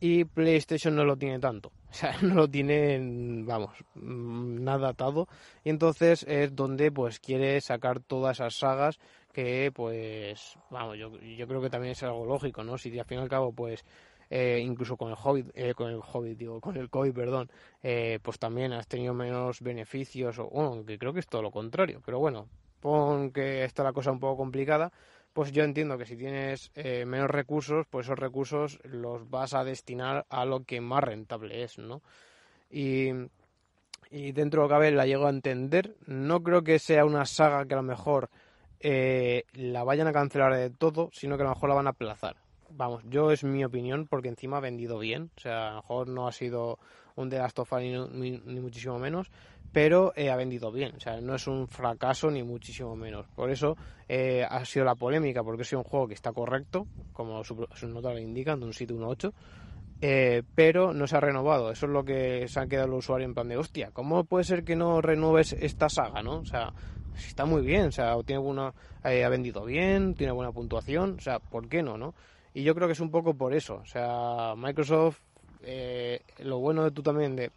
y 0.00 0.24
PlayStation 0.24 0.96
no 0.96 1.04
lo 1.04 1.16
tiene 1.16 1.38
tanto. 1.38 1.70
O 1.90 1.92
sea, 1.92 2.16
no 2.22 2.34
lo 2.36 2.48
tiene, 2.48 3.00
vamos, 3.44 3.76
mm, 3.96 4.62
nada 4.62 4.90
atado. 4.90 5.26
Y 5.64 5.70
entonces 5.70 6.24
es 6.28 6.54
donde 6.54 6.92
pues 6.92 7.18
quiere 7.18 7.60
sacar 7.60 7.98
todas 7.98 8.36
esas 8.36 8.54
sagas 8.54 8.98
que 9.32 9.72
pues, 9.74 10.56
vamos, 10.70 10.96
yo, 10.96 11.18
yo 11.18 11.48
creo 11.48 11.60
que 11.60 11.68
también 11.68 11.92
es 11.92 12.02
algo 12.04 12.24
lógico, 12.24 12.62
¿no? 12.62 12.78
Si 12.78 12.96
al 12.96 13.04
fin 13.04 13.18
y 13.18 13.22
al 13.22 13.28
cabo 13.28 13.52
pues 13.52 13.84
eh, 14.30 14.62
incluso 14.64 14.96
con 14.96 15.10
el 15.10 15.16
Hobbit, 15.20 15.50
eh, 15.54 15.74
con 15.74 15.90
el 15.90 16.00
Hobbit, 16.00 16.38
digo, 16.38 16.60
con 16.60 16.76
el 16.76 16.88
COVID, 16.88 17.12
perdón, 17.12 17.50
eh, 17.82 18.20
pues 18.22 18.38
también 18.38 18.72
has 18.72 18.86
tenido 18.86 19.12
menos 19.12 19.60
beneficios, 19.60 20.38
o 20.38 20.48
bueno, 20.48 20.84
que 20.86 20.98
creo 20.98 21.12
que 21.12 21.18
es 21.18 21.26
todo 21.26 21.42
lo 21.42 21.50
contrario, 21.50 22.00
pero 22.06 22.20
bueno, 22.20 22.46
pon 22.80 23.30
que 23.30 23.64
está 23.64 23.82
la 23.82 23.92
cosa 23.92 24.10
un 24.10 24.20
poco 24.20 24.38
complicada, 24.38 24.92
pues 25.32 25.52
yo 25.52 25.62
entiendo 25.62 25.96
que 25.98 26.06
si 26.06 26.16
tienes 26.16 26.72
menos 27.06 27.30
recursos, 27.30 27.86
pues 27.88 28.06
esos 28.06 28.18
recursos 28.18 28.78
los 28.84 29.30
vas 29.30 29.54
a 29.54 29.64
destinar 29.64 30.26
a 30.28 30.44
lo 30.44 30.64
que 30.64 30.80
más 30.80 31.04
rentable 31.04 31.62
es, 31.62 31.78
¿no? 31.78 32.02
Y, 32.70 33.10
y 34.10 34.32
dentro 34.32 34.68
cabe 34.68 34.90
la 34.90 35.06
llego 35.06 35.26
a 35.26 35.30
entender, 35.30 35.94
no 36.06 36.42
creo 36.42 36.64
que 36.64 36.78
sea 36.78 37.04
una 37.04 37.26
saga 37.26 37.64
que 37.66 37.74
a 37.74 37.76
lo 37.76 37.84
mejor 37.84 38.28
la 38.82 39.84
vayan 39.84 40.08
a 40.08 40.12
cancelar 40.12 40.54
de 40.54 40.70
todo, 40.70 41.10
sino 41.12 41.36
que 41.36 41.42
a 41.42 41.46
lo 41.46 41.54
mejor 41.54 41.68
la 41.68 41.74
van 41.74 41.86
a 41.86 41.90
aplazar. 41.90 42.36
Vamos, 42.70 43.02
yo 43.08 43.30
es 43.30 43.44
mi 43.44 43.64
opinión 43.64 44.06
porque 44.06 44.28
encima 44.28 44.56
ha 44.56 44.60
vendido 44.60 44.98
bien, 44.98 45.30
o 45.36 45.40
sea, 45.40 45.66
a 45.66 45.70
lo 45.70 45.76
mejor 45.76 46.08
no 46.08 46.26
ha 46.28 46.32
sido 46.32 46.78
un 47.16 47.28
The 47.28 47.38
Last 47.38 47.58
of 47.58 47.72
Us 47.72 47.80
ni, 48.12 48.38
muchísimo 48.60 48.98
menos, 48.98 49.30
pero 49.72 50.12
eh, 50.16 50.30
ha 50.30 50.36
vendido 50.36 50.72
bien, 50.72 50.94
o 50.96 51.00
sea, 51.00 51.20
no 51.20 51.34
es 51.34 51.46
un 51.46 51.68
fracaso 51.68 52.30
ni 52.30 52.42
muchísimo 52.42 52.96
menos. 52.96 53.26
Por 53.34 53.50
eso 53.50 53.76
eh, 54.08 54.44
ha 54.48 54.64
sido 54.64 54.84
la 54.84 54.94
polémica, 54.94 55.42
porque 55.42 55.62
ha 55.62 55.64
sido 55.64 55.80
un 55.80 55.84
juego 55.84 56.08
que 56.08 56.14
está 56.14 56.32
correcto, 56.32 56.86
como 57.12 57.44
su, 57.44 57.66
su 57.74 57.88
nota 57.88 58.12
le 58.12 58.22
indica, 58.22 58.56
de 58.56 58.64
un 58.64 58.72
7, 58.72 58.92
un 58.92 59.04
8, 59.04 59.32
eh, 60.02 60.42
pero 60.54 60.92
no 60.92 61.06
se 61.06 61.16
ha 61.16 61.20
renovado. 61.20 61.70
Eso 61.70 61.86
es 61.86 61.92
lo 61.92 62.04
que 62.04 62.48
se 62.48 62.60
han 62.60 62.68
quedado 62.68 62.88
los 62.88 62.98
usuarios 63.00 63.28
en 63.28 63.34
plan 63.34 63.48
de, 63.48 63.56
hostia, 63.56 63.90
¿cómo 63.92 64.24
puede 64.24 64.44
ser 64.44 64.64
que 64.64 64.76
no 64.76 65.00
renueves 65.00 65.52
esta 65.52 65.88
saga, 65.88 66.22
no? 66.22 66.38
O 66.38 66.44
sea, 66.44 66.72
está 67.16 67.44
muy 67.44 67.62
bien, 67.62 67.86
o 67.86 67.92
sea, 67.92 68.16
tiene 68.24 68.40
buena, 68.40 68.74
ha 69.02 69.28
vendido 69.28 69.64
bien, 69.64 70.14
tiene 70.14 70.32
buena 70.32 70.52
puntuación, 70.52 71.16
o 71.18 71.20
sea, 71.20 71.38
¿por 71.38 71.68
qué 71.68 71.82
no, 71.82 71.96
no? 71.96 72.14
Y 72.52 72.64
yo 72.64 72.74
creo 72.74 72.88
que 72.88 72.92
es 72.92 73.00
un 73.00 73.10
poco 73.10 73.34
por 73.34 73.54
eso. 73.54 73.76
O 73.76 73.86
sea, 73.86 74.54
Microsoft, 74.56 75.18
eh, 75.62 76.22
lo 76.38 76.58
bueno 76.58 76.84
de 76.84 76.90
tú 76.90 77.02
también 77.02 77.36
de, 77.36 77.52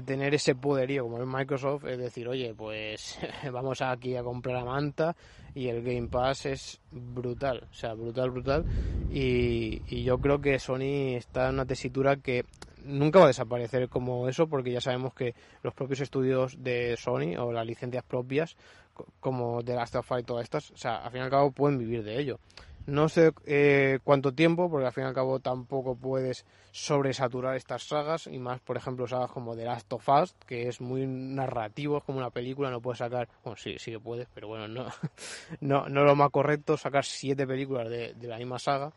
tener 0.00 0.32
ese 0.32 0.54
poderío 0.54 1.02
como 1.02 1.20
es 1.20 1.26
Microsoft 1.26 1.84
es 1.84 1.98
decir, 1.98 2.26
oye, 2.26 2.54
pues 2.54 3.18
vamos 3.52 3.82
aquí 3.82 4.16
a 4.16 4.22
comprar 4.22 4.56
a 4.56 4.64
Manta 4.64 5.14
y 5.54 5.68
el 5.68 5.82
Game 5.82 6.08
Pass 6.08 6.46
es 6.46 6.80
brutal, 6.90 7.68
o 7.70 7.74
sea, 7.74 7.92
brutal, 7.92 8.30
brutal. 8.30 8.64
Y, 9.10 9.82
y 9.86 10.02
yo 10.02 10.18
creo 10.18 10.40
que 10.40 10.58
Sony 10.58 11.16
está 11.16 11.48
en 11.48 11.56
una 11.56 11.66
tesitura 11.66 12.16
que 12.16 12.46
nunca 12.84 13.18
va 13.18 13.26
a 13.26 13.28
desaparecer 13.28 13.88
como 13.88 14.28
eso 14.28 14.46
porque 14.46 14.72
ya 14.72 14.80
sabemos 14.80 15.12
que 15.14 15.34
los 15.62 15.74
propios 15.74 16.00
estudios 16.00 16.62
de 16.62 16.96
Sony 16.96 17.36
o 17.38 17.52
las 17.52 17.66
licencias 17.66 18.04
propias 18.04 18.56
como 19.20 19.62
de 19.62 19.74
Last 19.74 19.96
of 19.96 20.10
Us 20.10 20.20
y 20.20 20.24
todas 20.24 20.44
estas, 20.44 20.70
o 20.70 20.76
sea, 20.76 20.96
al 20.96 21.10
fin 21.10 21.20
y 21.20 21.24
al 21.24 21.30
cabo 21.30 21.50
pueden 21.50 21.78
vivir 21.78 22.02
de 22.02 22.18
ello. 22.18 22.38
No 22.86 23.08
sé 23.08 23.32
eh, 23.46 24.00
cuánto 24.02 24.32
tiempo, 24.32 24.68
porque 24.68 24.86
al 24.86 24.92
fin 24.92 25.04
y 25.04 25.06
al 25.06 25.14
cabo 25.14 25.38
tampoco 25.38 25.94
puedes 25.94 26.44
sobresaturar 26.72 27.56
estas 27.56 27.84
sagas, 27.84 28.26
y 28.26 28.38
más, 28.38 28.60
por 28.60 28.76
ejemplo, 28.76 29.06
sagas 29.06 29.30
como 29.30 29.54
The 29.54 29.64
Last 29.64 29.92
of 29.92 30.08
Us, 30.08 30.34
que 30.46 30.68
es 30.68 30.80
muy 30.80 31.06
narrativo, 31.06 31.98
es 31.98 32.04
como 32.04 32.18
una 32.18 32.30
película, 32.30 32.70
no 32.70 32.80
puedes 32.80 32.98
sacar, 32.98 33.28
bueno, 33.44 33.56
sí, 33.56 33.76
sí 33.78 33.92
que 33.92 34.00
puedes, 34.00 34.26
pero 34.34 34.48
bueno, 34.48 34.66
no, 34.66 34.86
no, 35.60 35.88
no 35.88 36.04
lo 36.04 36.16
más 36.16 36.30
correcto 36.30 36.76
sacar 36.76 37.04
siete 37.04 37.46
películas 37.46 37.88
de, 37.88 38.14
de 38.14 38.26
la 38.26 38.38
misma 38.38 38.58
saga, 38.58 38.92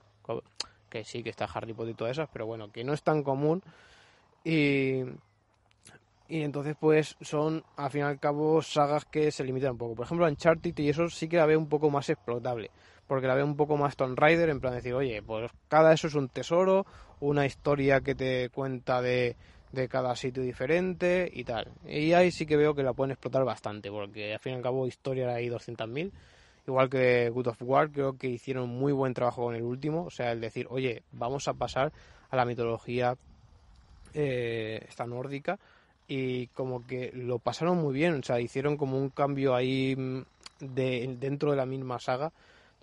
que 0.89 1.03
sí 1.03 1.21
que 1.21 1.29
está 1.29 1.45
Harry 1.45 1.73
Potter 1.73 1.91
y 1.91 1.95
todas 1.95 2.11
esas, 2.13 2.29
pero 2.31 2.45
bueno, 2.47 2.71
que 2.71 2.83
no 2.83 2.93
es 2.93 3.03
tan 3.03 3.21
común, 3.21 3.61
y 4.43 5.03
y 6.27 6.41
entonces 6.41 6.75
pues 6.79 7.15
son 7.21 7.63
al 7.77 7.91
fin 7.91 8.01
y 8.01 8.03
al 8.03 8.19
cabo 8.19 8.61
sagas 8.61 9.05
que 9.05 9.31
se 9.31 9.43
limitan 9.43 9.71
un 9.71 9.77
poco. 9.77 9.95
Por 9.95 10.05
ejemplo, 10.05 10.25
Uncharted 10.25 10.77
y 10.79 10.89
eso 10.89 11.07
sí 11.09 11.27
que 11.27 11.37
la 11.37 11.45
veo 11.45 11.59
un 11.59 11.69
poco 11.69 11.89
más 11.89 12.09
explotable, 12.09 12.71
porque 13.07 13.27
la 13.27 13.35
veo 13.35 13.45
un 13.45 13.55
poco 13.55 13.77
más 13.77 13.95
Tomb 13.95 14.17
Raider 14.17 14.49
en 14.49 14.59
plan 14.59 14.73
de 14.73 14.77
decir, 14.77 14.93
oye, 14.93 15.21
pues 15.21 15.51
cada 15.67 15.93
eso 15.93 16.07
es 16.07 16.15
un 16.15 16.29
tesoro, 16.29 16.85
una 17.19 17.45
historia 17.45 18.01
que 18.01 18.15
te 18.15 18.49
cuenta 18.49 19.01
de, 19.01 19.35
de 19.71 19.87
cada 19.87 20.15
sitio 20.15 20.43
diferente 20.43 21.29
y 21.31 21.43
tal. 21.43 21.71
Y 21.85 22.13
ahí 22.13 22.31
sí 22.31 22.45
que 22.45 22.57
veo 22.57 22.73
que 22.73 22.83
la 22.83 22.93
pueden 22.93 23.11
explotar 23.11 23.43
bastante, 23.45 23.91
porque 23.91 24.33
al 24.33 24.39
fin 24.39 24.53
y 24.53 24.55
al 24.55 24.61
cabo 24.61 24.87
historia 24.87 25.33
hay 25.33 25.49
200.000. 25.49 26.11
Igual 26.67 26.89
que 26.89 27.29
Good 27.29 27.47
of 27.47 27.61
War, 27.61 27.91
creo 27.91 28.17
que 28.17 28.27
hicieron 28.27 28.69
muy 28.69 28.91
buen 28.91 29.13
trabajo 29.13 29.43
con 29.43 29.55
el 29.55 29.61
último. 29.61 30.05
O 30.05 30.09
sea, 30.09 30.31
el 30.31 30.41
decir, 30.41 30.65
oye, 30.69 31.03
vamos 31.11 31.47
a 31.47 31.53
pasar 31.53 31.91
a 32.31 32.35
la 32.35 32.45
mitología 32.45 33.15
eh, 34.13 34.83
esta 34.87 35.05
nórdica 35.05 35.59
y 36.07 36.47
como 36.47 36.85
que 36.85 37.11
lo 37.13 37.39
pasaron 37.39 37.77
muy 37.77 37.93
bien, 37.93 38.19
o 38.19 38.23
sea, 38.23 38.39
hicieron 38.39 38.77
como 38.77 38.97
un 38.97 39.09
cambio 39.09 39.55
ahí 39.55 39.95
mm, 39.95 40.21
de, 40.59 41.15
dentro 41.19 41.51
de 41.51 41.57
la 41.57 41.65
misma 41.65 41.99
saga 41.99 42.31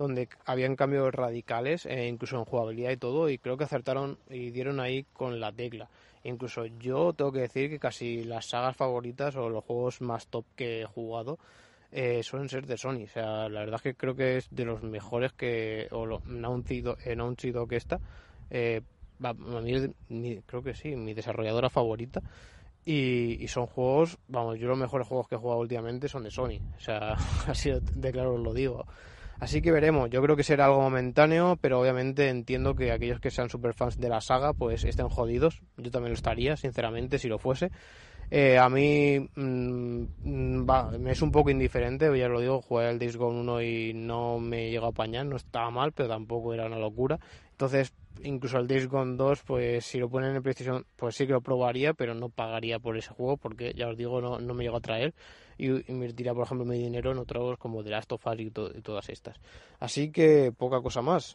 donde 0.03 0.29
habían 0.45 0.77
cambios 0.77 1.15
radicales, 1.15 1.87
eh, 1.87 2.09
incluso 2.09 2.37
en 2.37 2.45
jugabilidad 2.45 2.91
y 2.91 2.97
todo, 2.97 3.31
y 3.31 3.39
creo 3.39 3.57
que 3.57 3.65
acertaron 3.65 4.19
y 4.29 4.51
dieron 4.51 4.81
ahí 4.81 5.05
con 5.13 5.41
la 5.41 5.53
tecla. 5.53 5.89
Incluso 6.25 6.67
yo 6.67 7.13
tengo 7.13 7.33
que 7.33 7.41
decir 7.41 7.71
que 7.71 7.79
casi 7.79 8.25
las 8.25 8.47
sagas 8.47 8.77
favoritas 8.77 9.35
o 9.37 9.49
los 9.49 9.65
juegos 9.65 10.01
más 10.01 10.27
top 10.29 10.45
que 10.55 10.83
he 10.83 10.85
jugado 10.85 11.39
eh, 11.91 12.23
suelen 12.23 12.49
ser 12.49 12.67
de 12.67 12.79
Sony. 12.79 13.05
O 13.05 13.09
sea, 13.09 13.49
la 13.49 13.61
verdad 13.61 13.77
es 13.77 13.83
que 13.83 13.95
creo 13.95 14.15
que 14.15 14.39
es 14.39 14.49
de 14.51 14.65
los 14.65 14.83
mejores 14.83 15.33
que, 15.33 15.89
o 15.91 16.07
lo, 16.07 16.21
Naughty 16.27 16.81
Dog. 16.81 16.99
Eh, 18.51 18.81
a 19.23 19.33
mí, 19.35 20.43
creo 20.47 20.63
que 20.63 20.75
sí, 20.75 20.97
mi 20.97 21.15
desarrolladora 21.15 21.69
favorita. 21.69 22.23
Y, 22.85 23.47
son 23.47 23.67
juegos, 23.67 24.19
vamos, 24.27 24.59
yo 24.59 24.67
los 24.67 24.79
mejores 24.79 25.07
juegos 25.07 25.29
que 25.29 25.37
he 25.37 25.39
jugado 25.39 25.61
últimamente 25.61 26.09
son 26.09 26.25
de 26.25 26.31
Sony. 26.31 26.59
O 26.77 26.81
sea, 26.81 27.15
así 27.47 27.71
de 27.71 28.13
claro 28.13 28.35
os 28.35 28.41
lo 28.41 28.53
digo. 28.53 28.87
Así 29.43 29.61
que 29.61 29.72
veremos, 29.72 30.09
yo 30.09 30.22
creo 30.22 30.36
que 30.36 30.45
será 30.45 30.66
algo 30.66 30.80
momentáneo, 30.82 31.59
pero 31.61 31.80
obviamente 31.80 32.28
entiendo 32.28 32.76
que 32.76 32.93
aquellos 32.93 33.18
que 33.18 33.32
sean 33.32 33.51
super 33.51 33.74
fans 33.74 33.99
de 33.99 34.09
la 34.09 34.20
saga 34.20 34.53
pues 34.53 34.84
estén 34.84 35.09
jodidos. 35.09 35.62
Yo 35.76 35.90
también 35.90 36.12
lo 36.12 36.14
estaría, 36.14 36.57
sinceramente, 36.57 37.18
si 37.18 37.26
lo 37.26 37.40
fuese. 37.40 37.72
Eh, 38.30 38.57
a 38.57 38.68
mí 38.68 39.18
mm, 39.34 40.05
mm, 40.22 40.97
me 41.01 41.11
es 41.11 41.22
un 41.22 41.32
poco 41.32 41.51
indiferente, 41.51 42.16
ya 42.16 42.28
lo 42.28 42.38
digo, 42.38 42.62
jugué 42.62 42.88
el 42.88 43.01
Days 43.01 43.16
Gone 43.16 43.40
1 43.40 43.62
y 43.62 43.93
no 43.95 44.38
me 44.38 44.70
llegó 44.70 44.86
a 44.86 44.90
apañar, 44.90 45.26
no 45.26 45.34
estaba 45.34 45.72
mal, 45.72 45.90
pero 45.90 46.09
tampoco 46.09 46.55
era 46.55 46.66
una 46.66 46.78
locura. 46.78 47.18
Entonces, 47.51 47.93
incluso 48.22 48.59
el 48.59 48.68
Days 48.68 48.86
Gone 48.86 49.16
2, 49.16 49.43
pues 49.43 49.84
si 49.84 49.99
lo 49.99 50.09
ponen 50.09 50.36
en 50.36 50.43
PlayStation, 50.45 50.86
pues 50.95 51.16
sí 51.16 51.26
que 51.26 51.32
lo 51.32 51.40
probaría, 51.40 51.95
pero 51.95 52.14
no 52.14 52.28
pagaría 52.28 52.78
por 52.78 52.97
ese 52.97 53.11
juego 53.11 53.38
porque, 53.38 53.74
ya 53.74 53.88
os 53.88 53.97
digo, 53.97 54.20
no, 54.20 54.38
no 54.38 54.55
me 54.55 54.62
llegó 54.62 54.76
a 54.76 54.80
traer 54.80 55.14
y 55.59 55.91
invertiría, 55.91 56.35
por 56.35 56.45
ejemplo, 56.45 56.65
mi 56.65 56.79
dinero 56.79 57.13
en 57.13 57.19
otros 57.19 57.59
como 57.59 57.83
The 57.83 57.91
Last 57.91 58.13
of 58.13 58.27
Us 58.27 58.41
y, 58.41 58.47
y 58.47 58.51
todas 58.51 59.09
estas. 59.09 59.41
Así 59.81 60.11
que 60.11 60.53
poca 60.57 60.81
cosa 60.81 61.03
más. 61.03 61.35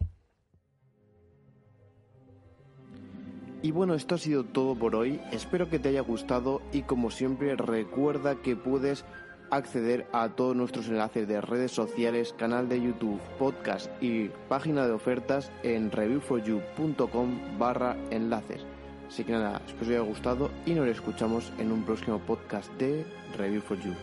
Y 3.61 3.71
bueno, 3.71 3.95
esto 3.95 4.15
ha 4.15 4.19
sido 4.19 4.43
todo 4.43 4.75
por 4.75 4.95
hoy. 4.95 5.19
Espero 5.31 5.69
que 5.69 5.79
te 5.79 5.89
haya 5.89 6.01
gustado 6.01 6.61
y 6.71 6.83
como 6.83 7.09
siempre 7.09 7.55
recuerda 7.55 8.41
que 8.41 8.55
puedes 8.55 9.03
acceder 9.49 10.07
a 10.11 10.29
todos 10.29 10.55
nuestros 10.55 10.87
enlaces 10.87 11.27
de 11.27 11.41
redes 11.41 11.71
sociales, 11.71 12.33
canal 12.37 12.69
de 12.69 12.81
YouTube, 12.81 13.19
podcast 13.39 13.91
y 14.01 14.29
página 14.49 14.85
de 14.85 14.93
ofertas 14.93 15.51
en 15.63 15.91
reviewforyou.com 15.91 17.57
barra 17.57 17.97
enlaces. 18.11 18.65
Así 19.07 19.23
que 19.23 19.31
nada, 19.31 19.61
espero 19.65 19.81
os 19.81 19.89
haya 19.89 19.99
gustado 20.01 20.51
y 20.65 20.73
nos 20.73 20.87
escuchamos 20.87 21.51
en 21.57 21.71
un 21.71 21.83
próximo 21.83 22.19
podcast 22.19 22.71
de 22.73 23.05
Review 23.37 23.61
for 23.61 23.77
You. 23.79 23.93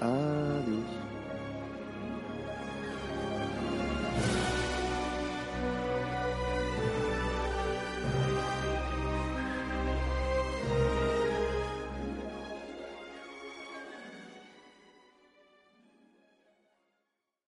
Adiós. 0.00 1.03